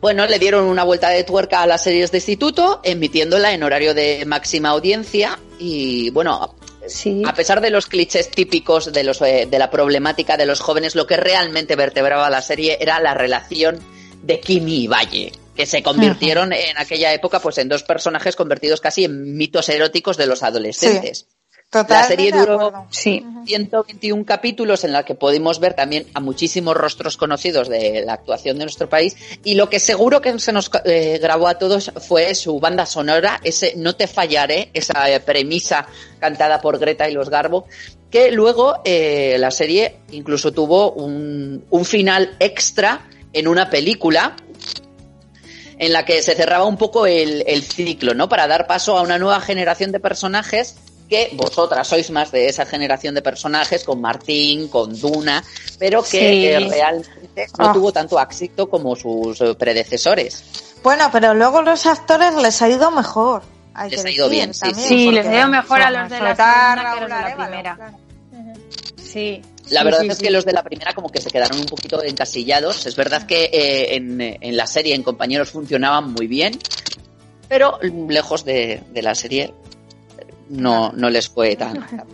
bueno, 0.00 0.26
le 0.26 0.38
dieron 0.38 0.64
una 0.66 0.84
vuelta 0.84 1.08
de 1.08 1.24
tuerca 1.24 1.62
a 1.62 1.66
las 1.66 1.82
series 1.82 2.12
de 2.12 2.18
instituto, 2.18 2.80
emitiéndola 2.84 3.52
en 3.52 3.62
horario 3.62 3.92
de 3.92 4.24
máxima 4.26 4.68
audiencia 4.68 5.38
y, 5.58 6.10
bueno, 6.10 6.54
Sí. 6.86 7.22
a 7.26 7.34
pesar 7.34 7.60
de 7.60 7.70
los 7.70 7.86
clichés 7.86 8.30
típicos 8.30 8.92
de, 8.92 9.02
los, 9.02 9.20
eh, 9.22 9.48
de 9.50 9.58
la 9.58 9.68
problemática 9.70 10.36
de 10.36 10.46
los 10.46 10.60
jóvenes, 10.60 10.94
lo 10.94 11.06
que 11.08 11.16
realmente 11.16 11.74
vertebraba 11.74 12.30
la 12.30 12.40
serie 12.40 12.78
era 12.80 13.00
la 13.00 13.14
relación 13.14 13.80
de 14.22 14.38
Kimi 14.38 14.84
y 14.84 14.86
Valle, 14.86 15.32
que 15.56 15.66
se 15.66 15.82
convirtieron 15.82 16.52
en 16.52 16.78
aquella 16.78 17.12
época 17.12 17.40
pues 17.40 17.58
en 17.58 17.68
dos 17.68 17.82
personajes 17.82 18.36
convertidos 18.36 18.80
casi 18.80 19.04
en 19.04 19.36
mitos 19.36 19.68
eróticos 19.68 20.16
de 20.16 20.26
los 20.26 20.44
adolescentes. 20.44 21.26
Totalmente 21.68 21.94
La 21.94 22.30
serie 22.30 22.32
duró. 22.32 22.86
Sí. 22.90 23.24
121 23.44 24.24
capítulos 24.24 24.84
en 24.84 24.92
la 24.92 25.04
que 25.04 25.16
pudimos 25.16 25.58
ver 25.58 25.74
también 25.74 26.06
a 26.14 26.20
muchísimos 26.20 26.76
rostros 26.76 27.16
conocidos 27.16 27.68
de 27.68 28.02
la 28.04 28.14
actuación 28.14 28.58
de 28.58 28.64
nuestro 28.64 28.88
país 28.88 29.16
y 29.42 29.54
lo 29.54 29.68
que 29.68 29.80
seguro 29.80 30.20
que 30.20 30.38
se 30.38 30.52
nos 30.52 30.70
eh, 30.84 31.18
grabó 31.20 31.48
a 31.48 31.58
todos 31.58 31.92
fue 32.06 32.34
su 32.36 32.60
banda 32.60 32.86
sonora, 32.86 33.40
ese 33.42 33.74
No 33.76 33.96
te 33.96 34.06
fallaré, 34.06 34.70
esa 34.74 35.10
eh, 35.10 35.18
premisa 35.18 35.86
cantada 36.20 36.60
por 36.60 36.78
Greta 36.78 37.08
y 37.08 37.12
los 37.12 37.30
Garbo, 37.30 37.66
que 38.10 38.30
luego 38.30 38.80
eh, 38.84 39.36
la 39.38 39.50
serie 39.50 39.96
incluso 40.12 40.52
tuvo 40.52 40.92
un, 40.92 41.64
un 41.68 41.84
final 41.84 42.36
extra 42.38 43.08
en 43.32 43.48
una 43.48 43.70
película 43.70 44.36
en 45.78 45.92
la 45.92 46.04
que 46.04 46.22
se 46.22 46.36
cerraba 46.36 46.64
un 46.64 46.78
poco 46.78 47.06
el, 47.06 47.42
el 47.46 47.62
ciclo, 47.62 48.14
¿no? 48.14 48.28
Para 48.28 48.46
dar 48.46 48.68
paso 48.68 48.96
a 48.96 49.02
una 49.02 49.18
nueva 49.18 49.40
generación 49.40 49.92
de 49.92 50.00
personajes 50.00 50.76
que 51.08 51.30
vosotras 51.34 51.86
sois 51.86 52.10
más 52.10 52.30
de 52.32 52.48
esa 52.48 52.66
generación 52.66 53.14
de 53.14 53.22
personajes, 53.22 53.84
con 53.84 54.00
Martín, 54.00 54.68
con 54.68 54.98
Duna, 54.98 55.42
pero 55.78 56.02
que 56.02 56.08
Sí. 56.08 56.46
eh, 56.46 56.68
realmente 56.68 57.46
no 57.58 57.70
Ah. 57.70 57.72
tuvo 57.72 57.92
tanto 57.92 58.20
éxito 58.20 58.68
como 58.68 58.94
sus 58.96 59.40
eh, 59.40 59.54
predecesores. 59.54 60.42
Bueno, 60.82 61.08
pero 61.12 61.34
luego 61.34 61.62
los 61.62 61.86
actores 61.86 62.34
les 62.34 62.60
ha 62.62 62.68
ido 62.68 62.90
mejor. 62.90 63.42
hay 63.78 63.90
Les 63.90 64.02
que 64.02 64.08
ha 64.08 64.12
ido 64.12 64.28
decir 64.28 64.40
bien, 64.40 64.54
sí, 64.54 64.60
también, 64.60 64.88
Sí, 64.88 65.10
les 65.10 65.30
dio 65.30 65.48
mejor 65.48 65.82
a 65.82 65.90
los 65.90 66.10
de 66.10 66.18
la 66.20 66.34
segunda 66.34 66.74
que 66.74 66.80
a 66.80 66.94
los 66.94 67.00
de 67.02 67.08
la 67.08 67.36
primera. 67.36 67.74
claro. 67.76 67.96
Sí. 69.02 69.42
La 69.70 69.82
verdad 69.82 70.00
sí, 70.02 70.08
es 70.08 70.18
sí. 70.18 70.24
que 70.24 70.30
los 70.30 70.44
de 70.44 70.52
la 70.52 70.62
primera 70.62 70.92
como 70.94 71.08
que 71.10 71.20
se 71.20 71.30
quedaron 71.30 71.58
un 71.58 71.66
poquito 71.66 72.02
encasillados. 72.02 72.86
Es 72.86 72.94
verdad 72.96 73.26
que 73.26 73.44
eh, 73.52 73.96
en, 73.96 74.20
en 74.20 74.56
la 74.56 74.66
serie, 74.66 74.94
en 74.94 75.02
Compañeros, 75.02 75.50
funcionaban 75.50 76.12
muy 76.12 76.26
bien, 76.26 76.58
pero 77.48 77.78
lejos 78.08 78.44
de, 78.44 78.82
de 78.92 79.02
la 79.02 79.14
serie 79.14 79.52
no, 80.48 80.92
no 80.92 81.10
les 81.10 81.28
fue 81.28 81.56
tan... 81.56 81.86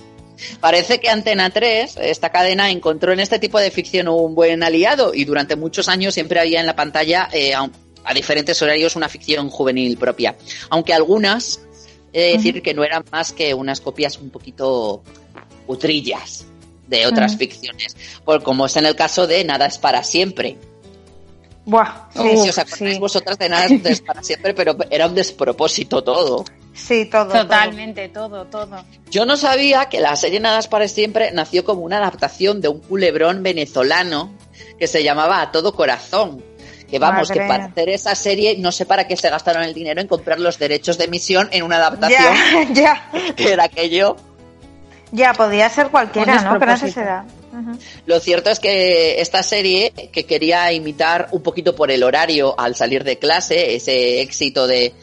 Parece 0.61 0.99
que 0.99 1.09
Antena 1.09 1.51
3, 1.51 1.99
esta 2.03 2.31
cadena, 2.31 2.71
encontró 2.71 3.13
en 3.13 3.21
este 3.21 3.39
tipo 3.39 3.61
de 3.61 3.71
ficción 3.71 4.09
un 4.09 4.35
buen 4.35 4.65
aliado 4.65 5.15
y 5.15 5.25
durante 5.25 5.55
muchos 5.55 5.89
años 5.89 6.15
siempre 6.15 6.41
había 6.41 6.59
en 6.59 6.67
la 6.67 6.75
pantalla 6.75 7.29
eh, 7.33 7.55
a, 7.55 7.71
a 8.05 8.15
diferentes 8.15 8.61
horarios 8.63 8.97
una 8.97 9.09
ficción 9.09 9.51
juvenil 9.51 9.97
propia. 9.97 10.37
Aunque 10.71 10.95
algunas, 10.95 11.61
he 12.13 12.23
de 12.23 12.33
decir 12.37 12.63
que 12.63 12.75
no 12.75 12.85
eran 12.85 13.05
más 13.11 13.33
que 13.33 13.55
unas 13.55 13.81
copias 13.81 14.19
un 14.19 14.31
poquito 14.31 15.03
utrillas 15.67 16.47
de 16.87 17.07
otras 17.07 17.37
ficciones, 17.37 17.97
por, 18.25 18.43
como 18.43 18.67
es 18.67 18.77
en 18.77 18.87
el 18.87 18.95
caso 18.95 19.27
de 19.27 19.45
Nada 19.45 19.67
es 19.67 19.79
para 19.79 20.03
siempre. 20.03 20.59
Buah, 21.65 22.09
uf, 22.17 22.43
si 22.43 22.49
os 22.51 22.59
acordáis 22.59 22.97
sí. 22.97 23.01
vosotras 23.01 23.39
de 23.39 23.49
Nada 23.49 23.67
es 23.67 24.01
para 24.07 24.23
siempre, 24.23 24.53
pero 24.53 24.77
era 24.91 25.07
un 25.07 25.15
despropósito 25.15 26.03
todo. 26.03 26.45
Sí, 26.75 27.05
todo. 27.07 27.27
Totalmente, 27.33 28.09
todo, 28.09 28.47
todo. 28.47 28.85
Yo 29.11 29.27
no 29.27 29.37
sabía 29.37 29.87
que 29.87 30.01
la 30.01 30.17
serie 30.17 30.41
Nada 30.41 30.59
es 30.59 30.69
para 30.69 30.89
siempre 30.89 31.31
nació 31.33 31.65
como 31.65 31.83
una 31.83 31.99
adaptación 31.99 32.61
de 32.61 32.69
un 32.69 32.81
culebrón 32.81 33.43
venezolano 33.43 34.33
que 34.79 34.87
se 34.87 35.03
llamaba 35.03 35.41
A 35.43 35.53
Todo 35.53 35.75
Corazón. 35.75 36.43
Que 36.91 36.99
vamos, 36.99 37.29
Madre. 37.31 37.43
que 37.43 37.49
para 37.49 37.65
hacer 37.67 37.89
esa 37.89 38.15
serie 38.15 38.57
no 38.59 38.71
sé 38.71 38.85
para 38.85 39.07
qué 39.07 39.17
se 39.17 39.31
gastaron 39.31 39.63
el 39.63 39.73
dinero 39.73 40.01
en 40.01 40.09
comprar 40.09 40.39
los 40.41 40.59
derechos 40.59 40.99
de 40.99 41.05
emisión 41.05 41.49
en 41.51 41.63
una 41.63 41.77
adaptación 41.77 42.35
Ya, 42.73 42.73
ya. 43.13 43.35
que 43.35 43.53
era 43.53 43.65
aquello. 43.65 44.17
Ya, 45.11 45.33
podía 45.35 45.69
ser 45.69 45.89
cualquiera, 45.89 46.41
¿no? 46.43 46.59
Pero 46.59 46.73
despropósito. 46.73 47.01
se 47.01 47.05
da. 47.05 47.25
Lo 48.07 48.19
cierto 48.19 48.49
es 48.51 48.59
que 48.61 49.21
esta 49.21 49.43
serie, 49.43 49.93
que 50.11 50.25
quería 50.25 50.73
imitar 50.73 51.29
un 51.33 51.43
poquito 51.43 51.77
por 51.77 51.91
el 51.91 52.03
horario 52.03 52.59
al 52.59 52.75
salir 52.75 53.05
de 53.05 53.19
clase, 53.19 53.75
ese 53.75 54.23
éxito 54.23 54.67
de, 54.67 54.95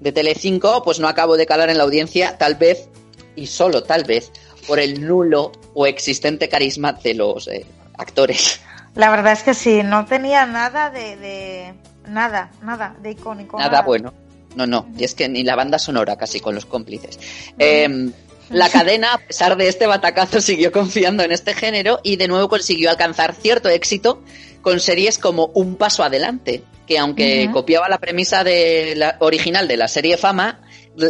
de 0.00 0.12
Telecinco, 0.12 0.82
pues 0.84 1.00
no 1.00 1.08
acabó 1.08 1.36
de 1.36 1.46
calar 1.46 1.70
en 1.70 1.78
la 1.78 1.84
audiencia, 1.84 2.38
tal 2.38 2.54
vez, 2.54 2.88
y 3.36 3.46
solo 3.46 3.82
tal 3.82 4.04
vez, 4.04 4.30
por 4.66 4.78
el 4.78 5.06
nulo 5.06 5.52
o 5.74 5.86
existente 5.86 6.48
carisma 6.48 6.92
de 6.92 7.14
los 7.14 7.48
eh, 7.48 7.64
actores. 7.96 8.60
La 8.94 9.10
verdad 9.10 9.32
es 9.32 9.42
que 9.42 9.54
sí, 9.54 9.82
no 9.84 10.06
tenía 10.06 10.46
nada 10.46 10.90
de, 10.90 11.16
de- 11.16 11.74
nada, 12.08 12.50
nada 12.62 12.96
de 13.00 13.12
icónico. 13.12 13.58
Nada 13.58 13.82
bueno. 13.82 14.12
no, 14.56 14.66
no. 14.66 14.88
Y 14.98 15.04
es 15.04 15.14
que 15.14 15.28
ni 15.28 15.42
la 15.44 15.54
banda 15.56 15.78
sonora 15.78 16.16
casi 16.16 16.40
con 16.40 16.54
los 16.54 16.66
cómplices. 16.66 17.18
Eh, 17.58 18.10
la 18.50 18.68
cadena, 18.72 19.14
a 19.14 19.18
pesar 19.18 19.56
de 19.56 19.68
este 19.68 19.86
batacazo, 19.86 20.40
siguió 20.42 20.72
confiando 20.72 21.22
en 21.22 21.32
este 21.32 21.54
género 21.54 22.00
y 22.02 22.16
de 22.16 22.28
nuevo 22.28 22.48
consiguió 22.48 22.90
alcanzar 22.90 23.34
cierto 23.34 23.68
éxito 23.68 24.22
con 24.62 24.80
series 24.80 25.18
como 25.18 25.46
Un 25.54 25.76
Paso 25.76 26.02
Adelante, 26.02 26.62
que 26.88 26.98
aunque 26.98 27.50
copiaba 27.52 27.88
la 27.88 27.98
premisa 27.98 28.42
de 28.42 28.94
la, 28.96 29.16
original 29.20 29.68
de 29.68 29.76
la 29.76 29.88
serie 29.88 30.16
Fama, 30.16 30.62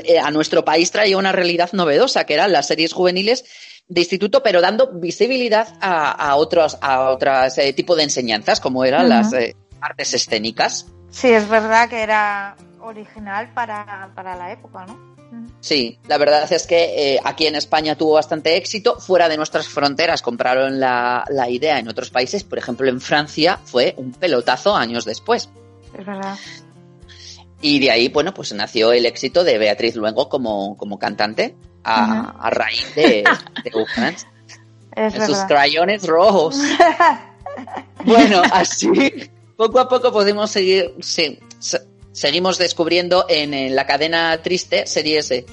eh, 0.04 0.18
a 0.18 0.30
nuestro 0.32 0.64
país 0.64 0.90
traía 0.90 1.16
una 1.16 1.30
realidad 1.30 1.70
novedosa, 1.72 2.24
que 2.24 2.34
eran 2.34 2.50
las 2.50 2.66
series 2.66 2.92
juveniles 2.92 3.44
de 3.86 4.00
instituto, 4.00 4.42
pero 4.42 4.60
dando 4.60 4.90
visibilidad 4.92 5.68
a, 5.80 6.10
a 6.10 6.34
otros 6.34 6.76
a 6.82 7.10
otras 7.10 7.56
eh, 7.58 7.72
tipo 7.72 7.94
de 7.94 8.02
enseñanzas, 8.02 8.60
como 8.60 8.84
eran 8.84 9.08
las 9.08 9.32
eh, 9.32 9.54
artes 9.80 10.14
escénicas. 10.14 10.86
Sí, 11.10 11.28
es 11.28 11.48
verdad 11.48 11.88
que 11.88 12.02
era 12.02 12.56
original 12.80 13.50
para, 13.54 14.10
para 14.14 14.34
la 14.36 14.52
época, 14.52 14.84
¿no? 14.84 15.08
Sí, 15.60 15.98
la 16.06 16.16
verdad 16.18 16.50
es 16.50 16.66
que 16.66 17.14
eh, 17.14 17.20
aquí 17.22 17.46
en 17.46 17.56
España 17.56 17.96
tuvo 17.96 18.14
bastante 18.14 18.56
éxito. 18.56 18.98
Fuera 18.98 19.28
de 19.28 19.36
nuestras 19.36 19.68
fronteras 19.68 20.22
compraron 20.22 20.80
la, 20.80 21.24
la 21.28 21.50
idea 21.50 21.78
en 21.78 21.88
otros 21.88 22.10
países. 22.10 22.44
Por 22.44 22.58
ejemplo, 22.58 22.88
en 22.88 23.00
Francia 23.00 23.58
fue 23.64 23.94
un 23.96 24.12
pelotazo 24.12 24.74
años 24.74 25.04
después. 25.04 25.50
Es 25.96 26.04
verdad. 26.06 26.36
Y 27.60 27.78
de 27.80 27.90
ahí, 27.90 28.08
bueno, 28.08 28.32
pues 28.34 28.52
nació 28.52 28.92
el 28.92 29.06
éxito 29.06 29.42
de 29.44 29.58
Beatriz 29.58 29.96
Luengo 29.96 30.28
como, 30.28 30.76
como 30.76 30.98
cantante 30.98 31.56
a, 31.84 32.30
a 32.38 32.50
raíz 32.50 32.94
de, 32.94 33.24
de. 33.64 33.70
Es 34.96 35.14
En 35.14 35.26
sus 35.26 35.38
crayones 35.44 36.06
rojos. 36.06 36.56
Bueno, 38.04 38.40
así 38.52 38.88
poco 39.56 39.80
a 39.80 39.88
poco 39.88 40.12
podemos 40.12 40.48
seguir, 40.50 40.94
sí, 41.00 41.40
se- 41.58 41.82
seguimos 42.12 42.56
descubriendo 42.56 43.26
en, 43.28 43.74
la 43.74 43.84
cadena 43.86 44.40
triste 44.42 44.86
series 44.86 45.28
de, 45.28 45.44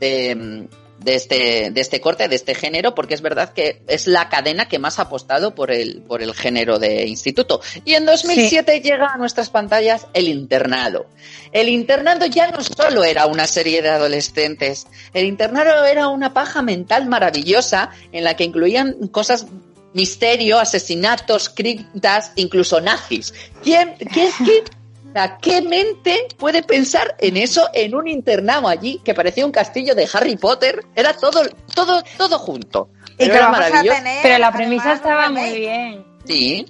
de, 0.00 0.68
de 0.98 1.14
este, 1.14 1.70
de 1.70 1.80
este 1.80 2.00
corte, 2.00 2.28
de 2.28 2.36
este 2.36 2.54
género, 2.54 2.94
porque 2.94 3.14
es 3.14 3.20
verdad 3.20 3.52
que 3.52 3.82
es 3.86 4.06
la 4.06 4.28
cadena 4.28 4.68
que 4.68 4.78
más 4.78 4.98
ha 4.98 5.02
apostado 5.02 5.54
por 5.54 5.70
el, 5.70 6.02
por 6.02 6.22
el 6.22 6.34
género 6.34 6.78
de 6.78 7.06
instituto. 7.06 7.60
Y 7.84 7.94
en 7.94 8.04
2007 8.06 8.80
llega 8.80 9.12
a 9.14 9.16
nuestras 9.16 9.50
pantallas 9.50 10.06
El 10.12 10.28
Internado. 10.28 11.06
El 11.52 11.68
Internado 11.68 12.26
ya 12.26 12.50
no 12.50 12.62
solo 12.62 13.04
era 13.04 13.26
una 13.26 13.46
serie 13.46 13.82
de 13.82 13.90
adolescentes, 13.90 14.86
el 15.14 15.26
Internado 15.26 15.84
era 15.84 16.08
una 16.08 16.34
paja 16.34 16.62
mental 16.62 17.06
maravillosa 17.06 17.90
en 18.12 18.24
la 18.24 18.34
que 18.36 18.44
incluían 18.44 19.08
cosas 19.08 19.46
misterio, 19.94 20.58
asesinatos, 20.58 21.48
criptas, 21.48 22.32
incluso 22.36 22.80
nazis. 22.80 23.32
¿Quién, 23.62 23.94
quién, 24.12 24.30
quién- 24.44 24.64
sea, 25.12 25.38
¿Qué 25.38 25.62
mente 25.62 26.28
puede 26.36 26.62
pensar 26.62 27.16
en 27.18 27.36
eso 27.36 27.68
en 27.72 27.94
un 27.94 28.08
internado 28.08 28.68
allí 28.68 29.00
que 29.04 29.14
parecía 29.14 29.46
un 29.46 29.52
castillo 29.52 29.94
de 29.94 30.08
Harry 30.12 30.36
Potter? 30.36 30.84
Era 30.94 31.14
todo, 31.14 31.42
todo, 31.74 32.02
todo 32.16 32.38
junto. 32.38 32.90
Y 33.12 33.16
Pero 33.16 33.32
que 33.32 33.36
era 33.38 33.48
maravilloso. 33.48 33.98
tener. 33.98 34.22
Pero 34.22 34.38
la 34.38 34.52
premisa 34.52 34.92
estaba 34.92 35.30
muy 35.30 35.58
bien. 35.58 36.04
Sí, 36.26 36.66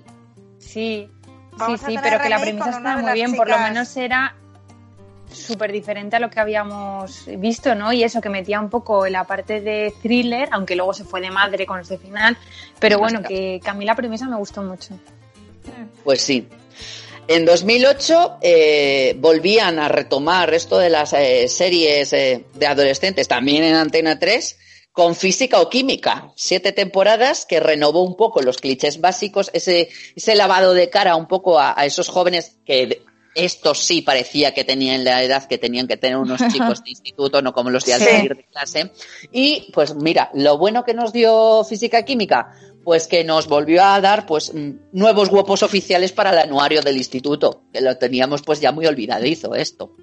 Sí, 0.58 1.08
Vamos 1.52 1.80
sí, 1.80 1.86
sí, 1.88 1.98
pero 2.02 2.20
que 2.20 2.28
la 2.28 2.40
premisa 2.40 2.70
estaba 2.70 2.98
muy 2.98 3.12
bien, 3.14 3.34
por 3.34 3.48
lo 3.48 3.58
menos 3.58 3.96
era 3.96 4.34
súper 5.32 5.72
diferente 5.72 6.16
a 6.16 6.20
lo 6.20 6.30
que 6.30 6.40
habíamos 6.40 7.24
visto, 7.38 7.74
¿no? 7.74 7.92
Y 7.92 8.04
eso 8.04 8.20
que 8.20 8.28
metía 8.28 8.60
un 8.60 8.68
poco 8.68 9.06
en 9.06 9.14
la 9.14 9.24
parte 9.24 9.60
de 9.60 9.92
thriller, 10.02 10.48
aunque 10.52 10.76
luego 10.76 10.92
se 10.92 11.04
fue 11.04 11.20
de 11.20 11.30
madre 11.30 11.66
con 11.66 11.80
ese 11.80 11.98
final, 11.98 12.36
pero 12.78 12.98
bueno, 12.98 13.22
que, 13.22 13.60
que 13.62 13.70
a 13.70 13.74
mí 13.74 13.84
la 13.84 13.94
premisa 13.94 14.26
me 14.28 14.36
gustó 14.36 14.62
mucho. 14.62 14.98
pues 16.04 16.20
sí. 16.20 16.46
En 17.28 17.44
2008 17.44 18.38
eh, 18.40 19.14
volvían 19.18 19.78
a 19.78 19.88
retomar 19.88 20.54
esto 20.54 20.78
de 20.78 20.88
las 20.88 21.12
eh, 21.12 21.46
series 21.48 22.14
eh, 22.14 22.46
de 22.54 22.66
adolescentes, 22.66 23.28
también 23.28 23.64
en 23.64 23.74
Antena 23.74 24.18
3, 24.18 24.56
con 24.92 25.14
física 25.14 25.60
o 25.60 25.68
química. 25.68 26.32
Siete 26.36 26.72
temporadas 26.72 27.44
que 27.44 27.60
renovó 27.60 28.02
un 28.02 28.16
poco 28.16 28.40
los 28.40 28.56
clichés 28.56 29.02
básicos, 29.02 29.50
ese, 29.52 29.90
ese 30.16 30.36
lavado 30.36 30.72
de 30.72 30.88
cara 30.88 31.16
un 31.16 31.28
poco 31.28 31.58
a, 31.58 31.78
a 31.78 31.84
esos 31.84 32.08
jóvenes 32.08 32.56
que 32.64 33.02
estos 33.34 33.78
sí 33.78 34.02
parecía 34.02 34.52
que 34.54 34.64
tenían 34.64 35.04
la 35.04 35.22
edad 35.22 35.46
que 35.46 35.58
tenían 35.58 35.86
que 35.86 35.96
tener 35.96 36.16
unos 36.16 36.40
chicos 36.52 36.82
de 36.82 36.90
instituto, 36.90 37.42
no 37.42 37.52
como 37.52 37.70
los 37.70 37.84
de 37.84 37.94
al 37.94 38.00
Sí. 38.00 38.06
salir 38.06 38.36
de 38.36 38.44
clase. 38.44 38.92
Y 39.32 39.70
pues 39.72 39.94
mira, 39.94 40.30
lo 40.34 40.58
bueno 40.58 40.84
que 40.84 40.94
nos 40.94 41.12
dio 41.12 41.62
física 41.64 42.04
química, 42.04 42.52
pues 42.84 43.06
que 43.06 43.22
nos 43.24 43.48
volvió 43.48 43.84
a 43.84 44.00
dar 44.00 44.24
pues 44.26 44.52
mm, 44.54 44.70
nuevos 44.92 45.28
guapos 45.28 45.62
oficiales 45.62 46.12
para 46.12 46.30
el 46.30 46.38
anuario 46.38 46.80
del 46.82 46.96
instituto, 46.96 47.62
que 47.72 47.80
lo 47.80 47.96
teníamos 47.98 48.42
pues 48.42 48.60
ya 48.60 48.72
muy 48.72 48.86
olvidadizo 48.86 49.54
esto. 49.54 49.94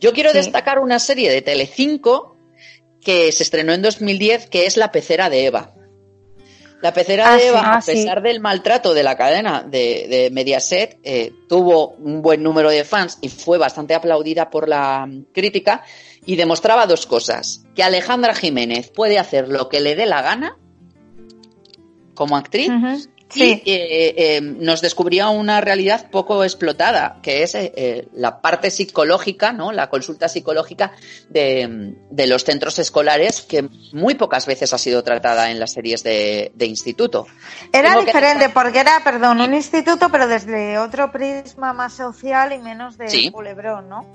Yo 0.00 0.12
quiero 0.12 0.30
Sí. 0.30 0.36
destacar 0.36 0.78
una 0.78 0.98
serie 0.98 1.30
de 1.30 1.42
Telecinco 1.42 2.36
que 3.00 3.30
se 3.32 3.42
estrenó 3.44 3.72
en 3.72 3.82
2010, 3.82 4.46
que 4.48 4.66
es 4.66 4.76
La 4.76 4.92
pecera 4.92 5.30
de 5.30 5.46
Eva. 5.46 5.74
La 6.86 6.92
pecera 6.92 7.32
Ah, 7.32 7.34
de 7.34 7.40
sí. 7.40 7.46
Eva, 7.48 7.62
Ah, 7.64 7.76
a 7.78 7.80
sí. 7.82 7.92
pesar 7.94 8.22
del 8.22 8.38
maltrato 8.40 8.94
de 8.94 9.02
la 9.02 9.16
cadena 9.16 9.64
de, 9.64 10.06
de 10.08 10.30
Mediaset, 10.30 11.00
eh, 11.02 11.32
tuvo 11.48 11.88
un 11.98 12.22
buen 12.22 12.44
número 12.44 12.70
de 12.70 12.84
fans 12.84 13.18
y 13.20 13.28
fue 13.28 13.58
bastante 13.58 13.92
aplaudida 13.92 14.50
por 14.50 14.68
la 14.68 15.04
mm, 15.04 15.32
crítica 15.32 15.82
y 16.24 16.36
demostraba 16.36 16.86
dos 16.86 17.04
cosas. 17.06 17.64
Que 17.74 17.82
Alejandra 17.82 18.36
Jiménez 18.36 18.92
puede 18.94 19.18
hacer 19.18 19.48
lo 19.48 19.68
que 19.68 19.80
le 19.80 19.96
dé 19.96 20.06
la 20.06 20.22
gana 20.22 20.58
como 22.14 22.36
actriz 22.36 22.70
Sí. 23.28 23.62
eh, 23.66 24.14
eh, 24.16 24.40
nos 24.40 24.80
descubría 24.80 25.28
una 25.30 25.60
realidad 25.60 26.10
poco 26.10 26.44
explotada, 26.44 27.18
que 27.22 27.42
es 27.42 27.54
eh, 27.56 28.06
la 28.14 28.40
parte 28.40 28.70
psicológica, 28.70 29.52
¿no? 29.52 29.72
la 29.72 29.88
consulta 29.88 30.28
psicológica 30.28 30.92
de, 31.28 31.94
de 32.10 32.26
los 32.28 32.44
centros 32.44 32.78
escolares, 32.78 33.42
que 33.42 33.68
muy 33.92 34.14
pocas 34.14 34.46
veces 34.46 34.72
ha 34.72 34.78
sido 34.78 35.02
tratada 35.02 35.50
en 35.50 35.58
las 35.58 35.72
series 35.72 36.02
de, 36.04 36.52
de 36.54 36.66
instituto. 36.66 37.26
Era 37.72 37.90
Tengo 37.90 38.04
diferente 38.04 38.48
porque 38.50 38.78
era, 38.80 39.00
perdón, 39.02 39.40
un 39.40 39.54
instituto, 39.54 40.08
pero 40.10 40.28
desde 40.28 40.78
otro 40.78 41.10
prisma 41.10 41.72
más 41.72 41.94
social 41.94 42.52
y 42.52 42.58
menos 42.58 42.96
de 42.96 43.08
Sí. 43.10 43.30
culebrón, 43.30 43.88
¿no? 43.88 44.06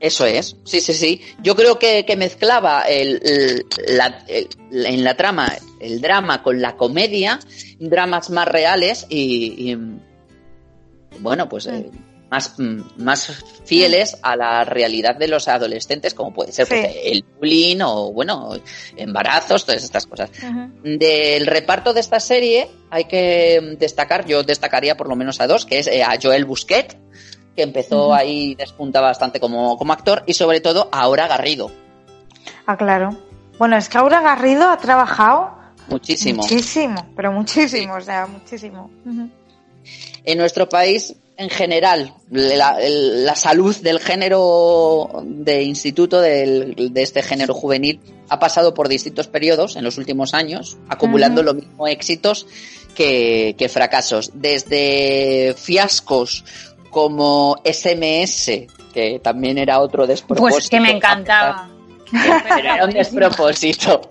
Eso 0.00 0.24
es, 0.24 0.56
sí, 0.64 0.80
sí, 0.80 0.94
sí. 0.94 1.20
Yo 1.42 1.54
creo 1.54 1.78
que, 1.78 2.04
que 2.06 2.16
mezclaba 2.16 2.82
el, 2.84 3.20
el- 3.22 3.66
la- 3.96 4.24
el- 4.28 4.48
en 4.86 5.04
la 5.04 5.14
trama 5.16 5.52
el 5.78 6.00
drama 6.00 6.42
con 6.42 6.60
la 6.60 6.76
comedia, 6.76 7.38
dramas 7.78 8.30
más 8.30 8.48
reales 8.48 9.06
y, 9.08 9.70
y, 9.72 9.78
bueno, 11.20 11.48
pues 11.48 11.66
eh, 11.66 11.90
más, 12.30 12.54
mm, 12.58 12.80
más 13.02 13.42
fieles 13.64 14.16
a 14.22 14.36
la 14.36 14.64
realidad 14.64 15.16
de 15.16 15.26
los 15.28 15.48
adolescentes, 15.48 16.14
como 16.14 16.32
puede 16.32 16.52
ser 16.52 16.66
pues, 16.68 16.96
el 17.04 17.24
bullying 17.38 17.78
o, 17.82 18.12
bueno, 18.12 18.52
embarazos, 18.96 19.64
todas 19.66 19.82
estas 19.82 20.06
cosas. 20.06 20.30
Del 20.82 21.46
reparto 21.46 21.92
de 21.92 22.00
esta 22.00 22.20
serie 22.20 22.68
hay 22.90 23.04
que 23.06 23.76
destacar, 23.78 24.26
yo 24.26 24.42
destacaría 24.44 24.96
por 24.96 25.08
lo 25.08 25.16
menos 25.16 25.40
a 25.40 25.46
dos, 25.46 25.66
que 25.66 25.78
es 25.80 25.86
eh, 25.88 26.02
a 26.02 26.18
Joel 26.22 26.44
Busquet, 26.44 26.96
que 27.60 27.64
empezó 27.64 28.14
ahí, 28.14 28.54
despunta 28.54 29.02
bastante 29.02 29.38
como, 29.38 29.76
como 29.76 29.92
actor, 29.92 30.22
y 30.26 30.32
sobre 30.32 30.62
todo 30.62 30.88
a 30.90 31.02
Aura 31.02 31.28
Garrido, 31.28 31.70
Ah, 32.66 32.74
claro. 32.76 33.14
Bueno, 33.58 33.76
es 33.76 33.88
que 33.90 33.98
Aura 33.98 34.22
Garrido 34.22 34.70
ha 34.70 34.78
trabajado 34.78 35.50
muchísimo. 35.88 36.42
muchísimo, 36.42 37.06
pero 37.14 37.32
muchísimo, 37.32 37.94
o 37.96 38.00
sea, 38.00 38.26
muchísimo. 38.26 38.90
En 40.24 40.38
nuestro 40.38 40.68
país, 40.70 41.14
en 41.36 41.50
general, 41.50 42.14
la, 42.30 43.34
salud 43.34 43.76
del 43.76 43.98
género 44.00 45.22
de 45.24 45.62
instituto, 45.64 46.20
del- 46.20 46.92
de 46.94 47.02
este 47.02 47.22
género 47.22 47.52
juvenil, 47.52 48.00
ha 48.30 48.38
pasado 48.38 48.72
por 48.72 48.88
distintos 48.88 49.26
periodos 49.28 49.76
en 49.76 49.84
los 49.84 49.98
últimos 49.98 50.32
años, 50.32 50.78
acumulando 50.88 51.40
Ujú. 51.42 51.46
lo 51.48 51.54
mismo 51.54 51.86
éxitos 51.88 52.46
que, 52.94 53.54
que 53.58 53.68
fracasos. 53.68 54.30
Desde 54.34 55.54
fiascos 55.58 56.44
como 56.90 57.56
SMS, 57.64 58.66
que 58.92 59.20
también 59.22 59.56
era 59.58 59.80
otro 59.80 60.06
despropósito. 60.06 60.50
Pues 60.56 60.68
que 60.68 60.80
me 60.80 60.90
encantaba. 60.90 61.68
Pero 62.10 62.58
era 62.58 62.84
un 62.84 62.90
despropósito. 62.90 64.10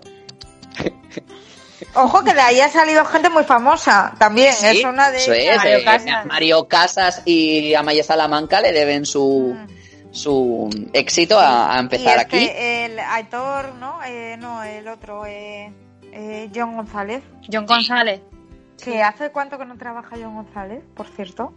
Ojo 1.95 2.23
que 2.23 2.33
de 2.33 2.41
ahí 2.41 2.59
ha 2.59 2.69
salido 2.69 3.03
gente 3.05 3.29
muy 3.29 3.43
famosa 3.43 4.13
también, 4.19 4.53
Sí, 4.53 4.65
es 4.79 4.83
una 4.85 5.09
de 5.11 5.17
eso 5.17 5.33
es, 5.33 5.39
ellas. 5.39 5.57
Mario 5.57 5.77
eh, 5.79 5.83
Casas. 5.85 6.25
Mario 6.25 6.67
Casas 6.67 7.21
y 7.25 7.73
Amaya 7.73 8.03
Salamanca 8.03 8.61
le 8.61 8.71
deben 8.73 9.05
su, 9.05 9.55
Mm. 9.55 9.67
su 10.13 10.69
éxito 10.93 11.39
a, 11.39 11.75
a 11.75 11.79
empezar 11.79 12.17
y 12.17 12.21
aquí. 12.21 12.37
este, 12.45 12.85
el 12.85 12.99
Aitor, 12.99 13.75
¿no? 13.75 13.99
Eh, 14.05 14.35
no, 14.37 14.61
el 14.63 14.87
otro, 14.87 15.25
eh, 15.25 15.73
eh, 16.11 16.49
John 16.53 16.75
González. 16.75 17.23
John 17.51 17.65
González. 17.65 18.21
Que 18.83 19.01
hace 19.01 19.31
cuánto 19.31 19.57
que 19.57 19.65
no 19.65 19.77
trabaja 19.77 20.15
John 20.21 20.35
González, 20.35 20.83
por 20.95 21.07
cierto. 21.07 21.53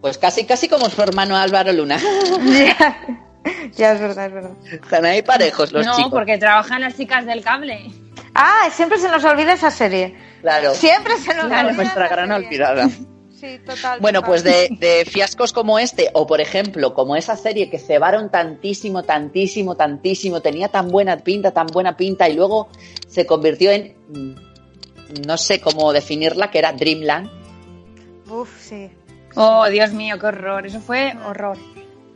Pues 0.00 0.16
casi, 0.18 0.44
casi 0.44 0.68
como 0.68 0.88
su 0.90 1.02
hermano 1.02 1.36
Álvaro 1.36 1.72
Luna. 1.72 1.98
ya, 1.98 3.00
ya, 3.76 3.92
es 3.92 4.00
verdad, 4.00 4.26
es 4.26 4.32
verdad. 4.32 4.50
Están 4.70 5.04
ahí 5.04 5.22
parejos 5.22 5.72
los 5.72 5.84
no, 5.84 5.96
chicos. 5.96 6.12
porque 6.12 6.38
trabajan 6.38 6.80
las 6.80 6.96
chicas 6.96 7.26
del 7.26 7.42
cable. 7.42 7.90
Ah, 8.34 8.68
siempre 8.72 8.98
se 8.98 9.08
nos 9.08 9.24
olvida 9.24 9.54
esa 9.54 9.70
serie. 9.70 10.14
Claro, 10.42 10.72
Siempre 10.74 11.16
se 11.18 11.34
nos 11.34 11.46
Claro, 11.46 11.68
olvida. 11.68 11.82
nuestra 11.82 12.06
esa 12.06 12.14
gran 12.14 12.28
serie. 12.28 12.46
olvidada. 12.46 12.88
Sí, 13.38 13.60
total. 13.64 14.00
Bueno, 14.00 14.18
total. 14.18 14.30
pues 14.32 14.42
de, 14.42 14.68
de 14.80 15.04
fiascos 15.04 15.52
como 15.52 15.78
este, 15.78 16.10
o 16.12 16.26
por 16.26 16.40
ejemplo, 16.40 16.92
como 16.92 17.14
esa 17.14 17.36
serie 17.36 17.70
que 17.70 17.78
cebaron 17.78 18.32
tantísimo, 18.32 19.04
tantísimo, 19.04 19.76
tantísimo, 19.76 20.40
tenía 20.40 20.66
tan 20.70 20.88
buena 20.90 21.18
pinta, 21.18 21.52
tan 21.52 21.68
buena 21.68 21.96
pinta, 21.96 22.28
y 22.28 22.34
luego 22.34 22.68
se 23.06 23.26
convirtió 23.26 23.70
en, 23.70 23.94
mm, 24.08 25.24
no 25.24 25.36
sé 25.36 25.60
cómo 25.60 25.92
definirla, 25.92 26.50
que 26.50 26.58
era 26.58 26.72
Dreamland. 26.72 27.30
Uf, 28.28 28.50
sí. 28.60 28.90
Oh, 29.40 29.68
Dios 29.70 29.92
mío, 29.92 30.18
qué 30.18 30.26
horror. 30.26 30.66
Eso 30.66 30.80
fue 30.80 31.14
horror. 31.24 31.56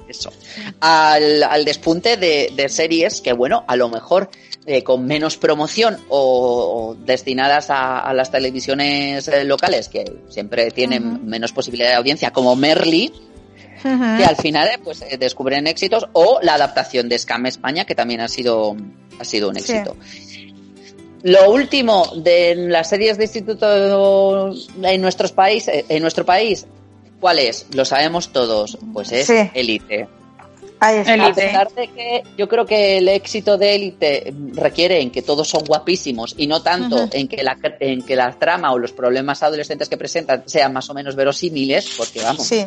Eso. 0.08 0.32
Al, 0.80 1.42
al 1.44 1.64
despunte 1.64 2.16
de, 2.16 2.52
de 2.54 2.68
series 2.68 3.20
que, 3.20 3.32
bueno, 3.32 3.64
a 3.68 3.76
lo 3.76 3.88
mejor 3.88 4.28
eh, 4.66 4.82
con 4.82 5.06
menos 5.06 5.36
promoción 5.36 5.96
o, 6.08 6.90
o 6.90 6.94
destinadas 6.96 7.70
a, 7.70 8.00
a 8.00 8.12
las 8.12 8.30
televisiones 8.30 9.28
eh, 9.28 9.44
locales, 9.44 9.88
que 9.88 10.04
siempre 10.28 10.70
tienen 10.72 11.24
menos 11.26 11.52
posibilidad 11.52 11.88
de 11.90 11.94
audiencia, 11.94 12.32
como 12.32 12.56
Merly, 12.56 13.12
que 13.82 14.24
al 14.24 14.36
final 14.36 14.68
eh, 14.68 14.78
pues 14.82 15.04
descubren 15.18 15.66
éxitos 15.66 16.06
o 16.12 16.40
la 16.42 16.54
adaptación 16.54 17.08
de 17.08 17.18
Scam 17.18 17.46
España 17.46 17.84
que 17.84 17.94
también 17.96 18.20
ha 18.20 18.28
sido 18.28 18.76
ha 19.18 19.24
sido 19.24 19.48
un 19.48 19.56
Sí. 19.56 19.72
éxito. 19.72 19.96
Lo 21.24 21.50
último 21.52 22.06
de 22.16 22.54
las 22.56 22.88
series 22.88 23.16
de 23.18 23.24
instituto 23.24 24.52
en 24.82 25.00
nuestros 25.00 25.30
países, 25.32 25.84
en 25.88 26.02
nuestro 26.02 26.24
país, 26.24 26.66
¿cuál 27.22 27.38
es? 27.38 27.66
Lo 27.72 27.86
sabemos 27.86 28.32
todos, 28.32 28.76
pues 28.92 29.10
es 29.12 29.26
Sí. 29.28 29.50
Ahí 30.80 30.98
está. 30.98 31.12
A 31.28 31.32
pesar 31.32 31.72
de 31.74 31.86
que 31.88 32.22
yo 32.36 32.48
creo 32.48 32.66
que 32.66 32.98
el 32.98 33.08
éxito 33.08 33.56
de 33.56 33.76
Élite 33.76 34.34
requiere 34.54 35.00
en 35.00 35.12
que 35.12 35.22
todos 35.22 35.48
son 35.48 35.62
guapísimos 35.64 36.34
y 36.36 36.48
no 36.48 36.60
tanto 36.60 37.08
en 37.12 37.28
que 37.28 37.44
la 37.44 37.56
en 37.78 38.02
que 38.02 38.16
la 38.16 38.36
trama 38.36 38.72
o 38.72 38.78
los 38.80 38.90
problemas 38.92 39.44
adolescentes 39.44 39.88
que 39.88 39.96
presentan 39.96 40.42
sean 40.46 40.72
más 40.72 40.90
o 40.90 40.94
menos 40.94 41.14
verosímiles, 41.14 41.94
porque 41.96 42.20
vamos, 42.20 42.44
Sí. 42.48 42.64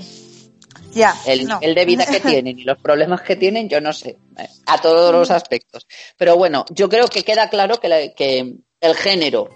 Ya. 0.93 1.13
el 1.25 1.45
no. 1.45 1.59
nivel 1.59 1.75
de 1.75 1.85
vida 1.85 2.05
que 2.05 2.19
tienen 2.21 2.57
y 2.57 2.63
los 2.63 2.77
problemas 2.79 3.21
que 3.21 3.35
tienen, 3.35 3.67
yo 3.67 3.81
no 3.81 3.91
sé, 3.91 4.11
eh, 4.37 4.47
a 4.65 4.79
todos 4.81 5.11
los 5.11 5.29
aspectos. 5.29 5.85
Pero 6.17 6.37
bueno, 6.37 6.63
yo 6.69 6.87
creo 6.87 7.07
que 7.09 7.23
queda 7.23 7.49
claro 7.49 7.81
que, 7.81 7.89
la- 7.89 8.13
que 8.13 8.53
el 8.79 8.95
género 8.95 9.49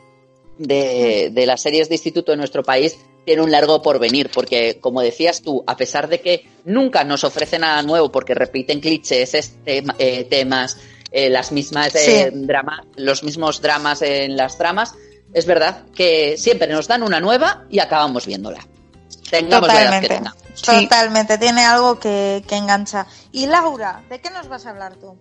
de, 0.58 1.30
de 1.32 1.46
las 1.46 1.62
series 1.62 1.88
de 1.88 1.96
instituto 1.96 2.34
en 2.34 2.40
nuestro 2.40 2.62
país 2.64 2.98
tiene 3.30 3.44
un 3.44 3.52
largo 3.52 3.80
porvenir, 3.84 4.32
porque 4.34 4.80
como 4.82 5.02
decías 5.02 5.44
tú, 5.44 5.64
a 5.68 5.78
pesar 5.78 6.08
de 6.10 6.20
que 6.20 6.50
nunca 6.66 7.04
nos 7.04 7.24
ofrecen 7.24 7.62
nada 7.62 7.84
nuevo 7.84 8.12
porque 8.12 8.34
repiten 8.34 8.80
clichés, 8.80 9.36
este, 9.36 9.84
eh, 10.00 10.24
temas, 10.24 10.78
eh, 11.12 11.30
las 11.30 11.52
mismas 11.52 11.94
eh, 11.94 12.32
Sí. 12.32 12.38
drama- 12.48 12.84
los 12.96 13.24
mismos 13.24 13.62
dramas 13.62 14.02
en 14.02 14.36
las 14.36 14.58
tramas, 14.58 14.96
es 15.32 15.46
verdad 15.46 15.84
que 15.94 16.40
siempre 16.40 16.68
nos 16.74 16.88
dan 16.88 17.04
una 17.04 17.20
nueva 17.20 17.66
y 17.70 17.78
acabamos 17.78 18.26
viéndola. 18.26 18.66
Tengamos 19.30 19.68
la 19.68 19.74
edad 19.84 20.02
que 20.02 20.08
Totalmente. 20.08 20.08
tengamos. 20.08 20.40
Sí. 20.56 20.84
Totalmente. 20.88 21.38
Tiene 21.38 21.64
algo 21.66 22.00
que, 22.00 22.44
que 22.48 22.56
engancha. 22.56 23.06
Y 23.32 23.46
Laura, 23.46 24.02
¿de 24.10 24.20
qué 24.20 24.32
nos 24.32 24.48
vas 24.48 24.66
a 24.66 24.72
hablar 24.72 24.96
tú? 24.96 25.16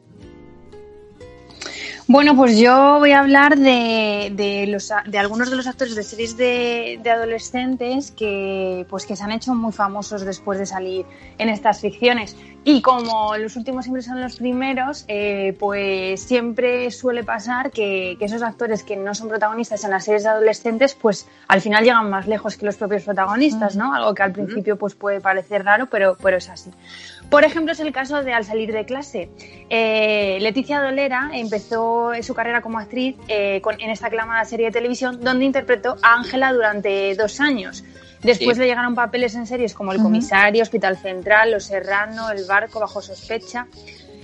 Bueno, 2.11 2.35
pues 2.35 2.57
yo 2.59 2.99
voy 3.01 3.13
a 3.13 3.19
hablar 3.19 3.59
de, 3.59 4.33
de, 4.33 4.67
los, 4.67 4.91
de 5.05 5.19
algunos 5.19 5.51
de 5.51 5.57
los 5.57 5.67
actores 5.67 5.95
de 5.95 6.03
series 6.03 6.39
de, 6.39 6.99
de 7.03 7.11
adolescentes 7.11 8.13
que, 8.13 8.87
pues, 8.89 9.05
que 9.05 9.15
se 9.15 9.25
han 9.25 9.31
hecho 9.31 9.55
muy 9.55 9.73
famosos 9.73 10.25
después 10.25 10.59
de 10.59 10.65
salir 10.65 11.05
en 11.37 11.51
estas 11.51 11.83
ficciones. 11.83 12.35
Y 12.65 12.81
como 12.81 13.37
los 13.37 13.57
últimos 13.57 13.85
siempre 13.85 14.03
son 14.03 14.23
los 14.23 14.37
primeros, 14.37 15.05
eh, 15.09 15.55
pues 15.59 16.23
siempre 16.23 16.91
suele 16.91 17.25
pasar 17.25 17.71
que, 17.71 18.17
que 18.19 18.25
esos 18.25 18.41
actores 18.41 18.83
que 18.85 18.97
no 18.97 19.15
son 19.15 19.29
protagonistas 19.29 19.85
en 19.85 19.91
las 19.91 20.07
series 20.07 20.23
de 20.23 20.31
adolescentes, 20.31 20.95
pues 20.95 21.29
al 21.47 21.61
final 21.61 21.85
llegan 21.85 22.09
más 22.09 22.27
lejos 22.27 22.57
que 22.57 22.65
los 22.65 22.77
propios 22.77 23.03
protagonistas, 23.03 23.77
¿no? 23.77 23.95
Algo 23.95 24.15
que 24.15 24.23
al 24.23 24.33
principio 24.33 24.77
pues 24.77 24.95
puede 24.95 25.21
parecer 25.21 25.63
raro, 25.63 25.89
pero, 25.91 26.17
pero 26.23 26.39
es 26.39 26.49
así. 26.49 26.71
Por 27.31 27.45
ejemplo, 27.45 27.73
es 27.73 27.81
el 27.81 27.93
caso 27.93 28.23
de 28.23 28.33
Al 28.33 28.45
salir 28.45 28.73
de 28.73 28.87
clase. 28.87 29.29
Eh, 29.69 30.39
Leticia 30.41 30.81
Dolera 30.81 31.31
empezó 31.35 32.13
su 32.23 32.33
carrera 32.35 32.63
como 32.63 32.79
actriz 32.79 33.17
eh, 33.29 33.61
con- 33.61 33.79
en 33.81 33.91
esta 33.91 34.07
aclamada 34.07 34.45
serie 34.47 34.67
de 34.67 34.73
televisión 34.73 35.21
donde 35.21 35.45
interpretó 35.45 35.97
a 36.03 36.15
Ángela 36.15 36.53
durante 36.55 37.15
dos 37.17 37.39
años. 37.41 37.85
Después 38.23 38.57
Sí. 38.57 38.63
le 38.63 38.67
llegaron 38.69 38.95
papeles 38.95 39.35
en 39.35 39.47
series 39.47 39.75
como 39.75 39.93
El 39.93 40.01
Comisario, 40.03 40.63
Hospital 40.63 40.97
Central, 40.97 41.51
Los 41.53 41.65
Serrano, 41.65 42.31
El 42.31 42.45
Barco, 42.47 42.81
Bajo 42.81 43.03
Sospecha. 43.03 43.67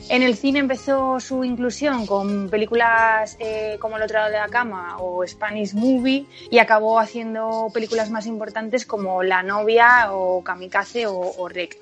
En 0.08 0.22
el 0.22 0.34
cine 0.36 0.58
empezó 0.58 1.20
su 1.20 1.44
inclusión 1.44 2.06
con 2.06 2.48
películas 2.50 3.36
eh, 3.38 3.76
como 3.80 3.96
El 3.96 4.02
otro 4.02 4.18
lado 4.18 4.30
de 4.32 4.38
la 4.38 4.48
cama 4.48 4.96
o 4.98 5.26
Spanish 5.26 5.74
Movie 5.74 6.26
y 6.50 6.58
acabó 6.58 6.98
haciendo 6.98 7.68
películas 7.72 8.10
más 8.10 8.26
importantes 8.26 8.84
como 8.86 9.22
La 9.22 9.42
novia 9.42 10.08
o 10.12 10.42
Kamikaze 10.42 11.06
o, 11.06 11.18
o 11.18 11.48
Rec. 11.48 11.76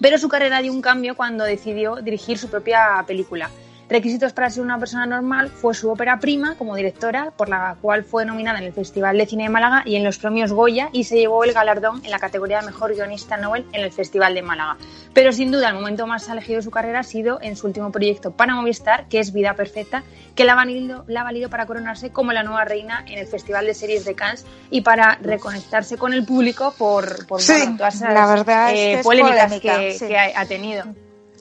Pero 0.00 0.18
su 0.18 0.28
carrera 0.28 0.60
dio 0.60 0.72
un 0.72 0.82
cambio 0.82 1.14
cuando 1.14 1.44
decidió 1.44 1.96
dirigir 1.96 2.38
su 2.38 2.48
propia 2.48 3.04
película. 3.06 3.50
Requisitos 3.88 4.32
para 4.32 4.48
ser 4.48 4.62
una 4.62 4.78
persona 4.78 5.04
normal 5.04 5.50
fue 5.50 5.74
su 5.74 5.90
ópera 5.90 6.18
prima 6.18 6.54
como 6.56 6.74
directora, 6.74 7.30
por 7.36 7.48
la 7.48 7.76
cual 7.80 8.04
fue 8.04 8.24
nominada 8.24 8.58
en 8.58 8.64
el 8.64 8.72
Festival 8.72 9.18
de 9.18 9.26
Cine 9.26 9.44
de 9.44 9.48
Málaga 9.50 9.82
y 9.84 9.96
en 9.96 10.04
los 10.04 10.18
premios 10.18 10.52
Goya 10.52 10.88
y 10.92 11.04
se 11.04 11.16
llevó 11.16 11.44
el 11.44 11.52
galardón 11.52 12.02
en 12.04 12.10
la 12.10 12.18
categoría 12.18 12.60
de 12.60 12.66
Mejor 12.66 12.94
Guionista 12.94 13.36
Nobel 13.36 13.66
en 13.72 13.82
el 13.82 13.92
Festival 13.92 14.34
de 14.34 14.42
Málaga. 14.42 14.78
Pero 15.12 15.32
sin 15.32 15.50
duda 15.52 15.68
el 15.68 15.74
momento 15.74 16.06
más 16.06 16.28
elegido 16.28 16.56
de 16.58 16.62
su 16.62 16.70
carrera 16.70 17.00
ha 17.00 17.04
sido 17.04 17.38
en 17.42 17.56
su 17.56 17.66
último 17.66 17.92
proyecto 17.92 18.30
para 18.30 18.54
Movistar, 18.54 19.08
que 19.08 19.18
es 19.18 19.32
Vida 19.32 19.54
Perfecta, 19.54 20.04
que 20.34 20.44
la 20.44 20.52
ha 20.52 20.56
valido, 20.56 21.04
la 21.06 21.20
ha 21.20 21.24
valido 21.24 21.50
para 21.50 21.66
coronarse 21.66 22.10
como 22.10 22.32
la 22.32 22.42
nueva 22.42 22.64
reina 22.64 23.04
en 23.06 23.18
el 23.18 23.26
Festival 23.26 23.66
de 23.66 23.74
Series 23.74 24.04
de 24.04 24.14
Cannes 24.14 24.46
y 24.70 24.80
para 24.80 25.18
reconectarse 25.20 25.98
con 25.98 26.14
el 26.14 26.24
público 26.24 26.74
por, 26.78 27.26
por 27.26 27.42
Sí, 27.42 27.52
bueno, 27.52 27.76
todas 27.76 27.96
esas 27.96 28.14
la 28.14 28.26
verdad 28.26 28.72
es 28.72 28.78
eh, 28.78 28.82
que 28.82 28.94
es 29.00 29.02
polémicas 29.04 29.44
polémica, 29.44 29.78
que, 29.78 29.92
sí. 29.98 30.06
que 30.06 30.16
ha, 30.16 30.40
ha 30.40 30.46
tenido. 30.46 30.84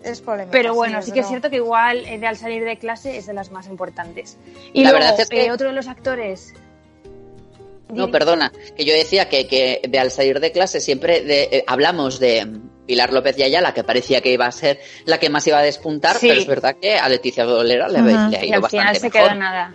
Es. 0.04 0.24
Pero 0.52 0.74
bueno, 0.74 1.02
sí, 1.02 1.12
que 1.12 1.20
es 1.22 1.28
cierto 1.28 1.50
que 1.50 1.58
igual 1.58 2.06
eh, 2.06 2.18
de 2.18 2.28
al 2.28 2.38
salir 2.38 2.64
de 2.66 2.78
clase 2.78 3.18
es 3.18 3.26
de 3.28 3.34
las 3.34 3.52
más 3.52 3.68
importantes. 3.68 4.38
Y 4.74 4.84
La 4.84 4.92
luego, 4.92 5.06
verdad 5.06 5.20
es 5.22 5.30
que- 5.30 5.46
eh, 5.46 5.52
otro 5.52 5.68
de 5.68 5.74
los 5.74 5.88
actores. 5.88 6.54
No, 7.94 8.10
perdona, 8.10 8.52
que 8.78 8.86
yo 8.86 8.94
decía 8.94 9.28
que, 9.28 9.48
que 9.48 9.82
de 9.88 10.00
al 10.00 10.12
salir 10.12 10.40
de 10.40 10.52
clase 10.54 10.80
siempre 10.80 11.22
de- 11.24 11.50
eh, 11.52 11.64
hablamos 11.68 12.20
de 12.20 12.46
mm, 12.46 12.70
Pilar 12.86 13.12
López 13.12 13.36
de 13.36 13.44
Ayala, 13.44 13.74
que 13.74 13.84
parecía 13.84 14.22
que 14.22 14.32
iba 14.32 14.46
a 14.46 14.52
ser 14.52 14.80
la 15.06 15.20
que 15.20 15.30
más 15.30 15.46
iba 15.48 15.60
a 15.60 15.62
despuntar, 15.62 16.16
Sí. 16.18 16.30
pero 16.30 16.40
es 16.40 16.48
verdad 16.48 16.78
que 16.82 16.96
a 16.98 17.08
Leticia 17.10 17.44
Dolera 17.44 17.90
le, 17.90 18.00
Ujú. 18.00 18.08
le 18.32 18.38
ha 18.38 18.46
Y 18.46 18.48
ido 18.50 18.56
al 18.64 18.70
final 18.70 18.96
se 18.96 19.10
mejor. 19.10 19.22
quedó 19.30 19.36
nada. 19.36 19.74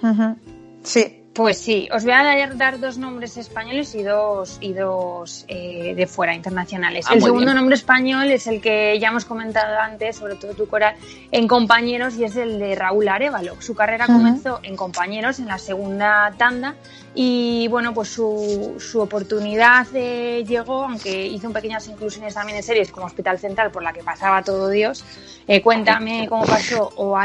Sí. 0.83 1.23
Pues 1.37 1.59
sí, 1.59 1.87
os 1.93 2.03
voy 2.03 2.15
a 2.15 2.49
dar, 2.55 2.81
dos 2.81 2.97
nombres 2.97 3.37
españoles 3.37 3.95
y 3.95 4.03
dos, 4.03 4.57
y 4.63 4.73
dos 4.73 5.45
eh, 5.49 5.93
de 5.95 6.07
fuera, 6.07 6.35
internacionales. 6.35 7.05
Ah, 7.11 7.13
el 7.13 7.21
segundo 7.21 7.45
bien. 7.45 7.57
nombre 7.57 7.75
español 7.75 8.31
es 8.31 8.47
el 8.47 8.63
que 8.63 8.99
ya 8.99 9.09
hemos 9.09 9.27
comentado 9.27 9.79
antes, 9.79 10.17
sobre 10.17 10.37
todo 10.37 10.55
tu 10.55 10.67
coral, 10.67 10.95
en 11.31 11.47
Compañeros, 11.47 12.17
y 12.17 12.25
es 12.25 12.37
el 12.37 12.59
de 12.59 12.75
Raúl 12.75 13.07
Arevalo. 13.07 13.61
Su 13.61 13.75
carrera 13.75 14.07
comenzó 14.07 14.61
en 14.63 14.77
Compañeros, 14.77 15.39
en 15.39 15.49
la 15.49 15.59
segunda 15.59 16.33
tanda, 16.39 16.75
y 17.19 17.67
bueno, 17.69 17.95
pues 17.95 18.11
su, 18.11 18.77
su 18.79 19.01
oportunidad 19.01 19.87
llegó, 19.87 20.85
aunque 20.85 21.27
hizo 21.27 21.51
pequeñas 21.51 21.89
inclusiones 21.89 22.35
también 22.35 22.59
en 22.59 22.63
series 22.63 22.93
como 22.93 23.07
Hospital 23.07 23.39
Central, 23.39 23.71
por 23.71 23.83
la 23.83 23.95
que 23.95 24.03
pasaba 24.03 24.43
todo 24.43 24.69
Dios, 24.69 25.03
eh, 25.49 25.63
Cuéntame 25.63 26.27
cómo 26.29 26.45
pasó, 26.45 26.93
o. 26.97 27.17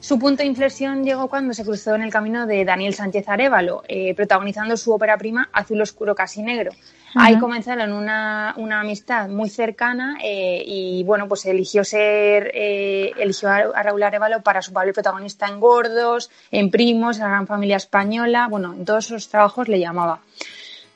Su 0.00 0.18
punto 0.18 0.42
de 0.42 0.48
inflexión 0.48 1.04
llegó 1.04 1.28
cuando 1.28 1.54
se 1.54 1.64
cruzó 1.64 1.94
en 1.94 2.02
el 2.02 2.10
camino 2.10 2.46
de 2.46 2.66
Daniel 2.66 2.94
Sánchez 2.94 3.26
Arevalo, 3.28 3.82
eh, 3.88 4.14
protagonizando 4.14 4.76
su 4.76 4.92
ópera 4.92 5.16
prima 5.16 5.48
Azul 5.52 5.80
Oscuro 5.80 6.14
Casi 6.14 6.42
Negro. 6.42 6.72
Ahí 7.14 7.38
comenzaron 7.38 7.92
una, 7.92 8.54
una 8.56 8.80
amistad 8.80 9.28
muy 9.28 9.48
cercana 9.48 10.16
eh, 10.22 10.62
y 10.66 11.04
bueno, 11.04 11.28
pues 11.28 11.46
eligió 11.46 11.84
ser, 11.84 12.50
eh, 12.54 13.12
eligió 13.18 13.50
a, 13.50 13.82
Raúl 13.82 14.02
Arevalo 14.02 14.42
para 14.42 14.62
su 14.62 14.72
papel 14.72 14.92
protagonista 14.92 15.46
en 15.46 15.60
Gordos, 15.60 16.30
en 16.50 16.70
Primos, 16.70 17.16
en 17.16 17.24
la 17.24 17.30
Gran 17.30 17.46
Familia 17.46 17.76
Española, 17.76 18.48
bueno, 18.48 18.72
en 18.72 18.84
todos 18.84 19.06
esos 19.06 19.28
trabajos 19.28 19.68
le 19.68 19.78
llamaba. 19.78 20.20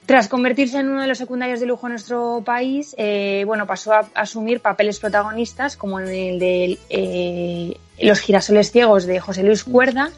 Tras 0.06 0.28
convertirse 0.28 0.78
en 0.78 0.88
uno 0.88 1.02
de 1.02 1.06
los 1.06 1.18
secundarios 1.18 1.60
de 1.60 1.66
lujo 1.66 1.86
en 1.86 1.92
nuestro 1.92 2.42
país, 2.42 2.94
eh, 2.96 3.44
bueno, 3.46 3.66
pasó 3.66 3.92
a 3.92 4.08
asumir 4.14 4.60
papeles 4.60 4.98
protagonistas 4.98 5.76
como 5.76 6.00
en 6.00 6.08
el 6.08 6.38
de 6.38 6.78
eh, 6.88 7.76
Los 8.00 8.20
girasoles 8.20 8.70
ciegos 8.70 9.06
de 9.06 9.20
José 9.20 9.42
Luis 9.42 9.64
Cuerda 9.64 10.10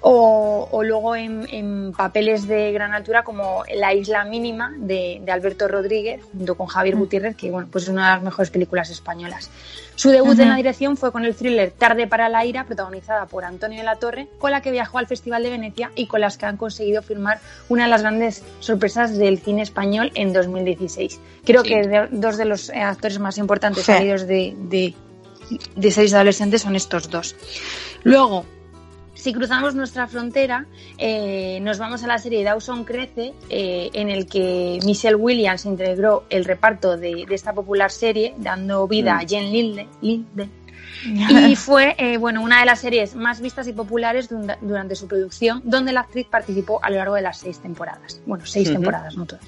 o, 0.00 0.68
o 0.70 0.82
luego 0.84 1.16
en, 1.16 1.46
en 1.50 1.92
papeles 1.92 2.46
de 2.46 2.70
gran 2.72 2.92
altura 2.94 3.24
como 3.24 3.64
La 3.74 3.92
isla 3.94 4.24
mínima 4.24 4.72
de, 4.76 5.20
de 5.24 5.32
Alberto 5.32 5.66
Rodríguez 5.68 6.20
junto 6.32 6.54
con 6.54 6.66
Javier 6.66 6.96
Gutiérrez, 6.96 7.34
que 7.36 7.50
bueno, 7.50 7.68
pues 7.72 7.84
es 7.84 7.90
una 7.90 8.06
de 8.10 8.14
las 8.16 8.22
mejores 8.22 8.50
películas 8.50 8.90
españolas. 8.90 9.50
Su 9.96 10.10
debut 10.10 10.38
en 10.38 10.50
la 10.50 10.56
dirección 10.56 10.98
fue 10.98 11.10
con 11.10 11.24
el 11.24 11.34
thriller 11.34 11.70
Tarde 11.70 12.06
para 12.06 12.28
la 12.28 12.44
ira, 12.44 12.64
protagonizada 12.64 13.24
por 13.26 13.44
Antonio 13.46 13.78
de 13.78 13.84
la 13.84 13.96
Torre, 13.96 14.28
con 14.38 14.50
la 14.50 14.60
que 14.60 14.70
viajó 14.70 14.98
al 14.98 15.06
Festival 15.06 15.42
de 15.42 15.48
Venecia 15.50 15.90
y 15.96 16.06
con 16.06 16.20
las 16.20 16.36
que 16.36 16.44
han 16.44 16.58
conseguido 16.58 17.00
firmar 17.02 17.40
una 17.70 17.84
de 17.84 17.90
las 17.90 18.02
grandes 18.02 18.44
sorpresas 18.60 19.16
del 19.16 19.38
cine 19.38 19.62
español 19.62 20.12
en 20.14 20.34
2016. 20.34 21.18
Creo 21.46 21.62
Sí. 21.62 21.70
que 21.70 21.88
de- 21.88 22.08
dos 22.10 22.36
de 22.36 22.44
los 22.44 22.68
eh, 22.68 22.82
actores 22.82 23.18
más 23.18 23.38
importantes 23.38 23.84
Sí. 23.86 23.92
salidos 23.92 24.26
de, 24.26 24.54
de, 24.58 24.94
de 25.76 25.90
series 25.90 26.14
adolescentes 26.14 26.62
son 26.62 26.76
estos 26.76 27.10
dos. 27.10 27.36
Luego, 28.02 28.44
si 29.14 29.32
cruzamos 29.32 29.74
nuestra 29.74 30.06
frontera, 30.06 30.66
eh, 30.98 31.58
nos 31.62 31.78
vamos 31.78 32.04
a 32.04 32.06
la 32.06 32.18
serie 32.18 32.44
Dawson 32.44 32.84
Crece, 32.84 33.32
eh, 33.48 33.90
en 33.92 34.08
el 34.10 34.26
que 34.26 34.78
Michelle 34.84 35.16
Williams 35.16 35.64
integró 35.64 36.24
el 36.30 36.44
reparto 36.44 36.96
de, 36.96 37.24
de 37.26 37.34
esta 37.34 37.52
popular 37.52 37.90
serie, 37.90 38.34
dando 38.38 38.86
vida 38.86 39.18
a 39.18 39.26
Jen 39.26 39.50
Linde, 39.50 39.88
Linde. 40.00 40.48
Y 41.46 41.56
fue 41.56 41.94
eh, 41.98 42.16
bueno, 42.16 42.42
una 42.42 42.60
de 42.60 42.66
las 42.66 42.80
series 42.80 43.14
más 43.14 43.40
vistas 43.40 43.68
y 43.68 43.72
populares 43.72 44.28
durante 44.60 44.96
su 44.96 45.06
producción, 45.06 45.60
donde 45.64 45.92
la 45.92 46.00
actriz 46.00 46.26
participó 46.26 46.80
a 46.82 46.90
lo 46.90 46.96
largo 46.96 47.14
de 47.14 47.22
las 47.22 47.38
seis 47.38 47.58
temporadas. 47.58 48.20
Bueno, 48.26 48.44
seis 48.46 48.70
temporadas, 48.70 49.16
no 49.16 49.26
todas. 49.26 49.44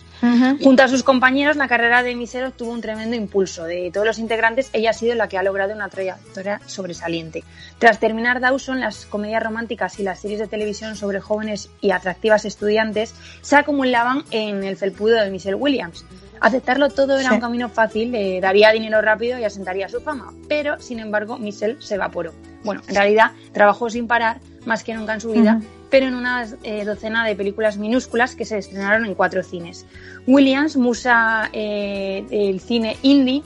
Junto 0.63 0.83
a 0.83 0.89
sus 0.89 1.05
compañeros, 1.05 1.57
la 1.57 1.69
carrera 1.69 2.03
de 2.03 2.15
Michelle 2.17 2.47
obtuvo 2.47 2.73
un 2.73 2.81
tremendo 2.81 3.15
impulso. 3.15 3.65
De 3.65 3.91
todos 3.93 4.07
los 4.07 4.19
integrantes, 4.19 4.71
ella 4.73 4.91
ha 4.91 4.93
sido 4.93 5.15
la 5.15 5.29
que 5.29 5.39
ha 5.39 5.43
logrado 5.43 5.73
una 5.73 5.89
trayectoria 5.89 6.61
sobresaliente. 6.67 7.45
Tras 7.79 8.01
terminar 8.01 8.41
Dawson, 8.41 8.81
las 8.81 9.07
comedias 9.07 9.43
románticas 9.43 9.99
y 10.01 10.03
las 10.03 10.21
series 10.21 10.41
de 10.41 10.49
televisión 10.49 10.97
sobre 10.97 11.21
jóvenes 11.21 11.71
y 11.81 11.93
atractivas 11.93 12.45
estudiantes 12.45 13.15
se 13.43 13.57
acumulaban 13.57 14.25
en 14.31 14.65
el 14.65 14.77
felpudo 14.77 15.17
de 15.17 15.31
Michelle 15.31 15.55
Williams. 15.55 16.05
Aceptarlo 16.41 16.89
todo 16.89 17.19
era 17.19 17.29
Sí. 17.31 17.35
un 17.35 17.41
camino 17.41 17.69
fácil, 17.69 18.13
le 18.13 18.41
daría 18.41 18.71
dinero 18.73 19.01
rápido 19.01 19.39
y 19.39 19.45
asentaría 19.45 19.89
su 19.89 20.01
fama, 20.01 20.33
pero 20.49 20.81
sin 20.81 20.99
embargo 20.99 21.39
Michelle 21.39 21.77
se 21.81 21.95
evaporó. 21.97 22.33
Bueno, 22.65 22.83
en 22.89 22.95
realidad 22.95 23.33
trabajó 23.53 23.89
sin 23.91 24.07
parar, 24.07 24.41
más 24.67 24.83
que 24.85 24.95
nunca 24.95 25.15
en 25.15 25.21
su 25.21 25.31
vida, 25.33 25.61
pero 25.91 26.07
en 26.07 26.15
una 26.15 26.47
eh, 26.63 26.85
docena 26.85 27.25
de 27.27 27.35
películas 27.35 27.79
minúsculas 27.79 28.35
que 28.35 28.45
se 28.45 28.59
estrenaron 28.59 29.07
en 29.07 29.15
cuatro 29.15 29.43
cines. 29.43 29.87
Williams, 30.27 30.77
musa 30.77 31.49
eh, 31.53 32.25
del 32.29 32.61
cine 32.61 32.97
indie, 33.03 33.43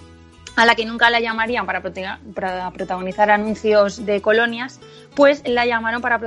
a 0.56 0.66
la 0.66 0.74
que 0.74 0.84
nunca 0.84 1.10
la 1.10 1.20
llamarían 1.20 1.66
para, 1.66 1.82
protagonizar 2.72 3.30
anuncios 3.30 4.04
de 4.04 4.20
colonias, 4.20 4.80
pues 5.14 5.42
la 5.46 5.66
llamaron 5.66 6.02
para, 6.02 6.20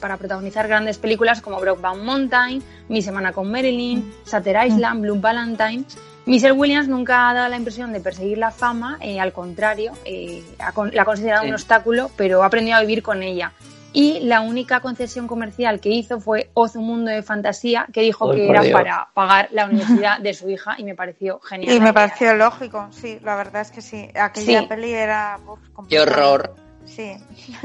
para 0.00 0.16
protagonizar 0.16 0.68
grandes 0.68 0.98
películas 0.98 1.40
como 1.40 1.60
Brokeback 1.60 1.96
Mountain, 1.96 2.62
Mi 2.88 3.02
semana 3.02 3.32
con 3.32 3.50
Marilyn, 3.50 4.12
Satter 4.24 4.56
Island, 4.66 5.02
Blue 5.02 5.20
Valentine. 5.20 5.84
Michelle 6.26 6.52
Williams 6.52 6.88
nunca 6.88 7.28
ha 7.28 7.34
dado 7.34 7.48
la 7.48 7.56
impresión 7.56 7.92
de 7.92 8.00
perseguir 8.00 8.38
la 8.38 8.50
fama, 8.50 8.96
eh, 9.00 9.20
al 9.20 9.32
contrario, 9.32 9.92
eh, 10.06 10.42
la 10.58 11.02
ha 11.02 11.04
considerado 11.04 11.42
Sí. 11.42 11.48
un 11.48 11.54
obstáculo, 11.54 12.10
pero 12.16 12.42
ha 12.42 12.46
aprendido 12.46 12.78
a 12.78 12.80
vivir 12.80 13.02
con 13.02 13.22
ella. 13.22 13.52
Y 13.94 14.18
la 14.20 14.40
única 14.40 14.80
concesión 14.80 15.26
comercial 15.28 15.80
que 15.80 15.88
hizo 15.88 16.20
fue 16.20 16.50
Oz, 16.54 16.74
un 16.74 16.84
mundo 16.84 17.10
de 17.12 17.22
fantasía, 17.22 17.86
que 17.92 18.00
dijo 18.02 18.30
Ay, 18.30 18.36
que 18.38 18.48
era 18.50 18.62
Dios. 18.62 18.72
para 18.72 19.08
pagar 19.14 19.48
la 19.52 19.66
universidad 19.66 20.18
de 20.18 20.34
su 20.34 20.50
hija 20.50 20.74
y 20.78 20.84
me 20.84 20.94
pareció 20.96 21.38
genial. 21.40 21.76
Y 21.76 21.80
me 21.80 21.92
pareció 21.94 22.34
lógico, 22.34 22.88
sí, 22.90 23.18
la 23.22 23.36
verdad 23.36 23.62
es 23.62 23.70
que 23.70 23.80
sí. 23.80 24.08
Aquella 24.14 24.60
Sí. 24.62 24.66
peli 24.66 24.92
era 24.92 25.38
uf, 25.46 25.60
Qué 25.88 26.00
horror, 26.00 26.54
Sí. 26.84 27.16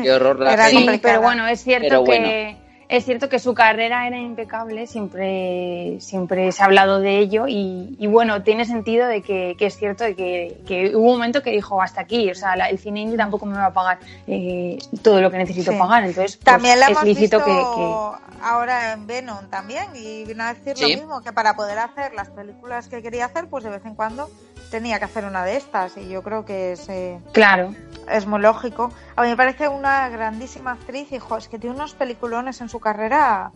qué 0.01 0.11
horror 0.11 0.39
la 0.39 0.53
Era 0.53 0.65
peli. 0.67 0.88
Sí, 0.88 0.99
pero 1.01 1.21
bueno, 1.21 1.47
es 1.47 1.63
cierto 1.63 1.88
Pero 1.89 2.03
que. 2.03 2.57
Es 2.89 3.05
cierto 3.05 3.29
que 3.29 3.37
su 3.39 3.53
carrera 3.53 4.07
era 4.07 4.17
impecable, 4.19 4.87
siempre, 4.87 5.97
siempre 6.01 6.51
se 6.51 6.63
ha 6.63 6.65
hablado 6.65 6.99
de 6.99 7.19
ello 7.19 7.47
y, 7.47 7.95
y 7.99 8.07
bueno, 8.07 8.41
tiene 8.41 8.65
sentido 8.65 9.07
de 9.07 9.21
que, 9.21 9.55
que 9.59 9.67
es 9.67 9.77
cierto 9.77 10.03
de 10.03 10.15
que, 10.15 10.57
que 10.67 10.95
hubo 10.95 11.05
un 11.05 11.11
momento 11.13 11.43
que 11.43 11.51
dijo 11.51 11.81
hasta 11.81 12.01
aquí, 12.01 12.29
o 12.31 12.35
sea, 12.35 12.55
la- 12.55 12.67
el 12.69 12.79
cine 12.79 13.01
indie 13.01 13.15
tampoco 13.17 13.45
me 13.45 13.55
va 13.57 13.67
a 13.67 13.73
pagar 13.73 13.99
eh, 14.27 14.79
todo 15.03 15.21
lo 15.21 15.29
que 15.29 15.37
necesito 15.37 15.71
Sí. 15.71 15.77
pagar, 15.77 16.03
entonces 16.03 16.37
pues, 16.37 16.43
También 16.45 16.79
la 16.79 16.85
es 16.87 16.91
hemos 16.91 17.03
lícito 17.03 17.37
visto 17.37 17.45
que, 17.45 17.51
que- 17.53 18.43
ahora 18.43 18.93
en 18.93 19.05
Venom 19.05 19.47
también 19.49 19.85
y 19.95 20.25
vino 20.25 20.43
a 20.43 20.53
decir 20.55 20.75
Sí. 20.75 20.91
lo 20.93 20.99
mismo, 20.99 21.21
que 21.21 21.31
para 21.31 21.55
poder 21.55 21.77
hacer 21.77 22.13
las 22.15 22.29
películas 22.29 22.87
que 22.87 23.01
quería 23.03 23.25
hacer, 23.25 23.47
pues 23.47 23.63
de 23.63 23.69
vez 23.69 23.85
en 23.85 23.93
cuando 23.93 24.29
tenía 24.71 24.97
que 24.99 25.05
hacer 25.05 25.25
una 25.25 25.43
de 25.45 25.57
estas 25.57 25.95
y 25.97 26.09
yo 26.09 26.21
creo 26.23 26.43
que 26.45 26.71
es, 26.73 26.87
eh, 26.89 27.19
claro, 27.33 27.73
es 28.12 28.26
muy 28.26 28.41
lógico. 28.41 28.91
A 29.16 29.24
mí 29.24 29.30
me 29.30 29.38
parece 29.38 29.68
una 29.68 30.10
grandísima 30.10 30.72
actriz 30.74 31.12
y 31.12 31.20
jo, 31.20 31.38
es 31.38 31.47
que 31.47 31.60
tiene 31.60 31.76
unos 31.76 31.93
peliculones 31.93 32.62
en 32.62 32.70
su 32.70 32.80
carrera 32.80 33.51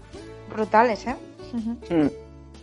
brutales, 0.49 1.05
¿eh? 1.07 1.15
Mm. 1.89 2.07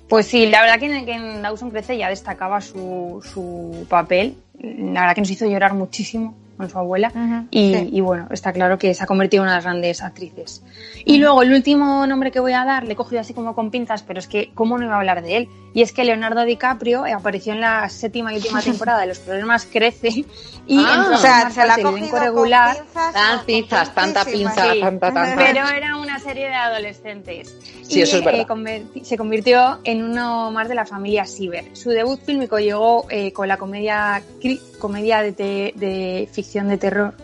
Pues 0.09 0.27
sí, 0.27 0.47
la 0.47 0.63
verdad 0.63 0.79
que 0.81 0.97
en, 0.97 1.05
que 1.05 1.13
en 1.13 1.43
Dawson 1.43 1.71
Crece 1.71 1.97
ya 1.97 2.09
destacaba 2.09 2.61
su, 2.61 3.25
su 3.33 3.87
papel. 3.89 4.37
La 4.59 5.03
verdad 5.03 5.15
que 5.15 5.21
nos 5.21 5.31
hizo 5.31 5.47
llorar 5.47 5.75
muchísimo 5.75 6.35
con 6.61 6.71
su 6.71 6.79
abuela. 6.79 7.11
Y, 7.51 7.75
sí. 7.75 7.89
y 7.93 8.01
bueno, 8.01 8.29
está 8.31 8.53
claro 8.53 8.79
que 8.79 8.95
se 8.95 9.03
ha 9.03 9.07
convertido 9.07 9.43
en 9.43 9.47
una 9.47 9.53
de 9.53 9.57
las 9.59 9.65
grandes 9.65 10.03
actrices. 10.03 10.63
Y 11.05 11.19
luego 11.19 11.43
el 11.43 11.53
último 11.53 12.07
nombre 12.07 12.31
que 12.31 12.41
voy 12.41 12.53
a 12.53 12.65
dar, 12.65 12.85
le 12.85 12.93
he 12.93 12.97
cogido 12.97 13.21
así 13.21 13.35
como 13.35 13.55
con 13.55 13.71
pinzas, 13.71 14.03
pero 14.03 14.19
es 14.21 14.27
que, 14.29 14.51
¿cómo 14.55 14.79
no 14.79 14.85
iba 14.85 14.95
a 14.95 14.99
hablar 14.99 15.23
de 15.23 15.37
él? 15.39 15.49
Y 15.73 15.83
es 15.83 15.93
que 15.93 16.05
Leonardo 16.05 16.45
DiCaprio 16.45 17.07
eh, 17.07 17.13
apareció 17.13 17.53
en 17.53 17.61
la 17.61 17.89
séptima 17.89 18.33
y 18.33 18.37
última 18.37 18.61
temporada 18.63 19.01
de 19.01 19.07
Los 19.07 19.19
Problemas 19.21 19.67
Crece 19.67 20.25
y 20.67 20.85
Ah. 20.85 20.95
entró 20.99 21.15
O 21.15 21.19
sea, 21.19 21.51
se 21.51 21.67
la 21.67 21.75
ha 21.75 21.83
cogido 21.83 22.19
regular. 22.19 22.77
con 22.77 22.85
pinzas. 22.87 23.13
Tan 23.15 23.45
pinzas, 23.47 23.95
tanta 23.95 24.25
pinza, 24.25 24.73
Sí. 24.73 24.81
tanta, 24.81 25.13
tanta. 25.13 25.37
Pero 25.37 25.67
era 25.69 25.97
una 25.97 26.19
serie 26.19 26.49
de 26.49 26.55
adolescentes. 26.55 27.57
Sí, 27.91 27.99
y, 27.99 28.03
eso 28.03 28.19
es 28.19 28.25
verdad. 28.25 28.43
eh, 28.43 28.47
converti- 28.47 29.03
se 29.05 29.17
convirtió 29.17 29.81
en 29.85 30.03
uno 30.03 30.51
más 30.51 30.69
de 30.69 30.75
la 30.77 30.87
familia 30.87 31.25
Siever. 31.27 31.65
Su 31.77 31.91
debut 31.91 32.21
fílmico 32.21 32.59
llegó 32.59 33.07
eh, 33.11 33.33
con 33.33 33.49
la 33.49 33.57
comedia, 33.57 34.23
comedia 34.79 35.23
de, 35.23 36.29
ficción 36.33 36.69
de 36.69 36.79
terror 36.79 37.15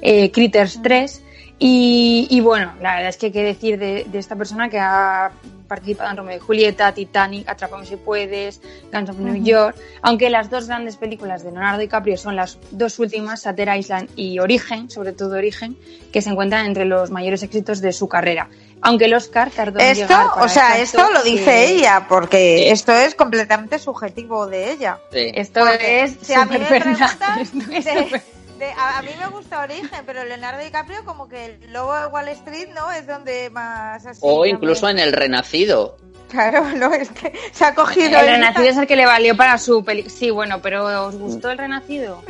eh, 0.00 0.30
Critters 0.30 0.80
3. 0.82 1.22
Y, 1.58 2.26
y 2.30 2.40
bueno, 2.40 2.72
la 2.82 2.94
verdad 2.96 3.10
es 3.10 3.16
que 3.16 3.30
qué 3.30 3.42
decir 3.44 3.78
de, 3.78 4.06
de 4.10 4.18
esta 4.18 4.34
persona 4.34 4.68
que 4.68 4.78
ha 4.80 5.30
participado 5.68 6.10
en 6.10 6.16
Romeo 6.16 6.36
y 6.36 6.40
Julieta, 6.40 6.92
Titanic, 6.92 7.48
Atrápame 7.48 7.86
si 7.86 7.96
puedes, 7.96 8.60
Guns 8.92 9.10
of 9.10 9.18
New 9.18 9.42
York, 9.42 9.76
aunque 10.02 10.30
las 10.30 10.50
dos 10.50 10.66
grandes 10.66 10.96
películas 10.96 11.42
de 11.42 11.50
Leonardo 11.52 11.80
DiCaprio 11.80 12.16
son 12.16 12.36
las 12.36 12.58
dos 12.70 12.98
últimas, 12.98 13.42
Satter 13.42 13.76
Island 13.76 14.10
y 14.16 14.38
Origen, 14.40 14.90
sobre 14.90 15.12
todo 15.12 15.36
Origen, 15.36 15.76
que 16.12 16.22
se 16.22 16.30
encuentran 16.30 16.66
entre 16.66 16.84
los 16.84 17.10
mayores 17.10 17.42
éxitos 17.42 17.80
de 17.80 17.92
su 17.92 18.08
carrera. 18.08 18.48
Aunque 18.82 19.06
el 19.06 19.14
Oscar 19.14 19.50
tardó 19.50 19.80
en 19.80 19.86
Esto, 19.86 20.02
llegar 20.08 20.30
para 20.30 20.42
o 20.44 20.48
sea, 20.48 20.78
esto 20.78 21.10
lo 21.10 21.22
dice 21.22 21.44
que- 21.44 21.64
ella, 21.70 22.06
porque 22.08 22.70
esto 22.70 22.92
es 22.92 23.14
completamente 23.14 23.78
subjetivo 23.78 24.46
de 24.46 24.72
ella. 24.72 24.98
Sí. 25.12 25.30
Esto 25.34 25.60
Porque 25.60 26.02
es 26.04 26.16
si 26.22 26.34
a 26.34 26.44
mí 26.44 26.58
me 26.58 26.66
preguntan, 26.66 27.08
de- 27.54 28.22
de- 28.58 28.72
a, 28.76 28.98
a 28.98 29.02
mí 29.02 29.10
me 29.18 29.26
gusta 29.28 29.60
Origen, 29.62 30.02
pero 30.06 30.24
Leonardo 30.24 30.62
DiCaprio 30.62 31.04
como 31.04 31.28
que 31.28 31.46
el 31.46 31.72
lobo 31.72 31.94
de 31.98 32.06
Wall 32.06 32.28
Street, 32.28 32.68
¿no? 32.74 32.90
Es 32.92 33.06
donde 33.06 33.50
más 33.50 34.04
así. 34.06 34.20
O 34.22 34.34
también- 34.36 34.56
incluso 34.56 34.88
en 34.88 34.98
El 34.98 35.12
Renacido. 35.12 35.96
Claro, 36.30 36.64
no, 36.76 36.92
es 36.92 37.10
que 37.10 37.32
se 37.52 37.64
ha 37.64 37.74
cogido... 37.74 38.18
El 38.18 38.26
Renacido 38.26 38.64
es 38.68 38.76
el 38.76 38.86
que 38.86 38.96
le 38.96 39.06
valió 39.06 39.36
para 39.36 39.56
su 39.58 39.84
peli. 39.84 40.08
Sí, 40.10 40.30
bueno, 40.30 40.60
pero 40.62 41.06
¿os 41.06 41.16
gustó 41.16 41.50
el 41.50 41.58
Renacido? 41.58 42.22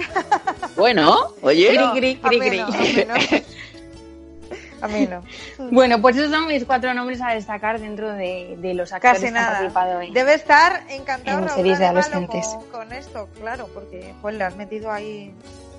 Bueno, 0.76 1.28
oye. 1.42 1.72
No, 1.74 1.90
a 1.90 1.94
mí 1.94 2.18
no. 2.22 2.66
A 4.84 4.88
mí 4.88 5.06
no. 5.06 5.22
Bueno, 5.70 6.00
pues 6.00 6.16
esos 6.16 6.30
son 6.30 6.46
mis 6.46 6.64
cuatro 6.64 6.92
nombres 6.94 7.20
a 7.22 7.30
destacar 7.32 7.80
dentro 7.80 8.12
de, 8.12 8.56
de 8.58 8.74
los 8.74 8.92
actores 8.92 9.20
Casi 9.20 9.32
que 9.32 9.38
han 9.38 9.46
participado 9.46 10.00
en. 10.00 10.12
Debe 10.12 10.34
estar 10.34 10.82
encantado 10.90 11.42
en 11.42 11.48
series 11.50 11.78
de 11.78 11.86
adolescentes. 11.86 12.46
con, 12.46 12.64
con 12.70 12.92
esto, 12.92 13.28
claro, 13.40 13.68
porque 13.72 14.14
joder, 14.20 14.36
le 14.36 14.44
has 14.44 14.56
metido 14.56 14.90
ahí... 14.92 15.32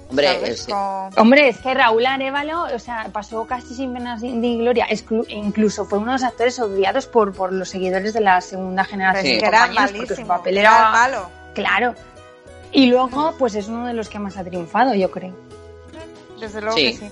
Hombre, 0.09 0.49
es- 0.51 0.65
Con- 0.67 1.09
Hombre, 1.19 1.49
es 1.49 1.57
que 1.57 1.73
Raúl 1.73 2.05
Arevalo, 2.05 2.63
o 2.73 2.79
sea, 2.79 3.07
pasó 3.11 3.45
casi 3.47 3.73
sin 3.73 3.91
pena 3.93 4.17
ni 4.17 4.59
gloria. 4.59 4.87
Exclu- 4.87 5.25
e 5.27 5.33
incluso 5.33 5.85
fue 5.85 5.97
uno 5.97 6.11
de 6.11 6.13
los 6.19 6.23
actores 6.23 6.59
odiados 6.59 7.07
por, 7.07 7.33
por 7.33 7.51
los 7.51 7.69
seguidores 7.69 8.13
de 8.13 8.21
la 8.21 8.39
segunda 8.41 8.83
generación 8.83 9.23
Sí. 9.25 9.33
de 9.33 9.39
que 9.39 9.45
era 9.47 9.61
porque 9.65 9.87
su 9.87 9.93
malísimo, 9.97 10.27
papel 10.27 10.57
era 10.59 10.69
era 10.77 10.89
malo. 10.91 11.29
claro. 11.55 11.95
Y 12.71 12.87
luego, 12.87 13.33
pues 13.39 13.55
es 13.55 13.67
uno 13.67 13.87
de 13.87 13.93
los 13.93 14.09
que 14.09 14.19
más 14.19 14.37
ha 14.37 14.43
triunfado, 14.43 14.93
yo 14.93 15.09
creo. 15.09 15.33
Desde 16.39 16.59
luego 16.61 16.75
Sí. 16.77 16.91
que 16.91 16.97
sí. 16.97 17.11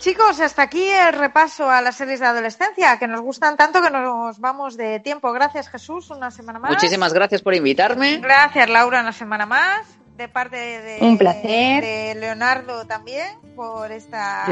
Chicos, 0.00 0.40
hasta 0.40 0.62
aquí 0.62 0.88
el 0.88 1.12
repaso 1.12 1.68
a 1.68 1.82
las 1.82 1.94
series 1.94 2.20
de 2.20 2.26
adolescencia 2.26 2.98
que 2.98 3.06
nos 3.06 3.20
gustan 3.20 3.58
tanto 3.58 3.82
que 3.82 3.90
nos 3.90 4.38
vamos 4.38 4.78
de 4.78 4.98
tiempo. 5.00 5.30
Gracias, 5.30 5.68
Jesús, 5.68 6.08
una 6.08 6.30
semana 6.30 6.58
más. 6.58 6.70
Muchísimas 6.70 7.12
gracias 7.12 7.42
por 7.42 7.54
invitarme. 7.54 8.16
Gracias, 8.16 8.70
Laura, 8.70 9.02
una 9.02 9.12
semana 9.12 9.44
más. 9.44 9.86
De 10.16 10.26
parte 10.28 10.56
de, 10.56 10.98
Un 11.02 11.18
placer. 11.18 11.82
de 11.82 12.14
Leonardo 12.14 12.86
también 12.86 13.38
por 13.54 13.92
esta 13.92 14.46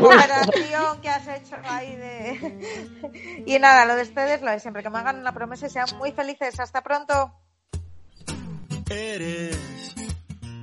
comparación 0.00 1.00
que 1.00 1.08
has 1.08 1.28
hecho 1.28 1.56
ahí 1.64 1.96
de... 1.96 3.42
y 3.46 3.58
nada, 3.58 3.84
lo 3.86 3.96
de 3.96 4.02
ustedes, 4.02 4.40
lo 4.40 4.52
de 4.52 4.60
siempre, 4.60 4.84
que 4.84 4.90
me 4.90 4.98
hagan 4.98 5.18
una 5.18 5.32
promesa 5.32 5.66
y 5.66 5.70
sean 5.70 5.86
muy 5.98 6.12
felices. 6.12 6.58
Hasta 6.60 6.80
pronto. 6.82 7.32
Eres 8.88 9.58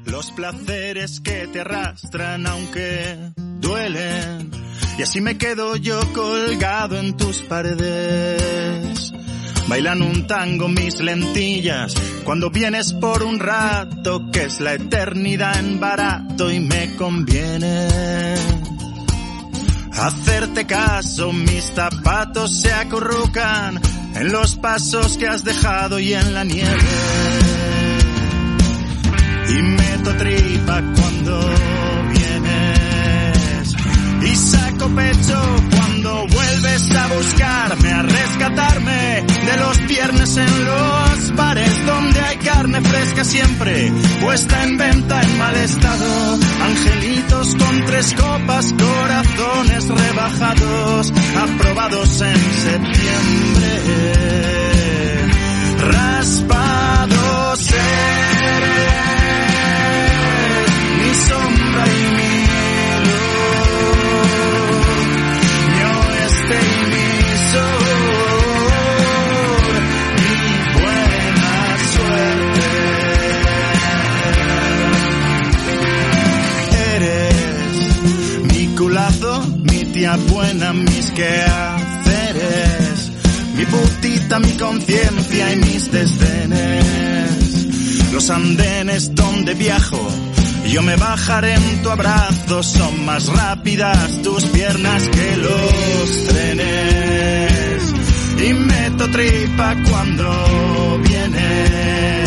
los 0.06 0.32
placeres 0.32 1.20
que 1.20 1.47
te 1.47 1.62
arrastran 1.62 2.47
aunque 2.47 3.32
duelen. 3.60 4.52
Y 4.97 5.04
así 5.04 5.22
me 5.22 5.38
quedo 5.38 5.76
yo 5.76 6.00
colgado 6.14 6.97
en 6.97 7.16
tus 7.16 7.41
paredes. 7.43 9.14
Bailan 9.68 10.02
un 10.02 10.26
tango 10.26 10.68
mis 10.68 11.00
lentillas 11.00 11.93
cuando 12.24 12.50
vienes 12.50 12.93
por 12.93 13.24
un 13.24 13.39
rato 13.39 14.32
que 14.32 14.45
es 14.45 14.60
la 14.60 14.74
eternidad 14.74 15.60
en 15.60 15.80
barato 15.80 16.52
y 16.52 16.60
me 16.60 16.95
conviene. 16.95 17.88
Hacerte 19.93 20.66
caso, 20.66 21.32
mis 21.34 21.66
zapatos 21.76 22.62
se 22.62 22.72
acurrucan 22.72 23.80
en 24.16 24.32
los 24.32 24.56
pasos 24.56 25.18
que 25.18 25.28
has 25.28 25.43
dejado 25.43 26.00
y 26.00 26.14
en 26.14 26.34
la 26.34 26.43
nieve 26.43 27.29
y 29.50 29.62
meto 29.62 30.16
tripa 30.18 30.82
cuando 30.95 31.39
vienes 32.12 33.76
y 34.22 34.36
saco 34.36 34.88
pecho 34.89 35.41
cuando 35.72 36.28
buscarme, 37.20 37.91
a 37.91 38.02
rescatarme 38.04 39.24
de 39.45 39.58
los 39.58 39.88
viernes 39.88 40.38
en 40.38 40.66
los 40.66 41.36
bares 41.36 41.86
donde 41.86 42.20
hay 42.22 42.38
carne 42.38 42.82
fresca 42.82 43.24
siempre 43.24 43.91
puesta 44.22 44.64
en 44.64 44.78
venta 44.78 45.22
en 45.22 45.38
mal 45.38 45.56
estado. 45.56 46.39
Angelitos 46.64 47.56
con 47.56 47.86
tres 47.86 48.14
copas, 48.14 48.74
corazones 48.74 49.88
rebajados, 49.88 51.14
aprobados 51.36 52.22
en 52.22 52.38
septiembre. 52.64 53.80
Raspados 55.91 57.18
buena, 80.08 80.72
mis 80.74 81.12
quehaceres, 81.12 81.91
mi 83.56 83.66
putita, 83.66 84.39
mi 84.39 84.52
conciencia 84.54 85.54
y 85.54 85.56
mis 85.58 85.91
desdenes. 85.91 87.34
Los 88.14 88.30
andenes 88.30 89.14
donde 89.14 89.54
viajo, 89.56 90.00
yo 90.72 90.82
me 90.84 90.95
bajaré 90.95 91.54
en 91.54 91.82
tu 91.84 91.89
abrazo, 91.89 92.64
son 92.64 93.06
más 93.06 93.28
rápidas 93.28 94.22
tus 94.24 94.45
piernas 94.45 95.04
que 95.10 95.36
los 95.38 96.28
trenes. 96.28 97.93
Y 98.47 98.54
meto 98.54 99.10
tripa 99.12 99.76
cuando 99.89 101.00
vienes. 101.04 102.18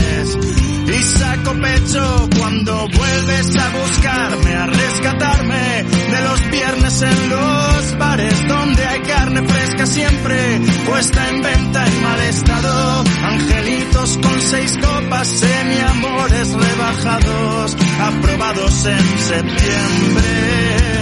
Saco 1.02 1.52
pecho 1.60 2.28
cuando 2.38 2.88
vuelves 2.88 3.56
a 3.56 3.68
buscarme, 3.70 4.54
a 4.54 4.66
rescatarme 4.66 5.84
de 6.12 6.20
los 6.22 6.50
viernes 6.50 7.02
en 7.02 7.30
los 7.30 7.98
bares 7.98 8.48
donde 8.48 8.86
hay 8.86 9.00
carne 9.00 9.48
fresca 9.48 9.86
siempre 9.86 10.60
puesta 10.86 11.28
en 11.28 11.42
venta 11.42 11.86
en 11.86 12.02
mal 12.02 12.20
estado. 12.20 13.04
Angelitos 13.24 14.18
con 14.22 14.40
seis 14.40 14.78
copas, 14.78 15.28
semi-amores 15.28 16.48
rebajados, 16.52 17.76
aprobados 18.00 18.86
en 18.86 19.18
septiembre. 19.18 21.01